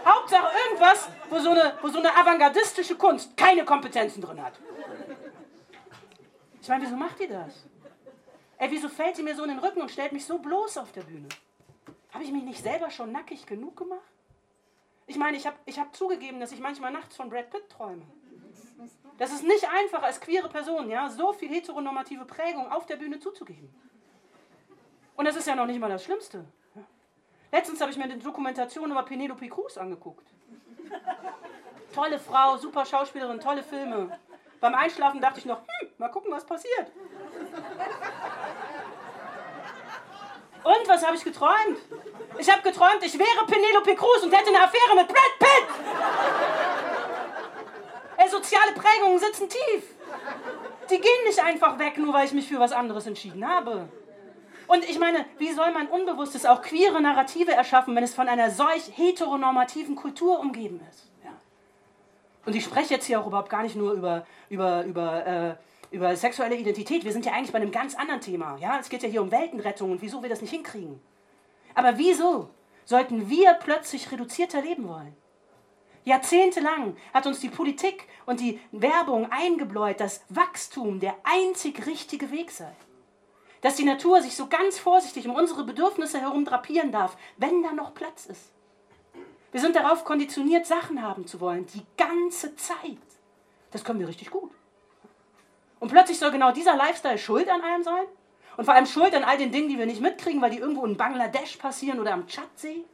Hauptsache 0.07 0.51
irgendwas, 0.65 1.11
wo 1.29 1.39
so, 1.41 1.51
eine, 1.51 1.75
wo 1.83 1.89
so 1.89 1.99
eine 1.99 2.17
avantgardistische 2.17 2.97
Kunst 2.97 3.37
keine 3.37 3.67
Kompetenzen 3.67 4.23
drin 4.23 4.43
hat. 4.43 4.55
Ich 6.63 6.69
meine, 6.69 6.85
wieso 6.85 6.97
macht 6.97 7.21
ihr 7.21 7.29
das? 7.29 7.67
Ey, 8.57 8.71
wieso 8.71 8.89
fällt 8.89 9.17
sie 9.17 9.23
mir 9.23 9.35
so 9.35 9.43
in 9.43 9.51
den 9.51 9.59
Rücken 9.59 9.83
und 9.83 9.91
stellt 9.91 10.13
mich 10.13 10.25
so 10.25 10.39
bloß 10.39 10.79
auf 10.79 10.93
der 10.93 11.03
Bühne? 11.03 11.29
Habe 12.13 12.25
ich 12.25 12.33
mich 12.33 12.43
nicht 12.43 12.63
selber 12.63 12.91
schon 12.91 13.13
nackig 13.13 13.47
genug 13.47 13.77
gemacht? 13.77 14.01
Ich 15.07 15.17
meine, 15.17 15.37
ich 15.37 15.47
habe 15.47 15.57
ich 15.67 15.79
hab 15.79 15.95
zugegeben, 15.95 16.41
dass 16.41 16.53
ich 16.53 16.61
manchmal 16.61 16.93
nachts 16.93 17.17
von 17.17 17.31
Brad 17.31 17.51
Pitt 17.51 17.69
träume. 17.69 18.03
Das 19.19 19.33
ist 19.33 19.43
nicht 19.43 19.69
einfach 19.69 20.03
als 20.03 20.21
queere 20.21 20.49
Person, 20.49 20.89
ja, 20.89 21.11
so 21.11 21.33
viel 21.33 21.49
heteronormative 21.49 22.25
Prägung 22.25 22.71
auf 22.71 22.87
der 22.87 22.97
Bühne 22.97 23.19
zuzugeben. 23.19 23.69
Und 25.17 25.27
das 25.27 25.37
ist 25.37 25.47
ja 25.47 25.55
noch 25.55 25.67
nicht 25.67 25.81
mal 25.81 25.91
das 25.91 26.05
Schlimmste. 26.05 26.45
Letztens 27.53 27.81
habe 27.81 27.91
ich 27.91 27.99
mir 27.99 28.05
eine 28.05 28.17
Dokumentation 28.17 28.91
über 28.91 29.03
Penelope 29.03 29.49
Cruz 29.49 29.77
angeguckt. 29.77 30.27
Tolle 31.93 32.19
Frau, 32.19 32.57
super 32.57 32.87
Schauspielerin, 32.87 33.41
tolle 33.41 33.63
Filme. 33.63 34.19
Beim 34.61 34.75
Einschlafen 34.75 35.21
dachte 35.21 35.41
ich 35.41 35.47
noch, 35.47 35.59
hm, 35.59 35.89
mal 35.99 36.09
gucken, 36.09 36.31
was 36.31 36.47
passiert. 36.47 36.93
Und 40.63 40.89
was 40.89 41.07
habe 41.07 41.17
ich 41.17 41.25
geträumt? 41.25 41.79
Ich 42.39 42.51
habe 42.51 42.63
geträumt, 42.63 43.03
ich 43.03 43.19
wäre 43.19 43.47
Penelope 43.47 43.95
Cruz 43.95 44.23
und 44.23 44.33
hätte 44.33 44.49
eine 44.49 44.63
Affäre 44.63 44.95
mit 44.95 45.09
Brad 45.09 45.39
Pitt. 45.39 45.51
Prägungen 48.81 49.19
sitzen 49.19 49.49
tief. 49.49 49.95
Die 50.91 51.01
gehen 51.01 51.25
nicht 51.27 51.43
einfach 51.43 51.79
weg, 51.79 51.99
nur 51.99 52.13
weil 52.15 52.27
ich 52.27 52.33
mich 52.33 52.49
für 52.49 52.59
was 52.59 52.73
anderes 52.73 53.07
entschieden 53.07 53.47
habe. 53.47 53.89
Und 54.67 54.89
ich 54.89 54.99
meine, 54.99 55.25
wie 55.39 55.53
soll 55.53 55.73
man 55.73 55.89
Unbewusstes 55.89 56.47
auch 56.47 56.63
queere 56.63 57.01
Narrative 57.01 57.53
erschaffen, 57.53 57.95
wenn 57.97 58.05
es 58.05 58.15
von 58.15 58.29
einer 58.29 58.51
solch 58.51 58.97
heteronormativen 58.97 59.97
Kultur 59.97 60.39
umgeben 60.39 60.81
ist? 60.89 61.11
Ja. 61.25 61.31
Und 62.47 62.55
ich 62.55 62.65
spreche 62.65 62.95
jetzt 62.95 63.07
hier 63.07 63.21
auch 63.21 63.27
überhaupt 63.27 63.51
gar 63.51 63.63
nicht 63.63 63.77
nur 63.77 63.93
über, 63.93 64.27
über, 64.49 64.85
über, 64.85 65.27
äh, 65.27 65.55
über 65.91 66.15
sexuelle 66.17 66.57
Identität. 66.57 67.05
Wir 67.05 67.13
sind 67.13 67.27
ja 67.27 67.33
eigentlich 67.33 67.53
bei 67.53 67.59
einem 67.59 67.73
ganz 67.73 67.95
anderen 67.95 68.21
Thema. 68.21 68.57
Ja? 68.59 68.79
Es 68.79 68.89
geht 68.89 69.03
ja 69.03 69.09
hier 69.09 69.23
um 69.23 69.31
Weltenrettung 69.31 69.93
und 69.93 70.03
wieso 70.03 70.23
wir 70.23 70.29
das 70.29 70.41
nicht 70.41 70.51
hinkriegen. 70.51 71.01
Aber 71.75 71.99
wieso 71.99 72.51
sollten 72.85 73.29
wir 73.29 73.55
plötzlich 73.55 74.11
reduzierter 74.11 74.63
leben 74.63 74.89
wollen? 74.89 75.17
Jahrzehntelang 76.05 76.97
hat 77.13 77.27
uns 77.27 77.41
die 77.41 77.51
Politik 77.51 78.07
und 78.27 78.41
die 78.41 78.59
Werbung 78.73 79.31
eingebläut, 79.31 80.01
dass 80.01 80.25
Wachstum 80.29 80.99
der 80.99 81.15
einzig 81.25 81.87
richtige 81.87 82.31
Weg 82.31 82.51
sei 82.51 82.73
dass 83.61 83.77
die 83.77 83.85
Natur 83.85 84.23
sich 84.23 84.37
so 84.37 84.47
ganz 84.47 84.79
vorsichtig 84.79 85.29
um 85.29 85.35
unsere 85.35 85.65
Bedürfnisse 85.65 86.21
herum 86.21 86.45
drapieren 86.45 86.93
darf, 86.93 87.17
wenn 87.37 87.63
da 87.63 87.73
noch 87.73 87.95
Platz 87.95 88.27
ist. 88.27 88.53
Wir 89.53 89.61
sind 89.61 89.77
darauf 89.77 90.05
konditioniert, 90.05 90.67
Sachen 90.67 91.03
haben 91.03 91.27
zu 91.27 91.41
wollen, 91.41 91.67
die 91.67 91.85
ganze 91.97 92.55
Zeit. 92.57 92.77
Das 93.71 93.85
können 93.85 94.01
wir 94.01 94.09
richtig 94.09 94.31
gut. 94.31 94.53
Und 95.81 95.91
plötzlich 95.91 96.19
soll 96.19 96.31
genau 96.31 96.53
dieser 96.53 96.77
Lifestyle 96.77 97.19
schuld 97.19 97.49
an 97.49 97.63
allem 97.63 97.83
sein? 97.83 98.05
Und 98.57 98.67
vor 98.67 98.75
allem 98.75 98.87
schuld 98.87 99.15
an 99.15 99.25
all 99.25 99.39
den 99.39 99.51
Dingen, 99.51 99.69
die 99.69 99.79
wir 99.79 99.87
nicht 99.87 100.01
mitkriegen, 100.01 100.41
weil 100.43 100.51
die 100.51 100.59
irgendwo 100.59 100.85
in 100.85 100.97
Bangladesch 100.97 101.57
passieren 101.57 101.99
oder 101.99 102.13
am 102.13 102.27
Tschadsee? 102.27 102.85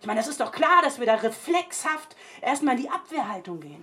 Ich 0.00 0.06
meine, 0.06 0.20
es 0.20 0.28
ist 0.28 0.40
doch 0.40 0.52
klar, 0.52 0.82
dass 0.82 1.00
wir 1.00 1.06
da 1.06 1.14
reflexhaft 1.14 2.14
erstmal 2.42 2.76
in 2.76 2.82
die 2.82 2.90
Abwehrhaltung 2.90 3.60
gehen. 3.60 3.82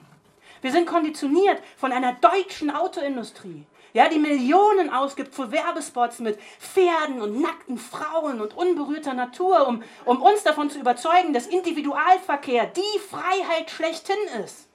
Wir 0.62 0.72
sind 0.72 0.86
konditioniert 0.86 1.62
von 1.76 1.91
einer 1.91 2.14
deutschen 2.14 2.74
Autoindustrie, 2.74 3.66
ja, 3.93 4.10
die 4.10 4.20
Millionen 4.20 4.89
ausgibt 4.89 5.36
für 5.36 5.51
Werbespots 5.51 6.20
mit 6.20 6.39
Pferden 6.60 7.22
und 7.22 7.41
nackten 7.41 7.78
Frauen 7.78 8.41
und 8.41 8.56
unberührter 8.56 9.14
Natur, 9.14 9.68
um, 9.68 9.84
um 10.06 10.22
uns 10.22 10.43
davon 10.43 10.70
zu 10.70 10.80
überzeugen, 10.80 11.34
dass 11.34 11.47
Individualverkehr 11.47 12.68
die 12.68 12.99
Freiheit 13.10 13.70
schlechthin 13.70 14.18
ist. 14.43 14.68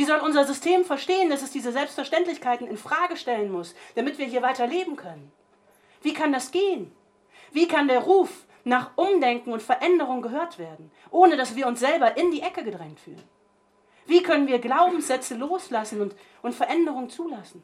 Wie 0.00 0.06
soll 0.06 0.20
unser 0.20 0.46
System 0.46 0.86
verstehen, 0.86 1.28
dass 1.28 1.42
es 1.42 1.50
diese 1.50 1.72
Selbstverständlichkeiten 1.72 2.66
in 2.66 2.78
Frage 2.78 3.18
stellen 3.18 3.52
muss, 3.52 3.74
damit 3.96 4.16
wir 4.16 4.24
hier 4.24 4.40
weiter 4.40 4.66
leben 4.66 4.96
können? 4.96 5.30
Wie 6.00 6.14
kann 6.14 6.32
das 6.32 6.52
gehen? 6.52 6.90
Wie 7.52 7.68
kann 7.68 7.86
der 7.86 7.98
Ruf 7.98 8.46
nach 8.64 8.92
Umdenken 8.96 9.52
und 9.52 9.62
Veränderung 9.62 10.22
gehört 10.22 10.58
werden, 10.58 10.90
ohne 11.10 11.36
dass 11.36 11.54
wir 11.54 11.66
uns 11.66 11.80
selber 11.80 12.16
in 12.16 12.30
die 12.30 12.40
Ecke 12.40 12.64
gedrängt 12.64 12.98
fühlen? 12.98 13.22
Wie 14.06 14.22
können 14.22 14.46
wir 14.46 14.58
Glaubenssätze 14.58 15.34
loslassen 15.34 16.00
und, 16.00 16.16
und 16.40 16.54
Veränderung 16.54 17.10
zulassen? 17.10 17.62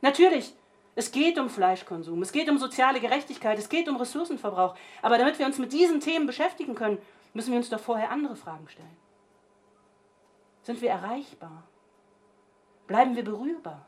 Natürlich, 0.00 0.54
es 0.94 1.12
geht 1.12 1.38
um 1.38 1.50
Fleischkonsum, 1.50 2.22
es 2.22 2.32
geht 2.32 2.48
um 2.48 2.56
soziale 2.56 2.98
Gerechtigkeit, 2.98 3.58
es 3.58 3.68
geht 3.68 3.90
um 3.90 3.96
Ressourcenverbrauch. 3.96 4.74
Aber 5.02 5.18
damit 5.18 5.38
wir 5.38 5.44
uns 5.44 5.58
mit 5.58 5.74
diesen 5.74 6.00
Themen 6.00 6.26
beschäftigen 6.26 6.74
können, 6.74 6.96
müssen 7.34 7.50
wir 7.50 7.58
uns 7.58 7.68
doch 7.68 7.78
vorher 7.78 8.10
andere 8.10 8.36
Fragen 8.36 8.66
stellen. 8.70 9.07
Sind 10.68 10.82
wir 10.82 10.90
erreichbar? 10.90 11.62
Bleiben 12.86 13.16
wir 13.16 13.24
berührbar? 13.24 13.86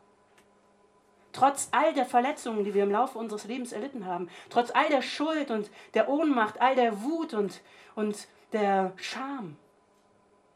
Trotz 1.31 1.69
all 1.73 1.93
der 1.93 2.07
Verletzungen, 2.07 2.65
die 2.65 2.73
wir 2.73 2.85
im 2.85 2.91
Laufe 2.91 3.19
unseres 3.19 3.45
Lebens 3.45 3.73
erlitten 3.73 4.07
haben, 4.07 4.31
trotz 4.49 4.71
all 4.71 4.89
der 4.89 5.03
Schuld 5.03 5.51
und 5.51 5.71
der 5.93 6.09
Ohnmacht, 6.09 6.59
all 6.59 6.75
der 6.75 7.03
Wut 7.03 7.35
und, 7.35 7.61
und 7.97 8.27
der 8.53 8.95
Scham, 8.97 9.59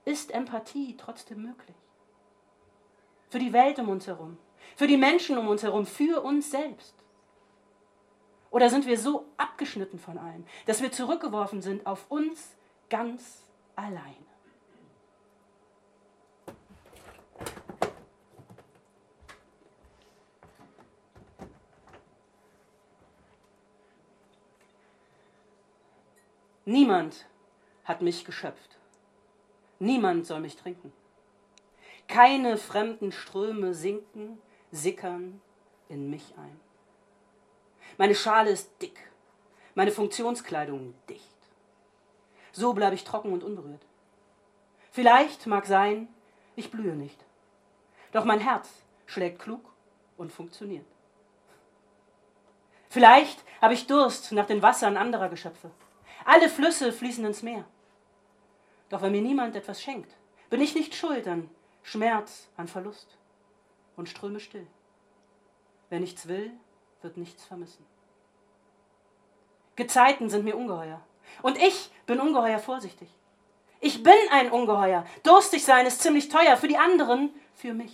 ist 0.07 0.31
Empathie 0.31 0.97
trotzdem 0.97 1.43
möglich. 1.43 1.77
Für 3.29 3.39
die 3.39 3.53
Welt 3.53 3.79
um 3.79 3.91
uns 3.91 4.07
herum, 4.07 4.39
für 4.77 4.87
die 4.87 4.97
Menschen 4.97 5.37
um 5.37 5.47
uns 5.47 5.62
herum, 5.62 5.85
für 5.85 6.22
uns 6.22 6.51
selbst. 6.51 6.95
Oder 8.51 8.70
sind 8.70 8.87
wir 8.87 8.99
so 8.99 9.27
abgeschnitten 9.37 9.99
von 9.99 10.16
allem, 10.16 10.47
dass 10.64 10.81
wir 10.81 10.91
zurückgeworfen 10.91 11.61
sind 11.61 11.85
auf 11.85 12.11
uns 12.11 12.57
ganz 12.89 13.43
alleine? 13.77 14.24
Niemand 26.65 27.27
hat 27.85 28.01
mich 28.01 28.25
geschöpft. 28.25 28.79
Niemand 29.79 30.27
soll 30.27 30.41
mich 30.41 30.57
trinken. 30.57 30.93
Keine 32.09 32.57
fremden 32.57 33.12
Ströme 33.12 33.75
sinken, 33.75 34.41
sickern 34.71 35.43
in 35.89 36.09
mich 36.11 36.35
ein. 36.39 36.61
Meine 37.99 38.15
Schale 38.15 38.51
ist 38.51 38.71
dick, 38.81 38.99
meine 39.75 39.93
Funktionskleidung 39.93 40.95
dicht. 41.09 41.23
So 42.53 42.73
bleibe 42.73 42.95
ich 42.95 43.05
trocken 43.05 43.33
und 43.33 43.45
unberührt. 43.45 43.85
Vielleicht 44.91 45.47
mag 45.47 45.67
sein, 45.67 46.09
ich 46.57 46.71
blühe 46.71 46.95
nicht. 46.95 47.25
Doch 48.12 48.25
mein 48.25 48.41
Herz 48.41 48.71
schlägt 49.07 49.41
klug 49.41 49.61
und 50.17 50.33
funktioniert. 50.33 50.87
Vielleicht 52.89 53.43
habe 53.61 53.75
ich 53.75 53.87
Durst 53.87 54.33
nach 54.33 54.47
den 54.47 54.62
Wassern 54.62 54.97
anderer 54.97 55.29
Geschöpfe. 55.29 55.71
Alle 56.25 56.49
Flüsse 56.49 56.93
fließen 56.93 57.25
ins 57.25 57.43
Meer. 57.43 57.64
Doch 58.89 59.03
wenn 59.03 59.12
mir 59.12 59.22
niemand 59.22 59.57
etwas 59.57 59.83
schenkt, 59.83 60.14
bin 60.51 60.61
ich 60.61 60.75
nicht 60.75 60.95
schuld 60.95 61.27
an 61.27 61.51
Schmerz, 61.83 62.49
an 62.57 62.68
Verlust 62.68 63.16
und 63.97 64.09
ströme 64.09 64.41
still. 64.41 64.66
Wer 65.91 66.01
nichts 66.01 66.29
will, 66.29 66.53
wird 67.03 67.16
nichts 67.16 67.45
vermissen. 67.45 67.85
Gezeiten 69.77 70.31
sind 70.31 70.45
mir 70.45 70.57
ungeheuer. 70.57 71.01
Und 71.43 71.59
ich 71.59 71.91
bin 72.07 72.20
ungeheuer 72.20 72.59
vorsichtig. 72.59 73.09
Ich 73.81 74.03
bin 74.03 74.14
ein 74.31 74.51
Ungeheuer. 74.51 75.05
Durstig 75.25 75.62
sein 75.62 75.85
ist 75.85 76.01
ziemlich 76.01 76.29
teuer. 76.29 76.57
Für 76.57 76.68
die 76.68 76.79
anderen, 76.79 77.31
für 77.55 77.75
mich. 77.75 77.93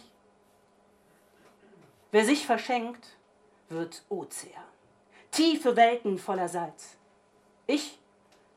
Wer 2.12 2.24
sich 2.24 2.47
verschenkt, 2.47 3.16
wird 3.68 4.03
Ozean. 4.09 4.62
Tiefe 5.31 5.76
Welten 5.76 6.18
voller 6.18 6.49
Salz. 6.49 6.97
Ich 7.66 7.99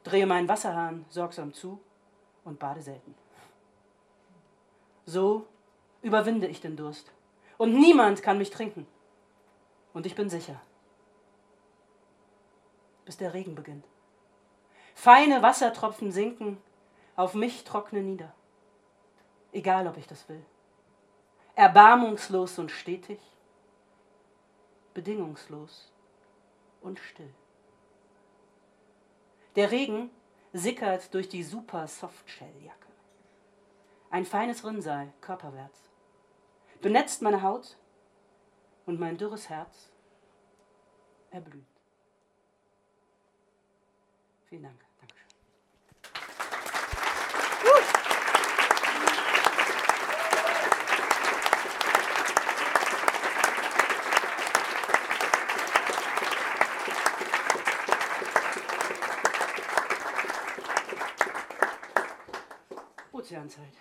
drehe 0.04 0.26
meinen 0.26 0.48
Wasserhahn 0.48 1.06
sorgsam 1.10 1.54
zu 1.54 1.80
und 2.44 2.60
bade 2.60 2.82
selten. 2.82 3.16
So 5.06 5.48
überwinde 6.02 6.48
ich 6.48 6.62
den 6.62 6.78
Durst. 6.78 7.12
Und 7.58 7.74
niemand 7.74 8.22
kann 8.22 8.38
mich 8.38 8.50
trinken. 8.50 8.88
Und 9.94 10.06
ich 10.06 10.16
bin 10.16 10.30
sicher, 10.30 10.60
bis 13.06 13.18
der 13.18 13.34
Regen 13.34 13.56
beginnt. 13.56 13.86
Feine 14.96 15.42
Wassertropfen 15.42 16.12
sinken, 16.12 16.62
auf 17.16 17.34
mich 17.34 17.64
trocknen 17.64 18.06
nieder. 18.06 18.34
Egal, 19.52 19.88
ob 19.88 19.98
ich 19.98 20.08
das 20.08 20.28
will. 20.30 20.44
Erbarmungslos 21.56 22.58
und 22.58 22.72
stetig, 22.72 23.20
bedingungslos 24.94 25.92
und 26.82 27.00
still. 27.00 27.34
Der 29.56 29.72
Regen 29.72 30.10
sickert 30.52 31.14
durch 31.14 31.30
die 31.30 31.44
super 31.44 31.88
Softshell-Jacke. 31.88 32.88
Ein 34.10 34.26
feines 34.26 34.66
Rinnsal, 34.66 35.14
körperwärts. 35.22 35.90
Benetzt 36.82 37.22
meine 37.22 37.42
Haut 37.42 37.78
und 38.86 39.00
mein 39.00 39.18
dürres 39.18 39.50
Herz 39.50 39.92
erblüht. 41.32 41.66
Vielen 44.46 44.64
Dank. 44.64 44.86
Ozeanzeit. 63.44 63.74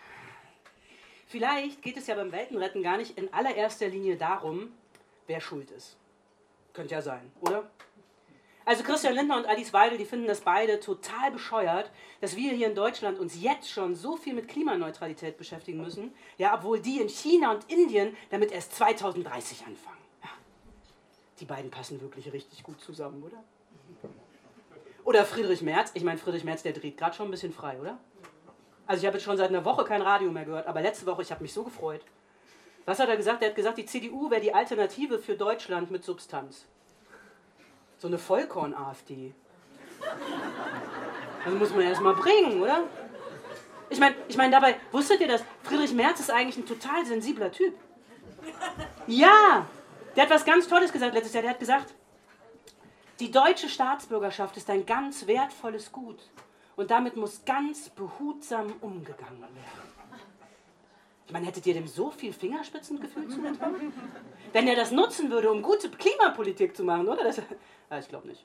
Vielleicht 1.26 1.82
geht 1.82 1.96
es 1.96 2.06
ja 2.06 2.14
beim 2.14 2.32
Weltenretten 2.32 2.82
gar 2.82 2.96
nicht 2.96 3.16
in 3.16 3.32
allererster 3.32 3.88
Linie 3.88 4.16
darum, 4.16 4.72
wer 5.26 5.40
schuld 5.40 5.70
ist. 5.70 5.96
Könnte 6.74 6.94
ja 6.94 7.02
sein, 7.02 7.32
oder? 7.40 7.70
Also 8.64 8.84
Christian 8.84 9.14
Lindner 9.14 9.38
und 9.38 9.46
Alice 9.46 9.72
Weidel, 9.72 9.98
die 9.98 10.04
finden 10.04 10.26
das 10.26 10.42
beide 10.42 10.78
total 10.78 11.32
bescheuert, 11.32 11.90
dass 12.20 12.36
wir 12.36 12.52
hier 12.52 12.68
in 12.68 12.74
Deutschland 12.74 13.18
uns 13.18 13.40
jetzt 13.40 13.70
schon 13.70 13.96
so 13.96 14.16
viel 14.16 14.34
mit 14.34 14.46
Klimaneutralität 14.46 15.36
beschäftigen 15.36 15.80
müssen, 15.80 16.14
ja, 16.38 16.54
obwohl 16.54 16.78
die 16.78 17.00
in 17.00 17.08
China 17.08 17.52
und 17.52 17.68
Indien 17.70 18.16
damit 18.30 18.52
erst 18.52 18.74
2030 18.76 19.66
anfangen. 19.66 19.98
Ja. 20.22 20.30
Die 21.40 21.44
beiden 21.44 21.70
passen 21.70 22.00
wirklich 22.00 22.32
richtig 22.32 22.62
gut 22.62 22.80
zusammen, 22.80 23.22
oder? 23.22 23.42
Oder 25.04 25.24
Friedrich 25.24 25.62
Merz, 25.62 25.90
ich 25.94 26.04
meine 26.04 26.18
Friedrich 26.18 26.44
Merz, 26.44 26.62
der 26.62 26.72
dreht 26.72 26.96
gerade 26.96 27.16
schon 27.16 27.26
ein 27.26 27.32
bisschen 27.32 27.52
frei, 27.52 27.80
oder? 27.80 27.98
Also 28.87 29.01
ich 29.01 29.07
habe 29.07 29.16
jetzt 29.16 29.24
schon 29.24 29.37
seit 29.37 29.49
einer 29.49 29.64
Woche 29.64 29.85
kein 29.85 30.03
Radio 30.03 30.30
mehr 30.30 30.45
gehört, 30.45 30.66
aber 30.66 30.80
letzte 30.80 31.07
Woche, 31.07 31.22
ich 31.22 31.30
habe 31.30 31.43
mich 31.43 31.53
so 31.53 31.62
gefreut. 31.62 32.03
Was 32.85 32.99
hat 32.99 33.09
er 33.09 33.16
gesagt? 33.16 33.43
Er 33.43 33.51
hat 33.51 33.57
gesagt, 33.57 33.78
die 33.78 33.87
CDU 33.87 34.30
wäre 34.30 34.41
die 34.41 34.53
Alternative 34.53 35.18
für 35.18 35.35
Deutschland 35.37 35.91
mit 35.91 36.05
Substanz. 36.05 36.66
So 37.99 38.09
eine 38.09 38.18
Vollkorn-AfD. 38.18 39.33
Das 41.45 41.55
muss 41.55 41.70
man 41.70 41.83
erst 41.83 42.01
mal 42.01 42.14
bringen, 42.14 42.61
oder? 42.61 42.85
Ich 43.89 44.01
meine, 44.01 44.16
ich 44.26 44.37
mein, 44.37 44.51
dabei, 44.51 44.76
wusstet 44.91 45.20
ihr 45.20 45.28
das? 45.28 45.45
Friedrich 45.62 45.93
Merz 45.93 46.18
ist 46.18 46.30
eigentlich 46.30 46.57
ein 46.57 46.66
total 46.66 47.05
sensibler 47.07 47.53
Typ. 47.53 47.74
Ja, 49.07 49.66
der 50.16 50.24
hat 50.24 50.30
was 50.30 50.45
ganz 50.45 50.66
Tolles 50.66 50.93
gesagt 50.93 51.14
letztes 51.14 51.35
Jahr. 51.35 51.43
Der 51.43 51.53
hat 51.53 51.61
gesagt, 51.61 51.95
die 53.20 53.30
deutsche 53.30 53.68
Staatsbürgerschaft 53.68 54.57
ist 54.57 54.68
ein 54.70 54.85
ganz 54.87 55.26
wertvolles 55.26 55.93
Gut 55.93 56.18
und 56.76 56.90
damit 56.90 57.16
muss 57.16 57.44
ganz 57.44 57.90
behutsam 57.90 58.72
umgegangen 58.80 59.40
werden. 59.40 59.92
Ich 61.26 61.32
meine, 61.32 61.46
hättet 61.46 61.66
ihr 61.66 61.74
dem 61.74 61.86
so 61.86 62.10
viel 62.10 62.32
Fingerspitzengefühl 62.32 63.28
zugetraut? 63.28 63.74
Wenn 64.52 64.68
er 64.68 64.76
das 64.76 64.90
nutzen 64.90 65.30
würde, 65.30 65.50
um 65.50 65.62
gute 65.62 65.88
Klimapolitik 65.88 66.76
zu 66.76 66.84
machen, 66.84 67.08
oder? 67.08 67.24
Das, 67.24 67.38
ja, 67.38 67.98
ich 67.98 68.08
glaube 68.08 68.28
nicht. 68.28 68.44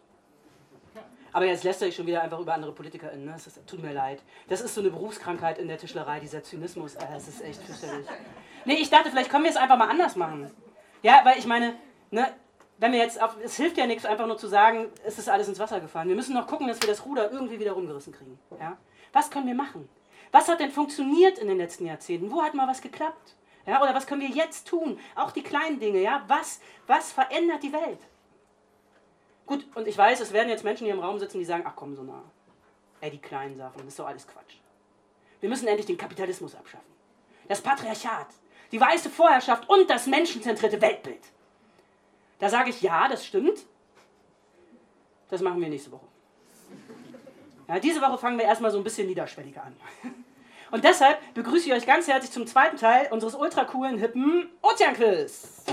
Aber 1.34 1.46
jetzt 1.46 1.64
lässt 1.64 1.82
er 1.82 1.88
sich 1.88 1.96
schon 1.96 2.08
wieder 2.08 2.22
einfach 2.22 2.40
über 2.40 2.54
andere 2.54 2.72
PolitikerInnen. 2.72 3.26
Ne? 3.26 3.36
Tut 3.66 3.82
mir 3.82 3.94
leid. 3.94 4.24
Das 4.48 4.62
ist 4.62 4.74
so 4.74 4.82
eine 4.82 4.90
Berufskrankheit 4.90 5.58
in 5.60 5.68
der 5.68 5.78
Tischlerei, 5.78 6.20
dieser 6.20 6.42
Zynismus. 6.44 6.96
Äh, 6.96 7.06
das 7.12 7.28
ist 7.28 7.42
echt 7.42 7.62
fürchterlich. 7.62 8.08
Nee, 8.66 8.76
ich 8.76 8.90
dachte, 8.90 9.10
vielleicht 9.10 9.30
können 9.30 9.44
wir 9.44 9.52
es 9.52 9.58
einfach 9.58 9.78
mal 9.78 9.90
anders 9.90 10.16
machen. 10.16 10.50
Ja, 11.04 11.22
weil 11.26 11.38
ich 11.38 11.46
meine, 11.46 11.76
ne, 12.10 12.34
wenn 12.78 12.92
wir 12.92 13.00
jetzt 13.00 13.22
auf, 13.22 13.36
es 13.44 13.56
hilft 13.56 13.78
ja 13.78 13.88
nichts, 13.88 14.06
einfach 14.06 14.28
nur 14.28 14.38
zu 14.38 14.48
sagen, 14.48 14.88
es 15.06 15.18
ist 15.18 15.30
alles 15.30 15.48
ins 15.48 15.60
Wasser 15.60 15.80
gefallen. 15.80 16.10
Wir 16.10 16.16
müssen 16.16 16.34
noch 16.34 16.48
gucken, 16.48 16.68
dass 16.68 16.82
wir 16.82 16.88
das 16.88 17.06
Ruder 17.06 17.32
irgendwie 17.32 17.60
wieder 17.60 17.72
rumgerissen 17.72 18.14
kriegen. 18.14 18.40
Ja? 18.60 18.78
Was 19.14 19.32
können 19.32 19.48
wir 19.48 19.56
machen? 19.56 19.90
Was 20.32 20.48
hat 20.48 20.60
denn 20.60 20.72
funktioniert 20.72 21.40
in 21.40 21.48
den 21.48 21.58
letzten 21.58 21.86
Jahrzehnten? 21.86 22.32
Wo 22.32 22.44
hat 22.44 22.54
mal 22.54 22.68
was 22.68 22.82
geklappt? 22.82 23.36
Ja, 23.66 23.82
oder 23.82 23.94
was 23.94 24.08
können 24.08 24.22
wir 24.22 24.30
jetzt 24.30 24.68
tun? 24.68 25.00
Auch 25.16 25.32
die 25.32 25.44
kleinen 25.44 25.80
Dinge, 25.80 26.00
ja? 26.00 26.24
Was, 26.28 26.62
was 26.86 27.12
verändert 27.12 27.64
die 27.64 27.74
Welt? 27.74 28.00
Gut, 29.46 29.66
und 29.76 29.88
ich 29.88 29.98
weiß, 29.98 30.20
es 30.20 30.34
werden 30.34 30.50
jetzt 30.50 30.64
Menschen 30.64 30.86
hier 30.86 30.94
im 30.94 31.00
Raum 31.00 31.20
sitzen, 31.20 31.40
die 31.40 31.46
sagen, 31.46 31.64
ach 31.66 31.74
komm, 31.76 31.96
so 31.96 32.04
nah. 32.04 32.24
Ey, 33.02 33.12
die 33.12 33.18
kleinen 33.18 33.58
Sachen, 33.58 33.78
das 33.78 33.88
ist 33.88 34.00
doch 34.00 34.08
alles 34.08 34.28
Quatsch. 34.28 34.56
Wir 35.40 35.50
müssen 35.50 35.68
endlich 35.68 35.86
den 35.86 35.98
Kapitalismus 35.98 36.56
abschaffen. 36.56 36.88
Das 37.48 37.62
Patriarchat, 37.62 38.28
die 38.72 38.80
weiße 38.80 39.10
Vorherrschaft 39.10 39.70
und 39.70 39.90
das 39.90 40.08
menschenzentrierte 40.08 40.82
Weltbild. 40.82 41.22
Da 42.40 42.50
sage 42.50 42.70
ich, 42.70 42.82
ja, 42.82 43.08
das 43.08 43.26
stimmt. 43.26 43.66
Das 45.30 45.42
machen 45.42 45.60
wir 45.60 45.70
nächste 45.70 45.92
Woche. 45.92 46.06
Ja, 47.68 47.80
diese 47.80 48.02
Woche 48.02 48.18
fangen 48.18 48.38
wir 48.38 48.46
erstmal 48.46 48.72
so 48.72 48.78
ein 48.78 48.84
bisschen 48.84 49.08
niederschwelliger 49.08 49.64
an. 49.64 49.76
Und 50.72 50.84
deshalb 50.84 51.18
begrüße 51.34 51.68
ich 51.68 51.74
euch 51.74 51.86
ganz 51.86 52.08
herzlich 52.08 52.32
zum 52.32 52.46
zweiten 52.46 52.78
Teil 52.78 53.08
unseres 53.12 53.36
ultra 53.36 53.66
coolen, 53.66 53.98
hippen 53.98 54.50
Ozeanquiz. 54.62 55.64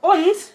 Und 0.00 0.49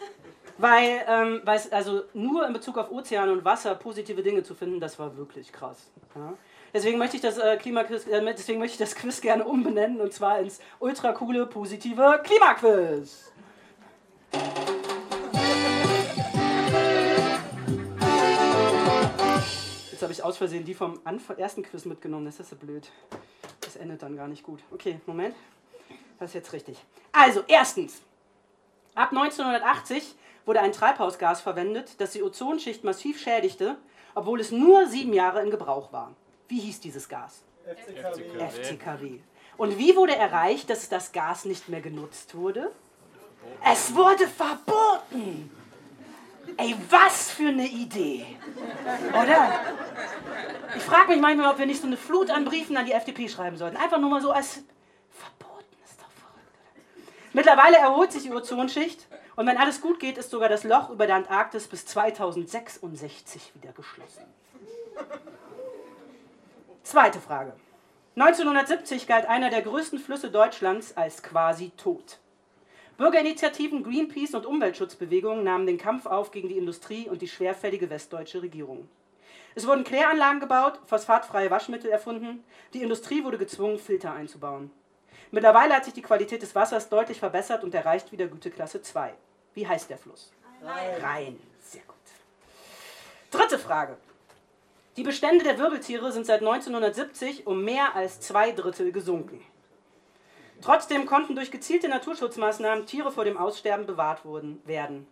weil, 0.57 1.03
ähm, 1.07 1.41
also 1.71 2.03
nur 2.13 2.47
in 2.47 2.53
Bezug 2.53 2.77
auf 2.77 2.91
Ozean 2.91 3.29
und 3.29 3.43
Wasser 3.43 3.75
positive 3.75 4.23
Dinge 4.23 4.43
zu 4.43 4.55
finden, 4.55 4.79
das 4.79 4.97
war 4.97 5.17
wirklich 5.17 5.51
krass. 5.51 5.89
Ja? 6.15 6.33
Deswegen 6.73 6.97
möchte 6.97 7.17
ich 7.17 7.21
das 7.21 7.37
äh, 7.37 7.57
Klimaquiz, 7.57 8.07
äh, 8.07 8.21
deswegen 8.33 8.59
möchte 8.59 8.73
ich 8.73 8.79
das 8.89 8.95
Quiz 8.95 9.21
gerne 9.21 9.45
umbenennen 9.45 9.99
und 10.01 10.13
zwar 10.13 10.39
ins 10.39 10.59
ultra 10.79 11.11
coole 11.13 11.45
positive 11.45 12.21
Klimaquiz. 12.23 13.31
Jetzt 19.91 20.01
habe 20.01 20.11
ich 20.11 20.23
aus 20.23 20.37
Versehen 20.37 20.65
die 20.65 20.73
vom 20.73 20.99
ersten 21.37 21.63
Quiz 21.63 21.85
mitgenommen, 21.85 22.25
das 22.25 22.39
ist 22.39 22.49
so 22.49 22.55
blöd. 22.55 22.89
Das 23.61 23.75
endet 23.77 24.01
dann 24.01 24.15
gar 24.15 24.27
nicht 24.27 24.43
gut. 24.43 24.59
Okay, 24.71 24.99
Moment. 25.05 25.35
Das 26.19 26.29
ist 26.29 26.35
jetzt 26.35 26.53
richtig. 26.53 26.77
Also, 27.11 27.43
erstens. 27.47 28.01
Ab 28.93 29.11
1980 29.11 30.15
wurde 30.45 30.61
ein 30.61 30.71
Treibhausgas 30.71 31.41
verwendet, 31.41 31.99
das 31.99 32.11
die 32.11 32.23
Ozonschicht 32.23 32.83
massiv 32.83 33.19
schädigte, 33.19 33.77
obwohl 34.13 34.39
es 34.39 34.51
nur 34.51 34.87
sieben 34.87 35.13
Jahre 35.13 35.41
in 35.41 35.51
Gebrauch 35.51 35.91
war. 35.91 36.11
Wie 36.47 36.59
hieß 36.59 36.79
dieses 36.79 37.09
Gas? 37.09 37.43
FCKW. 37.65 38.47
FCKW. 38.47 39.19
Und 39.57 39.77
wie 39.77 39.95
wurde 39.95 40.15
erreicht, 40.15 40.69
dass 40.69 40.89
das 40.89 41.11
Gas 41.11 41.45
nicht 41.45 41.69
mehr 41.69 41.81
genutzt 41.81 42.35
wurde? 42.35 42.71
Es 43.63 43.95
wurde 43.95 44.27
verboten. 44.27 45.49
Ey, 46.57 46.75
was 46.89 47.31
für 47.31 47.47
eine 47.47 47.67
Idee. 47.67 48.25
Oder? 49.09 49.59
Ich 50.75 50.83
frage 50.83 51.09
mich 51.11 51.19
manchmal, 51.19 51.51
ob 51.51 51.57
wir 51.57 51.65
nicht 51.65 51.81
so 51.81 51.87
eine 51.87 51.97
Flut 51.97 52.29
an 52.29 52.45
Briefen 52.45 52.77
an 52.77 52.85
die 52.85 52.91
FDP 52.91 53.27
schreiben 53.27 53.57
sollten. 53.57 53.77
Einfach 53.77 53.97
nur 53.97 54.09
mal 54.09 54.21
so 54.21 54.31
als 54.31 54.63
verboten 55.11 55.75
ist 55.83 55.99
doch 55.99 56.11
verrückt. 56.11 57.33
Mittlerweile 57.33 57.77
erholt 57.77 58.11
sich 58.11 58.23
die 58.23 58.31
Ozonschicht 58.31 59.07
und 59.35 59.47
wenn 59.47 59.57
alles 59.57 59.81
gut 59.81 59.99
geht, 59.99 60.17
ist 60.17 60.29
sogar 60.29 60.49
das 60.49 60.63
Loch 60.63 60.89
über 60.89 61.07
der 61.07 61.17
Antarktis 61.17 61.67
bis 61.67 61.85
2066 61.85 63.53
wieder 63.55 63.73
geschlossen. 63.73 64.23
Zweite 66.83 67.19
Frage. 67.19 67.53
1970 68.15 69.07
galt 69.07 69.25
einer 69.25 69.49
der 69.49 69.61
größten 69.61 69.99
Flüsse 69.99 70.31
Deutschlands 70.31 70.95
als 70.95 71.21
quasi 71.21 71.71
tot. 71.75 72.19
Bürgerinitiativen, 72.97 73.83
Greenpeace 73.83 74.35
und 74.35 74.45
Umweltschutzbewegungen 74.45 75.43
nahmen 75.43 75.67
den 75.67 75.77
Kampf 75.77 76.05
auf 76.05 76.31
gegen 76.31 76.47
die 76.47 76.57
Industrie 76.57 77.09
und 77.09 77.21
die 77.21 77.27
schwerfällige 77.27 77.89
westdeutsche 77.89 78.41
Regierung. 78.41 78.87
Es 79.53 79.67
wurden 79.67 79.83
Kläranlagen 79.83 80.39
gebaut, 80.39 80.79
phosphatfreie 80.85 81.51
Waschmittel 81.51 81.89
erfunden, 81.89 82.43
die 82.73 82.81
Industrie 82.81 83.23
wurde 83.25 83.37
gezwungen, 83.37 83.79
Filter 83.79 84.13
einzubauen. 84.13 84.71
Mittlerweile 85.35 85.75
hat 85.75 85.83
sich 85.83 85.93
die 85.93 86.01
Qualität 86.01 86.41
des 86.41 86.55
Wassers 86.55 86.87
deutlich 86.87 87.19
verbessert 87.19 87.65
und 87.65 87.75
erreicht 87.75 88.09
wieder 88.13 88.25
Güteklasse 88.25 88.81
2. 88.81 89.13
Wie 89.53 89.67
heißt 89.67 89.89
der 89.89 89.97
Fluss? 89.97 90.31
Rhein. 90.63 91.01
Rhein. 91.01 91.39
Sehr 91.59 91.81
gut. 91.81 91.97
Dritte 93.31 93.59
Frage. 93.59 93.97
Die 94.95 95.03
Bestände 95.03 95.43
der 95.43 95.59
Wirbeltiere 95.59 96.13
sind 96.13 96.25
seit 96.25 96.39
1970 96.39 97.45
um 97.47 97.65
mehr 97.65 97.95
als 97.95 98.21
zwei 98.21 98.51
Drittel 98.53 98.93
gesunken. 98.93 99.43
Trotzdem 100.61 101.05
konnten 101.05 101.35
durch 101.35 101.51
gezielte 101.51 101.89
Naturschutzmaßnahmen 101.89 102.85
Tiere 102.85 103.11
vor 103.11 103.25
dem 103.25 103.35
Aussterben 103.35 103.85
bewahrt 103.85 104.23
wurden, 104.23 104.61
werden. 104.65 105.05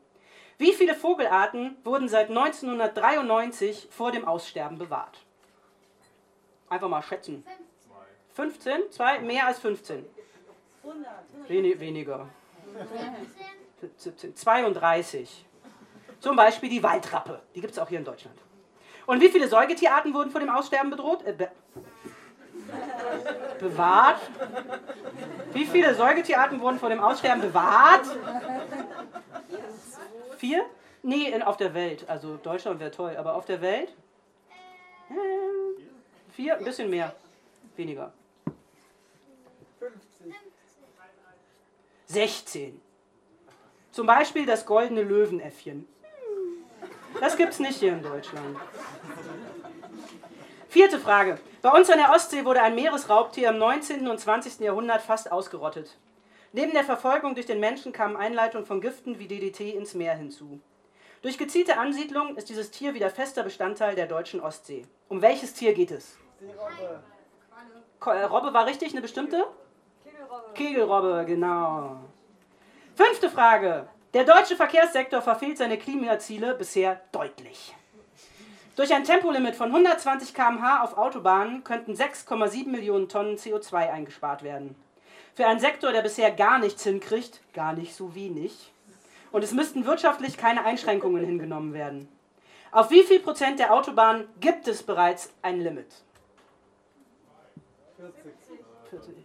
Wie 0.57 0.71
viele 0.71 0.95
Vogelarten 0.95 1.75
wurden 1.83 2.07
seit 2.07 2.29
1993 2.29 3.89
vor 3.91 4.13
dem 4.13 4.23
Aussterben 4.23 4.77
bewahrt? 4.77 5.17
Einfach 6.69 6.87
mal 6.87 7.01
schätzen. 7.01 7.45
15? 8.33 8.91
Zwei? 8.91 9.19
Mehr 9.19 9.47
als 9.47 9.59
15? 9.59 10.05
100. 10.83 11.07
Weni 11.47 11.79
weniger. 11.79 12.27
17. 13.97 14.35
32. 14.35 15.45
Zum 16.19 16.35
Beispiel 16.35 16.69
die 16.69 16.81
Waldrappe. 16.81 17.41
Die 17.53 17.61
gibt 17.61 17.73
es 17.73 17.79
auch 17.79 17.89
hier 17.89 17.99
in 17.99 18.05
Deutschland. 18.05 18.37
Und 19.05 19.21
wie 19.21 19.29
viele 19.29 19.47
Säugetierarten 19.47 20.13
wurden 20.13 20.31
vor 20.31 20.39
dem 20.39 20.49
Aussterben 20.49 20.89
bedroht? 20.89 21.23
Äh, 21.25 21.33
be 21.33 21.51
bewahrt? 23.59 24.21
Wie 25.51 25.65
viele 25.65 25.93
Säugetierarten 25.93 26.59
wurden 26.59 26.79
vor 26.79 26.89
dem 26.89 26.99
Aussterben 26.99 27.41
bewahrt? 27.41 28.07
Vier? 30.37 30.65
Nee, 31.03 31.29
in, 31.29 31.43
auf 31.43 31.57
der 31.57 31.73
Welt. 31.73 32.05
Also 32.09 32.37
Deutschland 32.37 32.79
wäre 32.79 32.91
toll, 32.91 33.15
aber 33.17 33.35
auf 33.35 33.45
der 33.45 33.61
Welt? 33.61 33.93
Äh, 35.09 35.13
Vier? 36.31 36.57
Ein 36.57 36.63
bisschen 36.63 36.89
mehr. 36.89 37.13
Weniger. 37.75 38.13
16. 42.13 42.79
Zum 43.91 44.05
Beispiel 44.05 44.45
das 44.45 44.67
goldene 44.67 45.01
Löwenäffchen. 45.01 45.87
Das 47.19 47.37
gibt's 47.37 47.57
nicht 47.59 47.79
hier 47.79 47.93
in 47.93 48.03
Deutschland. 48.03 48.55
Vierte 50.69 50.99
Frage. 50.99 51.39
Bei 51.63 51.71
uns 51.71 51.89
an 51.89 51.97
der 51.97 52.11
Ostsee 52.11 52.45
wurde 52.45 52.61
ein 52.61 52.75
Meeresraubtier 52.75 53.49
im 53.49 53.57
19. 53.57 54.07
und 54.07 54.19
20. 54.19 54.59
Jahrhundert 54.59 55.01
fast 55.01 55.31
ausgerottet. 55.31 55.97
Neben 56.51 56.73
der 56.73 56.83
Verfolgung 56.83 57.33
durch 57.33 57.47
den 57.47 57.59
Menschen 57.59 57.93
kamen 57.93 58.15
Einleitungen 58.15 58.67
von 58.67 58.79
Giften 58.79 59.17
wie 59.17 59.27
DDT 59.27 59.71
ins 59.71 59.95
Meer 59.95 60.15
hinzu. 60.15 60.59
Durch 61.23 61.39
gezielte 61.39 61.79
Ansiedlung 61.79 62.35
ist 62.37 62.49
dieses 62.49 62.69
Tier 62.69 62.93
wieder 62.93 63.09
fester 63.09 63.41
Bestandteil 63.41 63.95
der 63.95 64.05
deutschen 64.05 64.39
Ostsee. 64.39 64.85
Um 65.09 65.23
welches 65.23 65.55
Tier 65.55 65.73
geht 65.73 65.89
es? 65.89 66.15
Robbe. 66.41 68.19
Äh, 68.19 68.23
Robbe 68.25 68.53
war 68.53 68.67
richtig, 68.67 68.91
eine 68.91 69.01
bestimmte? 69.01 69.47
Kegelrobbe. 70.33 70.53
Kegelrobbe, 70.53 71.25
genau. 71.25 71.97
Fünfte 72.95 73.29
Frage. 73.29 73.87
Der 74.13 74.23
deutsche 74.23 74.55
Verkehrssektor 74.55 75.21
verfehlt 75.21 75.57
seine 75.57 75.77
Klimaziele 75.77 76.53
bisher 76.55 77.01
deutlich. 77.11 77.75
Durch 78.75 78.93
ein 78.93 79.03
Tempolimit 79.03 79.55
von 79.55 79.67
120 79.67 80.33
km/h 80.33 80.83
auf 80.83 80.97
Autobahnen 80.97 81.63
könnten 81.63 81.93
6,7 81.93 82.67
Millionen 82.67 83.09
Tonnen 83.09 83.37
CO2 83.37 83.91
eingespart 83.91 84.43
werden. 84.43 84.75
Für 85.35 85.47
einen 85.47 85.59
Sektor, 85.59 85.91
der 85.91 86.01
bisher 86.01 86.31
gar 86.31 86.59
nichts 86.59 86.83
hinkriegt, 86.83 87.41
gar 87.53 87.73
nicht 87.73 87.95
so 87.95 88.15
wenig. 88.15 88.71
Und 89.31 89.43
es 89.43 89.51
müssten 89.51 89.85
wirtschaftlich 89.85 90.37
keine 90.37 90.63
Einschränkungen 90.63 91.25
hingenommen 91.25 91.73
werden. 91.73 92.07
Auf 92.71 92.89
wie 92.91 93.03
viel 93.03 93.19
Prozent 93.19 93.59
der 93.59 93.73
Autobahnen 93.73 94.27
gibt 94.39 94.67
es 94.67 94.83
bereits 94.83 95.31
ein 95.41 95.59
Limit? 95.59 95.93
40. 98.89 99.22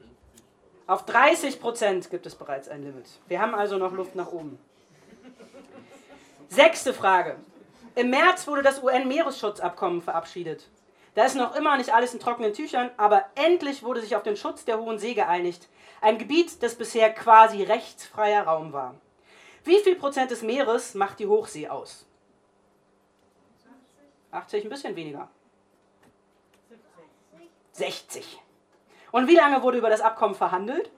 Auf 0.88 1.04
30 1.04 1.60
Prozent 1.60 2.08
gibt 2.08 2.24
es 2.24 2.34
bereits 2.34 2.66
ein 2.66 2.82
Limit. 2.82 3.04
Wir 3.28 3.42
haben 3.42 3.54
also 3.54 3.76
noch 3.76 3.92
Luft 3.92 4.14
nach 4.14 4.32
oben. 4.32 4.58
Sechste 6.48 6.94
Frage. 6.94 7.36
Im 7.94 8.08
März 8.08 8.46
wurde 8.46 8.62
das 8.62 8.82
UN-Meeresschutzabkommen 8.82 10.00
verabschiedet. 10.00 10.66
Da 11.14 11.26
ist 11.26 11.36
noch 11.36 11.54
immer 11.56 11.76
nicht 11.76 11.92
alles 11.92 12.14
in 12.14 12.20
trockenen 12.20 12.54
Tüchern, 12.54 12.90
aber 12.96 13.26
endlich 13.34 13.82
wurde 13.82 14.00
sich 14.00 14.16
auf 14.16 14.22
den 14.22 14.36
Schutz 14.36 14.64
der 14.64 14.80
Hohen 14.80 14.98
See 14.98 15.12
geeinigt. 15.12 15.68
Ein 16.00 16.16
Gebiet, 16.16 16.62
das 16.62 16.74
bisher 16.74 17.12
quasi 17.12 17.64
rechtsfreier 17.64 18.44
Raum 18.44 18.72
war. 18.72 18.94
Wie 19.64 19.80
viel 19.80 19.96
Prozent 19.96 20.30
des 20.30 20.40
Meeres 20.40 20.94
macht 20.94 21.18
die 21.18 21.26
Hochsee 21.26 21.68
aus? 21.68 22.06
80, 24.30 24.64
ein 24.64 24.70
bisschen 24.70 24.96
weniger. 24.96 25.28
60. 27.72 28.40
Und 29.10 29.28
wie 29.28 29.36
lange 29.36 29.62
wurde 29.62 29.78
über 29.78 29.90
das 29.90 30.00
Abkommen 30.00 30.34
verhandelt? 30.34 30.90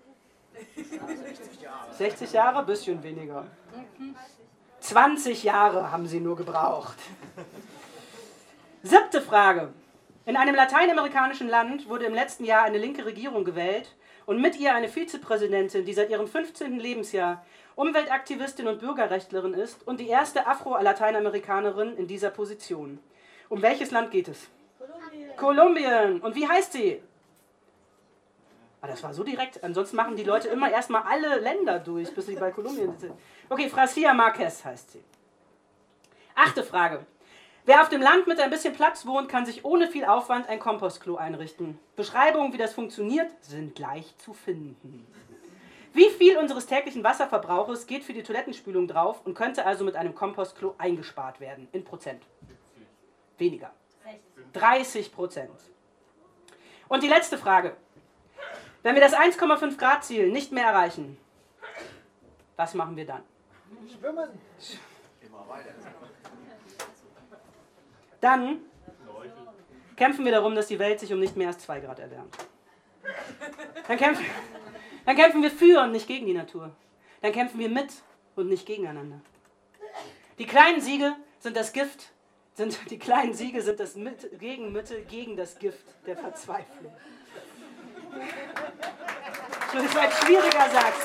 60 1.96 2.32
Jahre, 2.32 2.58
ein 2.58 2.66
bisschen 2.66 3.02
weniger. 3.02 3.46
20 4.80 5.44
Jahre 5.44 5.92
haben 5.92 6.06
sie 6.06 6.20
nur 6.20 6.36
gebraucht. 6.36 6.96
Siebte 8.82 9.20
Frage. 9.20 9.72
In 10.26 10.36
einem 10.36 10.54
lateinamerikanischen 10.54 11.48
Land 11.48 11.88
wurde 11.88 12.06
im 12.06 12.14
letzten 12.14 12.44
Jahr 12.44 12.62
eine 12.62 12.78
linke 12.78 13.04
Regierung 13.04 13.44
gewählt 13.44 13.94
und 14.26 14.40
mit 14.40 14.58
ihr 14.58 14.74
eine 14.74 14.88
Vizepräsidentin, 14.88 15.84
die 15.84 15.92
seit 15.92 16.10
ihrem 16.10 16.26
15. 16.26 16.78
Lebensjahr 16.78 17.44
Umweltaktivistin 17.76 18.68
und 18.68 18.80
Bürgerrechtlerin 18.80 19.54
ist 19.54 19.86
und 19.86 20.00
die 20.00 20.08
erste 20.08 20.46
Afro-Lateinamerikanerin 20.46 21.96
in 21.96 22.06
dieser 22.06 22.30
Position. 22.30 22.98
Um 23.48 23.62
welches 23.62 23.90
Land 23.90 24.10
geht 24.10 24.28
es? 24.28 24.48
Kolumbien. 24.78 25.36
Kolumbien. 25.36 26.20
Und 26.20 26.34
wie 26.34 26.46
heißt 26.46 26.72
sie? 26.72 27.02
Ah, 28.80 28.86
das 28.86 29.02
war 29.02 29.12
so 29.12 29.22
direkt. 29.22 29.62
Ansonsten 29.62 29.96
machen 29.96 30.16
die 30.16 30.24
Leute 30.24 30.48
immer 30.48 30.70
erstmal 30.70 31.02
alle 31.02 31.38
Länder 31.38 31.78
durch, 31.78 32.14
bis 32.14 32.26
sie 32.26 32.36
bei 32.36 32.50
Kolumbien 32.50 32.96
sind. 32.98 33.12
Okay, 33.48 33.68
Francia 33.68 34.14
Marquez 34.14 34.64
heißt 34.64 34.92
sie. 34.92 35.04
Achte 36.34 36.62
Frage. 36.62 37.04
Wer 37.66 37.82
auf 37.82 37.90
dem 37.90 38.00
Land 38.00 38.26
mit 38.26 38.40
ein 38.40 38.48
bisschen 38.48 38.72
Platz 38.72 39.04
wohnt, 39.04 39.28
kann 39.28 39.44
sich 39.44 39.64
ohne 39.64 39.86
viel 39.86 40.06
Aufwand 40.06 40.48
ein 40.48 40.58
Kompostklo 40.58 41.16
einrichten. 41.16 41.78
Beschreibungen, 41.94 42.54
wie 42.54 42.58
das 42.58 42.72
funktioniert, 42.72 43.30
sind 43.42 43.74
gleich 43.74 44.16
zu 44.16 44.32
finden. 44.32 45.06
Wie 45.92 46.08
viel 46.08 46.38
unseres 46.38 46.66
täglichen 46.66 47.04
Wasserverbrauches 47.04 47.86
geht 47.86 48.04
für 48.04 48.12
die 48.14 48.22
Toilettenspülung 48.22 48.88
drauf 48.88 49.20
und 49.26 49.34
könnte 49.34 49.66
also 49.66 49.84
mit 49.84 49.96
einem 49.96 50.14
Kompostklo 50.14 50.74
eingespart 50.78 51.40
werden? 51.40 51.68
In 51.72 51.84
Prozent. 51.84 52.22
Weniger. 53.36 53.72
30 54.54 55.12
Prozent. 55.12 55.50
Und 56.88 57.02
die 57.02 57.08
letzte 57.08 57.38
Frage. 57.38 57.76
Wenn 58.82 58.94
wir 58.94 59.02
das 59.02 59.14
1,5 59.14 59.76
Grad 59.76 60.04
Ziel 60.04 60.30
nicht 60.30 60.52
mehr 60.52 60.64
erreichen, 60.64 61.18
was 62.56 62.74
machen 62.74 62.96
wir 62.96 63.06
dann? 63.06 63.22
Schwimmen. 63.88 64.28
Dann 68.20 68.60
kämpfen 69.96 70.24
wir 70.24 70.32
darum, 70.32 70.54
dass 70.54 70.66
die 70.66 70.78
Welt 70.78 71.00
sich 71.00 71.12
um 71.12 71.20
nicht 71.20 71.36
mehr 71.36 71.48
als 71.48 71.58
2 71.60 71.80
Grad 71.80 71.98
erwärmt. 71.98 72.36
Dann 73.86 73.96
kämpfen, 73.96 74.24
dann 75.04 75.16
kämpfen 75.16 75.42
wir 75.42 75.50
für 75.50 75.82
und 75.82 75.92
nicht 75.92 76.06
gegen 76.06 76.26
die 76.26 76.34
Natur. 76.34 76.70
Dann 77.22 77.32
kämpfen 77.32 77.58
wir 77.58 77.68
mit 77.68 77.92
und 78.36 78.48
nicht 78.48 78.66
gegeneinander. 78.66 79.20
Die 80.38 80.46
kleinen 80.46 80.80
Siege 80.80 81.16
sind 81.38 81.56
das 81.56 81.72
Gift, 81.72 82.12
sind, 82.54 82.78
die 82.90 82.98
kleinen 82.98 83.34
Siege 83.34 83.62
sind 83.62 83.80
das 83.80 83.94
Mit, 83.96 84.38
Gegenmittel 84.38 85.04
gegen 85.04 85.36
das 85.36 85.58
Gift 85.58 85.84
der 86.06 86.16
Verzweiflung. 86.16 86.94
Das 89.72 89.84
ist 89.84 89.96
ein 89.96 90.10
schwieriger 90.10 90.70
Satz. 90.70 90.96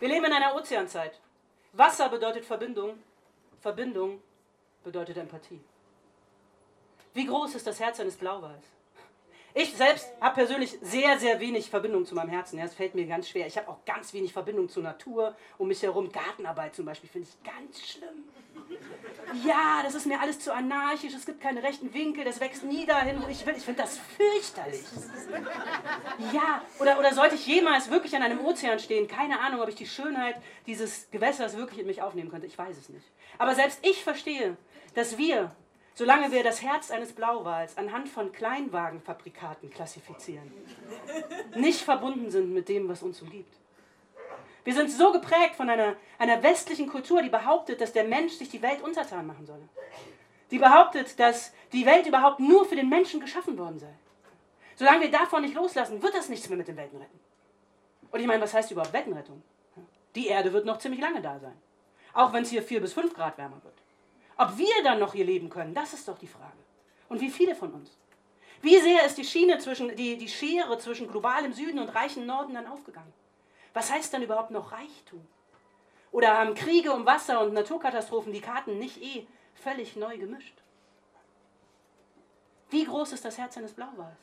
Wir 0.00 0.08
leben 0.08 0.24
in 0.24 0.32
einer 0.32 0.54
Ozeanzeit. 0.54 1.20
Wasser 1.72 2.08
bedeutet 2.08 2.44
Verbindung. 2.44 3.02
Verbindung 3.60 4.22
bedeutet 4.84 5.16
Empathie. 5.16 5.60
Wie 7.14 7.26
groß 7.26 7.54
ist 7.56 7.66
das 7.66 7.80
Herz 7.80 7.98
eines 8.00 8.16
Blauwals? 8.16 8.64
Ich 9.54 9.76
selbst 9.76 10.08
habe 10.20 10.36
persönlich 10.36 10.78
sehr, 10.82 11.18
sehr 11.18 11.40
wenig 11.40 11.68
Verbindung 11.68 12.06
zu 12.06 12.14
meinem 12.14 12.28
Herzen. 12.28 12.58
Ja, 12.58 12.64
es 12.64 12.74
fällt 12.74 12.94
mir 12.94 13.06
ganz 13.06 13.28
schwer. 13.28 13.46
Ich 13.46 13.56
habe 13.56 13.68
auch 13.68 13.84
ganz 13.84 14.12
wenig 14.12 14.32
Verbindung 14.32 14.68
zur 14.68 14.82
Natur 14.82 15.34
um 15.56 15.68
mich 15.68 15.82
herum. 15.82 16.12
Gartenarbeit 16.12 16.76
zum 16.76 16.84
Beispiel 16.84 17.10
finde 17.10 17.28
ich 17.28 17.52
ganz 17.52 17.80
schlimm. 17.80 18.24
Ja, 19.44 19.82
das 19.82 19.94
ist 19.94 20.06
mir 20.06 20.20
alles 20.20 20.40
zu 20.40 20.54
anarchisch. 20.54 21.12
Es 21.14 21.26
gibt 21.26 21.40
keine 21.40 21.62
rechten 21.62 21.92
Winkel. 21.92 22.24
Das 22.24 22.40
wächst 22.40 22.64
nie 22.64 22.86
dahin, 22.86 23.22
wo 23.22 23.28
ich 23.28 23.44
will. 23.44 23.54
Ich 23.56 23.64
finde 23.64 23.82
das 23.82 23.98
fürchterlich. 23.98 24.84
Ja, 26.32 26.62
oder, 26.78 26.98
oder 26.98 27.12
sollte 27.12 27.34
ich 27.34 27.46
jemals 27.46 27.90
wirklich 27.90 28.16
an 28.16 28.22
einem 28.22 28.40
Ozean 28.44 28.78
stehen? 28.78 29.06
Keine 29.06 29.40
Ahnung, 29.40 29.60
ob 29.60 29.68
ich 29.68 29.74
die 29.74 29.86
Schönheit 29.86 30.36
dieses 30.66 31.10
Gewässers 31.10 31.56
wirklich 31.56 31.80
in 31.80 31.86
mich 31.86 32.00
aufnehmen 32.00 32.30
könnte. 32.30 32.46
Ich 32.46 32.56
weiß 32.56 32.76
es 32.76 32.88
nicht. 32.88 33.06
Aber 33.36 33.54
selbst 33.54 33.80
ich 33.82 34.02
verstehe, 34.02 34.56
dass 34.94 35.18
wir 35.18 35.52
solange 35.98 36.30
wir 36.30 36.44
das 36.44 36.62
Herz 36.62 36.92
eines 36.92 37.12
Blauwals 37.12 37.76
anhand 37.76 38.08
von 38.08 38.30
Kleinwagenfabrikaten 38.30 39.68
klassifizieren, 39.68 40.52
nicht 41.56 41.80
verbunden 41.80 42.30
sind 42.30 42.54
mit 42.54 42.68
dem, 42.68 42.88
was 42.88 43.02
uns 43.02 43.20
umgibt. 43.20 43.52
Wir 44.64 44.74
sind 44.74 44.90
so 44.90 45.12
geprägt 45.12 45.54
von 45.56 45.70
einer, 45.70 45.96
einer 46.18 46.42
westlichen 46.42 46.88
Kultur, 46.88 47.22
die 47.22 47.30
behauptet, 47.30 47.80
dass 47.80 47.92
der 47.92 48.04
Mensch 48.04 48.34
sich 48.34 48.48
die 48.48 48.62
Welt 48.62 48.82
untertan 48.82 49.26
machen 49.26 49.46
solle. 49.46 49.68
Die 50.50 50.58
behauptet, 50.58 51.18
dass 51.18 51.52
die 51.72 51.86
Welt 51.86 52.06
überhaupt 52.06 52.40
nur 52.40 52.64
für 52.64 52.76
den 52.76 52.88
Menschen 52.88 53.20
geschaffen 53.20 53.56
worden 53.58 53.78
sei. 53.78 53.92
Solange 54.76 55.02
wir 55.02 55.10
davon 55.10 55.42
nicht 55.42 55.54
loslassen, 55.54 56.02
wird 56.02 56.14
das 56.14 56.28
nichts 56.28 56.48
mehr 56.48 56.58
mit 56.58 56.68
dem 56.68 56.76
Weltenretten. 56.76 57.20
Und 58.10 58.20
ich 58.20 58.26
meine, 58.26 58.42
was 58.42 58.54
heißt 58.54 58.70
überhaupt 58.70 58.92
Weltenrettung? 58.92 59.42
Die 60.14 60.28
Erde 60.28 60.52
wird 60.52 60.64
noch 60.64 60.78
ziemlich 60.78 61.00
lange 61.00 61.20
da 61.20 61.38
sein. 61.38 61.56
Auch 62.14 62.32
wenn 62.32 62.42
es 62.42 62.50
hier 62.50 62.62
4 62.62 62.80
bis 62.80 62.92
5 62.94 63.14
Grad 63.14 63.36
wärmer 63.38 63.62
wird. 63.62 63.74
Ob 64.36 64.56
wir 64.56 64.82
dann 64.84 64.98
noch 64.98 65.12
hier 65.12 65.24
leben 65.24 65.50
können, 65.50 65.74
das 65.74 65.92
ist 65.92 66.08
doch 66.08 66.18
die 66.18 66.26
Frage. 66.26 66.56
Und 67.08 67.20
wie 67.20 67.30
viele 67.30 67.54
von 67.54 67.72
uns? 67.72 67.90
Wie 68.60 68.78
sehr 68.80 69.04
ist 69.04 69.18
die 69.18 69.24
Schiene 69.24 69.58
zwischen, 69.58 69.94
die, 69.96 70.16
die 70.16 70.28
Schere 70.28 70.78
zwischen 70.78 71.08
globalem 71.08 71.52
Süden 71.52 71.78
und 71.78 71.88
reichem 71.88 72.26
Norden 72.26 72.54
dann 72.54 72.66
aufgegangen? 72.66 73.12
Was 73.78 73.92
heißt 73.92 74.12
dann 74.12 74.24
überhaupt 74.24 74.50
noch 74.50 74.72
Reichtum? 74.72 75.24
Oder 76.10 76.36
haben 76.36 76.56
Kriege 76.56 76.92
um 76.92 77.06
Wasser 77.06 77.40
und 77.42 77.52
Naturkatastrophen 77.52 78.32
die 78.32 78.40
Karten 78.40 78.76
nicht 78.76 79.00
eh 79.00 79.24
völlig 79.54 79.94
neu 79.94 80.18
gemischt? 80.18 80.60
Wie 82.70 82.84
groß 82.84 83.12
ist 83.12 83.24
das 83.24 83.38
Herz 83.38 83.56
eines 83.56 83.74
Blauwals? 83.74 84.18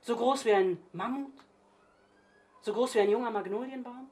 So 0.00 0.14
groß 0.14 0.44
wie 0.44 0.52
ein 0.52 0.80
Mammut? 0.92 1.32
So 2.60 2.72
groß 2.72 2.94
wie 2.94 3.00
ein 3.00 3.10
junger 3.10 3.32
Magnolienbaum? 3.32 4.08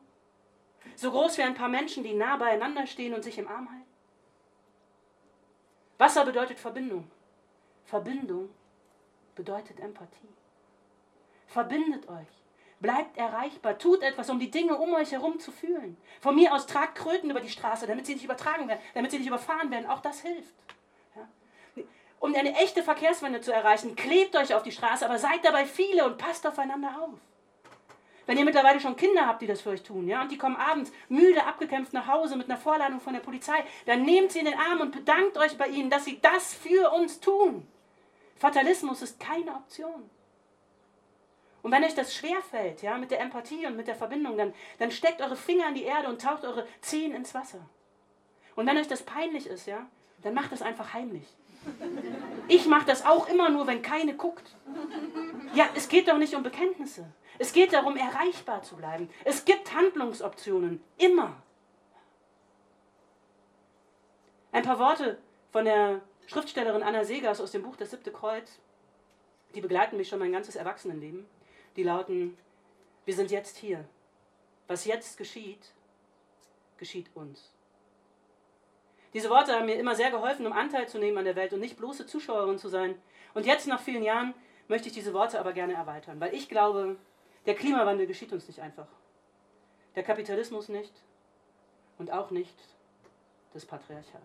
So 0.96 1.12
groß 1.12 1.38
wie 1.38 1.42
ein 1.42 1.55
paar 1.55 1.68
Menschen, 1.68 2.03
die 2.03 2.14
nah 2.14 2.36
beieinander 2.36 2.88
stehen 2.88 3.14
und 3.14 3.22
sich 3.22 3.38
im 3.38 3.46
Arm 3.46 3.70
halten? 3.70 3.94
Wasser 5.96 6.24
bedeutet 6.24 6.59
Verbindung. 6.59 7.09
Verbindung 7.84 8.48
bedeutet 9.36 9.78
Empathie. 9.78 10.34
Verbindet 11.46 12.09
euch. 12.09 12.39
Bleibt 12.81 13.18
erreichbar. 13.18 13.78
Tut 13.78 14.03
etwas, 14.03 14.31
um 14.31 14.41
die 14.41 14.51
Dinge 14.51 14.76
um 14.76 14.95
euch 14.95 15.12
herum 15.12 15.39
zu 15.39 15.53
fühlen. 15.53 15.99
Von 16.20 16.35
mir 16.35 16.55
aus 16.55 16.66
tragt 16.66 16.97
Kröten 16.97 17.31
über 17.31 17.41
die 17.41 17.51
Straße, 17.51 17.87
damit 17.87 18.07
sie 18.07 18.14
nicht 18.14 18.24
übertragen 18.24 18.68
werden, 18.68 18.81
damit 18.95 19.11
sie 19.11 19.18
nicht 19.18 19.28
überfahren 19.28 19.70
werden. 19.70 19.87
Auch 19.87 20.01
das 20.01 20.20
hilft. 20.20 20.55
Um 22.20 22.35
eine 22.35 22.55
echte 22.57 22.83
Verkehrswende 22.83 23.41
zu 23.41 23.53
erreichen, 23.53 23.97
klebt 23.97 24.37
euch 24.37 24.55
auf 24.55 24.62
die 24.62 24.72
Straße, 24.72 25.07
aber 25.07 25.18
seid 25.18 25.43
dabei 25.43 25.64
viele 25.64 26.05
und 26.05 26.18
passt 26.18 26.47
aufeinander 26.47 26.91
auf. 27.01 27.18
Wenn 28.26 28.37
ihr 28.39 28.45
mittlerweile 28.45 28.78
schon 28.78 28.95
Kinder 28.95 29.26
habt, 29.26 29.41
die 29.43 29.47
das 29.47 29.62
für 29.62 29.70
euch 29.70 29.83
tun, 29.83 30.07
ja, 30.07 30.20
und 30.22 30.31
die 30.31 30.39
kommen 30.39 30.57
abends 30.57 30.93
müde, 31.09 31.45
abgekämpft 31.45 31.95
nach 31.95 32.07
Hause 32.07 32.37
mit 32.37 32.49
einer 32.49 32.61
Vorladung 32.61 33.01
von 33.01 33.14
der 33.14 33.20
Polizei, 33.20 33.64
dann 33.87 34.03
nehmt 34.03 34.33
sie 34.33 34.41
in 34.41 34.45
den 34.45 34.59
Arm 34.59 34.81
und 34.81 34.93
bedankt 34.93 35.37
euch 35.39 35.57
bei 35.57 35.68
ihnen, 35.68 35.91
dass 35.91 36.05
sie 36.05 36.20
das 36.20 36.55
für 36.55 36.93
uns 36.93 37.20
tun. 37.20 37.66
Fatalismus 38.37 39.03
ist 39.03 39.18
keine 39.18 39.53
Option. 39.53 40.09
Und 41.63 41.73
wenn 41.73 41.85
euch 41.85 41.95
das 41.95 42.15
schwerfällt, 42.15 42.83
ja, 42.83 42.97
mit 42.97 43.11
der 43.11 43.21
Empathie 43.21 43.67
und 43.67 43.77
mit 43.77 43.87
der 43.87 43.95
Verbindung, 43.95 44.37
dann, 44.37 44.55
dann 44.79 44.91
steckt 44.91 45.21
eure 45.21 45.37
Finger 45.37 45.69
in 45.69 45.75
die 45.75 45.85
Erde 45.85 46.09
und 46.09 46.21
taucht 46.21 46.45
eure 46.45 46.67
Zehen 46.81 47.15
ins 47.15 47.35
Wasser. 47.35 47.61
Und 48.57 48.67
wenn 48.67 48.79
euch 48.79 48.89
das 48.89 49.03
peinlich 49.03 49.47
ist, 49.47 49.67
ja, 49.67 49.87
dann 50.23 50.35
macht 50.35 50.53
das 50.53 50.63
einfach 50.63 50.95
heimlich. 50.95 51.27
Ich 52.49 52.67
mache 52.67 52.87
das 52.87 53.05
auch 53.05 53.29
immer 53.29 53.51
nur, 53.51 53.67
wenn 53.67 53.83
keine 53.83 54.15
guckt. 54.15 54.57
Ja, 55.55 55.69
es 55.75 55.89
geht 55.89 56.09
doch 56.09 56.17
nicht 56.17 56.35
um 56.35 56.43
Bekenntnisse. 56.43 57.07
Es 57.39 57.53
geht 57.53 57.73
darum, 57.73 57.97
erreichbar 57.97 58.63
zu 58.63 58.77
bleiben. 58.77 59.09
Es 59.25 59.45
gibt 59.45 59.75
Handlungsoptionen, 59.75 60.83
immer. 60.99 61.43
Ein 64.53 64.63
paar 64.63 64.79
Worte 64.79 65.19
von 65.53 65.65
der 65.65 66.01
Schriftstellerin 66.27 66.83
Anna 66.83 67.05
Segers 67.05 67.41
aus 67.41 67.53
dem 67.53 67.63
Buch 67.63 67.77
Das 67.77 67.91
siebte 67.91 68.11
Kreuz. 68.11 68.59
Die 69.55 69.61
begleiten 69.61 69.97
mich 69.97 70.09
schon 70.09 70.19
mein 70.19 70.33
ganzes 70.33 70.57
Erwachsenenleben. 70.57 71.27
Die 71.77 71.83
lauten, 71.83 72.37
wir 73.05 73.14
sind 73.14 73.31
jetzt 73.31 73.57
hier. 73.57 73.85
Was 74.66 74.85
jetzt 74.85 75.18
geschieht, 75.18 75.73
geschieht 76.79 77.11
uns. 77.14 77.53
Diese 79.12 79.31
Worte 79.31 79.53
haben 79.53 79.66
mir 79.66 79.75
immer 79.75 79.97
sehr 79.97 80.11
geholfen, 80.11 80.47
um 80.47 80.53
Anteil 80.53 80.89
zu 80.89 80.99
nehmen 80.99 81.18
an 81.18 81.25
der 81.25 81.37
Welt 81.37 81.53
und 81.53 81.61
nicht 81.61 81.77
bloße 81.77 82.07
Zuschauerin 82.07 82.59
zu 82.59 82.68
sein. 82.68 83.01
Und 83.35 83.47
jetzt, 83.47 83.66
nach 83.66 83.81
vielen 83.81 84.03
Jahren, 84.03 84.35
möchte 84.68 84.89
ich 84.89 84.95
diese 84.95 85.12
Worte 85.12 85.41
aber 85.41 85.53
gerne 85.53 85.75
erweitern, 85.75 86.21
weil 86.21 86.33
ich 86.35 86.49
glaube, 86.49 86.97
der 87.47 87.55
Klimawandel 87.55 88.07
geschieht 88.07 88.33
uns 88.33 88.47
nicht 88.47 88.61
einfach. 88.61 88.87
Der 89.97 90.05
Kapitalismus 90.05 90.68
nicht 90.68 90.93
und 91.99 92.12
auch 92.12 92.31
nicht 92.31 92.57
das 93.53 93.66
Patriarchat. 93.66 94.23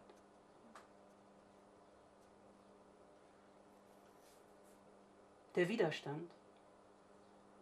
Der 5.56 5.68
Widerstand 5.68 6.30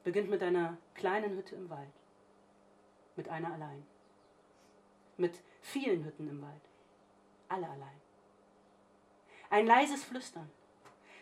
beginnt 0.03 0.29
mit 0.29 0.43
einer 0.43 0.77
kleinen 0.95 1.35
Hütte 1.35 1.55
im 1.55 1.69
Wald, 1.69 1.93
mit 3.15 3.29
einer 3.29 3.53
allein, 3.53 3.85
mit 5.17 5.41
vielen 5.61 6.03
Hütten 6.03 6.29
im 6.29 6.41
Wald, 6.41 6.61
alle 7.49 7.69
allein. 7.69 8.01
Ein 9.49 9.67
leises 9.67 10.03
Flüstern, 10.03 10.49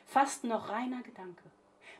fast 0.05 0.43
noch 0.43 0.69
reiner 0.69 1.01
Gedanke, 1.03 1.43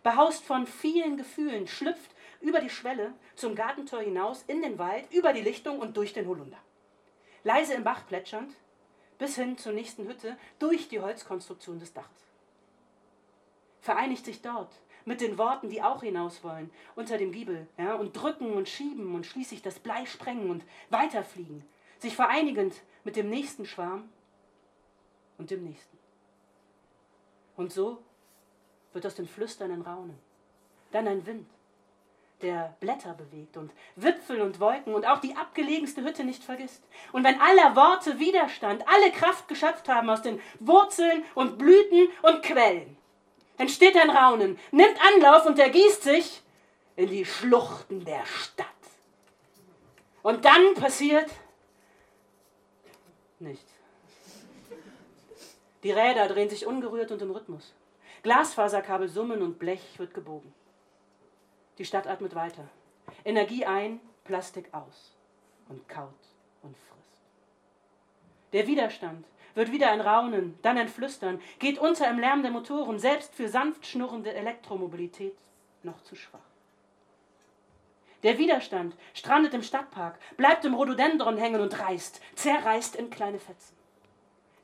behaust 0.03 0.43
von 0.43 0.65
vielen 0.65 1.17
Gefühlen, 1.17 1.67
schlüpft 1.67 2.11
über 2.39 2.59
die 2.59 2.69
Schwelle 2.69 3.13
zum 3.35 3.55
Gartentor 3.55 4.01
hinaus, 4.01 4.43
in 4.47 4.61
den 4.61 4.79
Wald, 4.79 5.11
über 5.11 5.33
die 5.33 5.41
Lichtung 5.41 5.79
und 5.79 5.95
durch 5.97 6.13
den 6.13 6.27
Holunder. 6.27 6.57
Leise 7.43 7.73
im 7.73 7.83
Bach 7.83 8.07
plätschernd, 8.07 8.55
bis 9.19 9.35
hin 9.35 9.57
zur 9.57 9.73
nächsten 9.73 10.07
Hütte, 10.07 10.37
durch 10.57 10.87
die 10.87 10.99
Holzkonstruktion 10.99 11.79
des 11.79 11.93
Daches. 11.93 12.31
Vereinigt 13.81 14.25
sich 14.25 14.41
dort 14.41 14.73
mit 15.05 15.21
den 15.21 15.37
Worten, 15.37 15.69
die 15.69 15.81
auch 15.81 16.01
hinaus 16.01 16.43
wollen, 16.43 16.69
unter 16.95 17.17
dem 17.17 17.31
Giebel, 17.31 17.67
ja, 17.77 17.95
und 17.95 18.13
drücken 18.13 18.53
und 18.53 18.69
schieben 18.69 19.15
und 19.15 19.25
schließlich 19.25 19.61
das 19.61 19.79
Blei 19.79 20.05
sprengen 20.05 20.49
und 20.49 20.63
weiterfliegen, 20.89 21.63
sich 21.99 22.15
vereinigend 22.15 22.81
mit 23.03 23.15
dem 23.15 23.29
nächsten 23.29 23.65
Schwarm 23.65 24.09
und 25.37 25.51
dem 25.51 25.63
nächsten. 25.63 25.97
Und 27.55 27.71
so 27.71 28.01
wird 28.93 29.05
aus 29.05 29.15
dem 29.15 29.27
Flüstern 29.27 29.71
ein 29.71 29.81
Raunen, 29.81 30.17
dann 30.91 31.07
ein 31.07 31.25
Wind, 31.25 31.47
der 32.41 32.75
Blätter 32.79 33.13
bewegt 33.13 33.57
und 33.57 33.71
Wipfel 33.95 34.41
und 34.41 34.59
Wolken 34.59 34.93
und 34.93 35.05
auch 35.05 35.19
die 35.19 35.35
abgelegenste 35.35 36.03
Hütte 36.03 36.23
nicht 36.23 36.43
vergisst. 36.43 36.83
Und 37.11 37.23
wenn 37.23 37.39
aller 37.39 37.75
Worte 37.75 38.19
Widerstand, 38.19 38.83
alle 38.87 39.11
Kraft 39.11 39.47
geschöpft 39.47 39.87
haben 39.87 40.09
aus 40.09 40.21
den 40.21 40.39
Wurzeln 40.59 41.23
und 41.35 41.57
Blüten 41.57 42.07
und 42.23 42.41
Quellen, 42.43 42.97
entsteht 43.61 43.95
ein 43.95 44.09
Raunen, 44.09 44.57
nimmt 44.71 44.97
Anlauf 45.13 45.45
und 45.45 45.59
ergießt 45.59 46.01
sich 46.01 46.41
in 46.95 47.09
die 47.09 47.25
Schluchten 47.25 48.03
der 48.03 48.25
Stadt. 48.25 48.65
Und 50.23 50.45
dann 50.45 50.73
passiert 50.73 51.29
nichts. 53.39 53.71
Die 55.83 55.91
Räder 55.91 56.27
drehen 56.27 56.49
sich 56.49 56.65
ungerührt 56.65 57.11
und 57.11 57.21
im 57.21 57.31
Rhythmus. 57.31 57.73
Glasfaserkabel 58.23 59.07
summen 59.07 59.41
und 59.41 59.57
Blech 59.57 59.97
wird 59.97 60.13
gebogen. 60.13 60.53
Die 61.77 61.85
Stadt 61.85 62.07
atmet 62.07 62.35
weiter. 62.35 62.67
Energie 63.25 63.65
ein, 63.65 63.99
Plastik 64.23 64.71
aus. 64.73 65.15
Und 65.69 65.87
kaut 65.87 66.09
und 66.61 66.75
frisst. 66.77 67.21
Der 68.53 68.67
Widerstand 68.67 69.25
wird 69.55 69.71
wieder 69.71 69.91
ein 69.91 70.01
Raunen, 70.01 70.57
dann 70.61 70.77
ein 70.77 70.87
Flüstern, 70.87 71.41
geht 71.59 71.79
unter 71.79 72.09
im 72.09 72.19
Lärm 72.19 72.41
der 72.41 72.51
Motoren, 72.51 72.99
selbst 72.99 73.35
für 73.35 73.47
sanft 73.47 73.85
schnurrende 73.85 74.33
Elektromobilität 74.33 75.35
noch 75.83 76.01
zu 76.03 76.15
schwach. 76.15 76.39
Der 78.23 78.37
Widerstand 78.37 78.95
strandet 79.13 79.53
im 79.53 79.63
Stadtpark, 79.63 80.19
bleibt 80.37 80.63
im 80.63 80.75
Rhododendron 80.75 81.37
hängen 81.37 81.61
und 81.61 81.79
reißt, 81.79 82.21
zerreißt 82.35 82.95
in 82.95 83.09
kleine 83.09 83.39
Fetzen. 83.39 83.75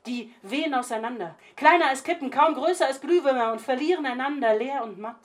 Die 0.06 0.32
wehen 0.42 0.74
auseinander, 0.74 1.34
kleiner 1.56 1.88
als 1.88 2.04
Kippen, 2.04 2.30
kaum 2.30 2.54
größer 2.54 2.86
als 2.86 3.00
Glühwürmer 3.00 3.52
und 3.52 3.60
verlieren 3.60 4.06
einander 4.06 4.54
leer 4.54 4.84
und 4.84 4.98
matt 4.98 5.20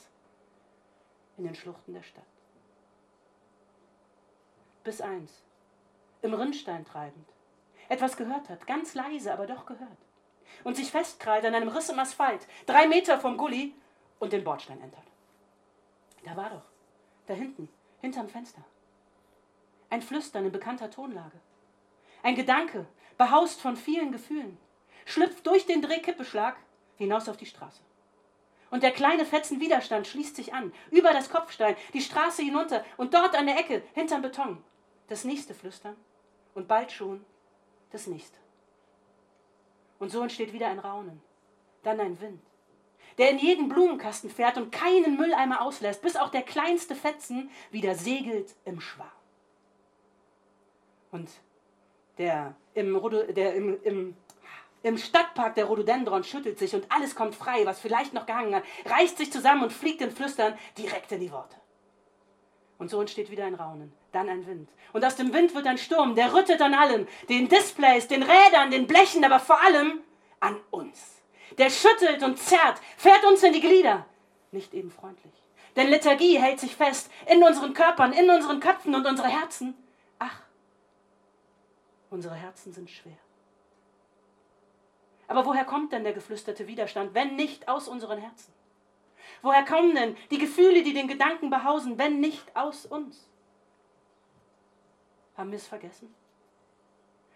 in 1.38 1.46
den 1.46 1.56
Schluchten 1.56 1.94
der 1.94 2.04
Stadt. 2.04 2.24
Bis 4.84 5.00
eins, 5.00 5.44
im 6.22 6.34
Rinnstein 6.34 6.86
treibend, 6.86 7.30
etwas 7.94 8.18
gehört 8.18 8.50
hat, 8.50 8.68
ganz 8.68 8.94
leise, 8.96 9.32
aber 9.32 9.48
doch 9.48 9.66
gehört. 9.66 9.98
Und 10.64 10.76
sich 10.76 10.92
festkrallt 10.92 11.46
an 11.46 11.56
einem 11.56 11.70
Riss 11.70 11.90
im 11.90 12.00
Asphalt, 12.00 12.48
drei 12.66 12.88
Meter 12.88 13.20
vom 13.20 13.38
Gully 13.38 13.74
und 14.20 14.34
den 14.34 14.44
Bordstein 14.44 14.82
entert. 14.82 15.04
Da 16.24 16.36
war 16.36 16.50
doch, 16.50 16.64
da 17.28 17.34
hinten, 17.34 17.70
hinterm 18.02 18.30
Fenster. 18.30 18.64
Ein 19.90 20.02
Flüstern 20.02 20.46
in 20.46 20.52
bekannter 20.52 20.90
Tonlage. 20.90 21.40
Ein 22.24 22.36
Gedanke, 22.36 22.88
behaust 23.18 23.62
von 23.62 23.76
vielen 23.76 24.12
Gefühlen, 24.12 24.58
schlüpft 25.06 25.46
durch 25.46 25.66
den 25.66 25.82
Drehkippeschlag 25.82 26.56
hinaus 26.98 27.30
auf 27.30 27.38
die 27.38 27.46
Straße. 27.46 27.82
Und 28.72 28.82
der 28.82 28.92
kleine 28.92 29.26
Fetzen 29.26 29.60
Widerstand 29.60 30.08
schließt 30.08 30.36
sich 30.36 30.54
an, 30.54 30.74
über 30.90 31.12
das 31.12 31.30
Kopfstein, 31.30 31.76
die 31.94 32.02
Straße 32.02 32.42
hinunter 32.42 32.84
und 32.98 33.14
dort 33.14 33.36
an 33.36 33.46
der 33.46 33.60
Ecke, 33.60 33.84
hinterm 33.94 34.24
Beton. 34.24 34.64
Das 35.10 35.26
nächste 35.26 35.54
Flüstern 35.54 35.96
und 36.56 36.68
bald 36.68 36.92
schon 36.92 37.24
das 37.94 38.08
nächste. 38.08 38.38
Und 40.00 40.10
so 40.10 40.22
entsteht 40.22 40.52
wieder 40.52 40.68
ein 40.68 40.80
Raunen, 40.80 41.22
dann 41.84 42.00
ein 42.00 42.20
Wind, 42.20 42.42
der 43.18 43.30
in 43.30 43.38
jeden 43.38 43.70
Blumenkasten 43.70 44.30
fährt 44.30 44.58
und 44.58 44.72
keinen 44.72 45.16
Mülleimer 45.18 45.62
auslässt, 45.62 46.02
bis 46.02 46.16
auch 46.16 46.30
der 46.30 46.42
kleinste 46.42 46.96
Fetzen 46.96 47.50
wieder 47.72 47.96
segelt 47.96 48.56
im 48.66 48.82
Schwarm. 48.82 49.08
Und 51.12 51.30
der 52.18 52.56
im, 52.74 53.00
der 53.36 53.54
im, 53.54 53.82
im, 53.84 54.18
im 54.82 54.98
Stadtpark 54.98 55.56
der 55.56 55.66
Rhododendron 55.66 56.24
schüttelt 56.24 56.58
sich 56.58 56.74
und 56.74 56.92
alles 56.92 57.16
kommt 57.16 57.36
frei, 57.36 57.66
was 57.66 57.80
vielleicht 57.80 58.14
noch 58.14 58.26
gehangen 58.26 58.56
hat, 58.56 58.64
reißt 58.86 59.18
sich 59.18 59.32
zusammen 59.32 59.64
und 59.64 59.72
fliegt 59.72 60.02
in 60.02 60.12
Flüstern 60.12 60.58
direkt 60.78 61.12
in 61.12 61.20
die 61.20 61.32
Worte. 61.32 61.56
Und 62.84 62.90
so 62.90 63.00
entsteht 63.00 63.32
wieder 63.32 63.46
ein 63.46 63.56
Raunen, 63.56 63.94
dann 64.12 64.28
ein 64.28 64.46
Wind. 64.46 64.70
Und 64.92 65.06
aus 65.06 65.16
dem 65.16 65.32
Wind 65.32 65.56
wird 65.56 65.66
ein 65.68 65.78
Sturm, 65.78 66.16
der 66.16 66.34
rüttet 66.34 66.62
an 66.62 66.74
allem, 66.74 67.08
den 67.30 67.48
Displays, 67.48 68.10
den 68.10 68.24
Rädern, 68.24 68.72
den 68.72 68.88
Blechen, 68.88 69.24
aber 69.24 69.40
vor 69.40 69.64
allem 69.64 70.02
an 70.42 70.60
uns. 70.70 71.22
Der 71.58 71.70
schüttelt 71.70 72.22
und 72.24 72.38
zerrt, 72.38 72.82
fährt 72.98 73.24
uns 73.24 73.42
in 73.42 73.54
die 73.54 73.62
Glieder. 73.62 74.06
Nicht 74.52 74.74
eben 74.74 74.92
freundlich. 74.92 75.32
Denn 75.78 75.88
Lethargie 75.88 76.38
hält 76.38 76.60
sich 76.60 76.76
fest 76.76 77.10
in 77.26 77.42
unseren 77.42 77.74
Körpern, 77.74 78.12
in 78.12 78.30
unseren 78.30 78.60
Köpfen 78.60 78.94
und 78.94 79.08
unsere 79.08 79.30
Herzen. 79.30 79.76
Ach, 80.20 80.42
unsere 82.10 82.36
Herzen 82.36 82.74
sind 82.74 82.90
schwer. 82.90 83.18
Aber 85.30 85.46
woher 85.46 85.64
kommt 85.64 85.94
denn 85.94 86.04
der 86.04 86.12
geflüsterte 86.12 86.68
Widerstand, 86.68 87.14
wenn 87.14 87.38
nicht 87.38 87.70
aus 87.70 87.88
unseren 87.88 88.20
Herzen? 88.20 88.52
Woher 89.44 89.66
kommen 89.66 89.94
denn 89.94 90.16
die 90.32 90.38
Gefühle, 90.38 90.84
die 90.84 90.94
den 90.94 91.10
Gedanken 91.10 91.50
behausen, 91.50 91.98
wenn 92.00 92.22
nicht 92.22 92.56
aus 92.56 92.86
uns? 92.86 93.30
Haben 95.38 95.52
wir 95.52 95.58
es 95.58 95.68
vergessen? 95.68 96.16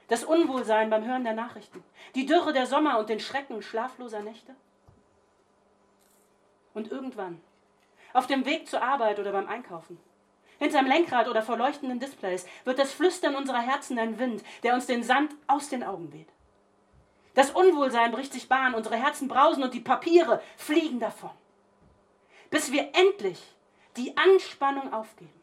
Das 0.08 0.24
Unwohlsein 0.24 0.90
beim 0.90 1.06
Hören 1.06 1.26
der 1.26 1.34
Nachrichten, 1.34 1.84
die 2.16 2.26
Dürre 2.26 2.54
der 2.54 2.66
Sommer 2.66 2.98
und 2.98 3.10
den 3.10 3.20
Schrecken 3.20 3.62
schlafloser 3.62 4.22
Nächte? 4.22 4.56
Und 6.74 6.90
irgendwann, 6.90 7.42
auf 8.14 8.26
dem 8.26 8.46
Weg 8.46 8.70
zur 8.70 8.82
Arbeit 8.82 9.20
oder 9.20 9.34
beim 9.34 9.48
Einkaufen, 9.48 10.00
hinterm 10.60 10.86
Lenkrad 10.86 11.28
oder 11.28 11.42
vor 11.42 11.58
leuchtenden 11.58 12.00
Displays, 12.00 12.48
wird 12.64 12.80
das 12.80 12.94
Flüstern 12.94 13.36
unserer 13.36 13.60
Herzen 13.60 14.00
ein 14.00 14.18
Wind, 14.18 14.46
der 14.64 14.76
uns 14.76 14.86
den 14.86 15.04
Sand 15.04 15.36
aus 15.48 15.68
den 15.68 15.84
Augen 15.84 16.14
weht. 16.14 16.30
Das 17.34 17.52
Unwohlsein 17.52 18.14
bricht 18.14 18.32
sich 18.32 18.48
Bahn, 18.48 18.76
unsere 18.76 18.96
Herzen 18.96 19.28
brausen 19.28 19.62
und 19.62 19.74
die 19.74 19.82
Papiere 19.82 20.42
fliegen 20.56 21.02
davon. 21.02 21.32
Bis 22.50 22.72
wir 22.72 22.92
endlich 22.94 23.42
die 23.96 24.16
Anspannung 24.16 24.94
aufgeben 24.94 25.42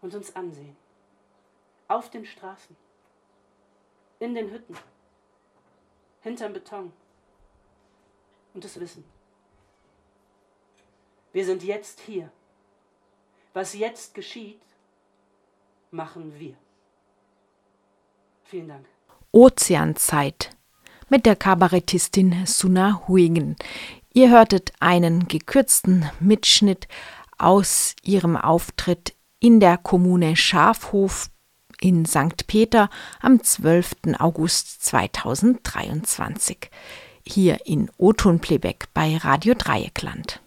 und 0.00 0.14
uns 0.14 0.34
ansehen. 0.36 0.76
Auf 1.88 2.10
den 2.10 2.24
Straßen, 2.24 2.76
in 4.20 4.34
den 4.34 4.50
Hütten, 4.50 4.76
hinterm 6.20 6.52
Beton 6.52 6.92
und 8.54 8.64
das 8.64 8.78
Wissen. 8.78 9.04
Wir 11.32 11.44
sind 11.44 11.62
jetzt 11.62 12.00
hier. 12.00 12.30
Was 13.52 13.74
jetzt 13.74 14.14
geschieht, 14.14 14.62
machen 15.90 16.38
wir. 16.38 16.54
Vielen 18.44 18.68
Dank. 18.68 18.86
Ozeanzeit 19.32 20.50
mit 21.08 21.26
der 21.26 21.36
Kabarettistin 21.36 22.46
Suna 22.46 23.02
Huigen. 23.08 23.56
Ihr 24.12 24.30
hörtet 24.30 24.72
einen 24.80 25.28
gekürzten 25.28 26.10
Mitschnitt 26.18 26.88
aus 27.38 27.94
ihrem 28.02 28.36
Auftritt 28.36 29.14
in 29.38 29.60
der 29.60 29.78
Kommune 29.78 30.34
Schafhof 30.34 31.30
in 31.80 32.04
St. 32.04 32.46
Peter 32.48 32.90
am 33.20 33.42
12. 33.42 34.16
August 34.18 34.84
2023. 34.84 36.70
Hier 37.24 37.64
in 37.66 37.88
Oton 37.98 38.40
Playback 38.40 38.88
bei 38.92 39.16
Radio 39.16 39.54
Dreieckland. 39.54 40.40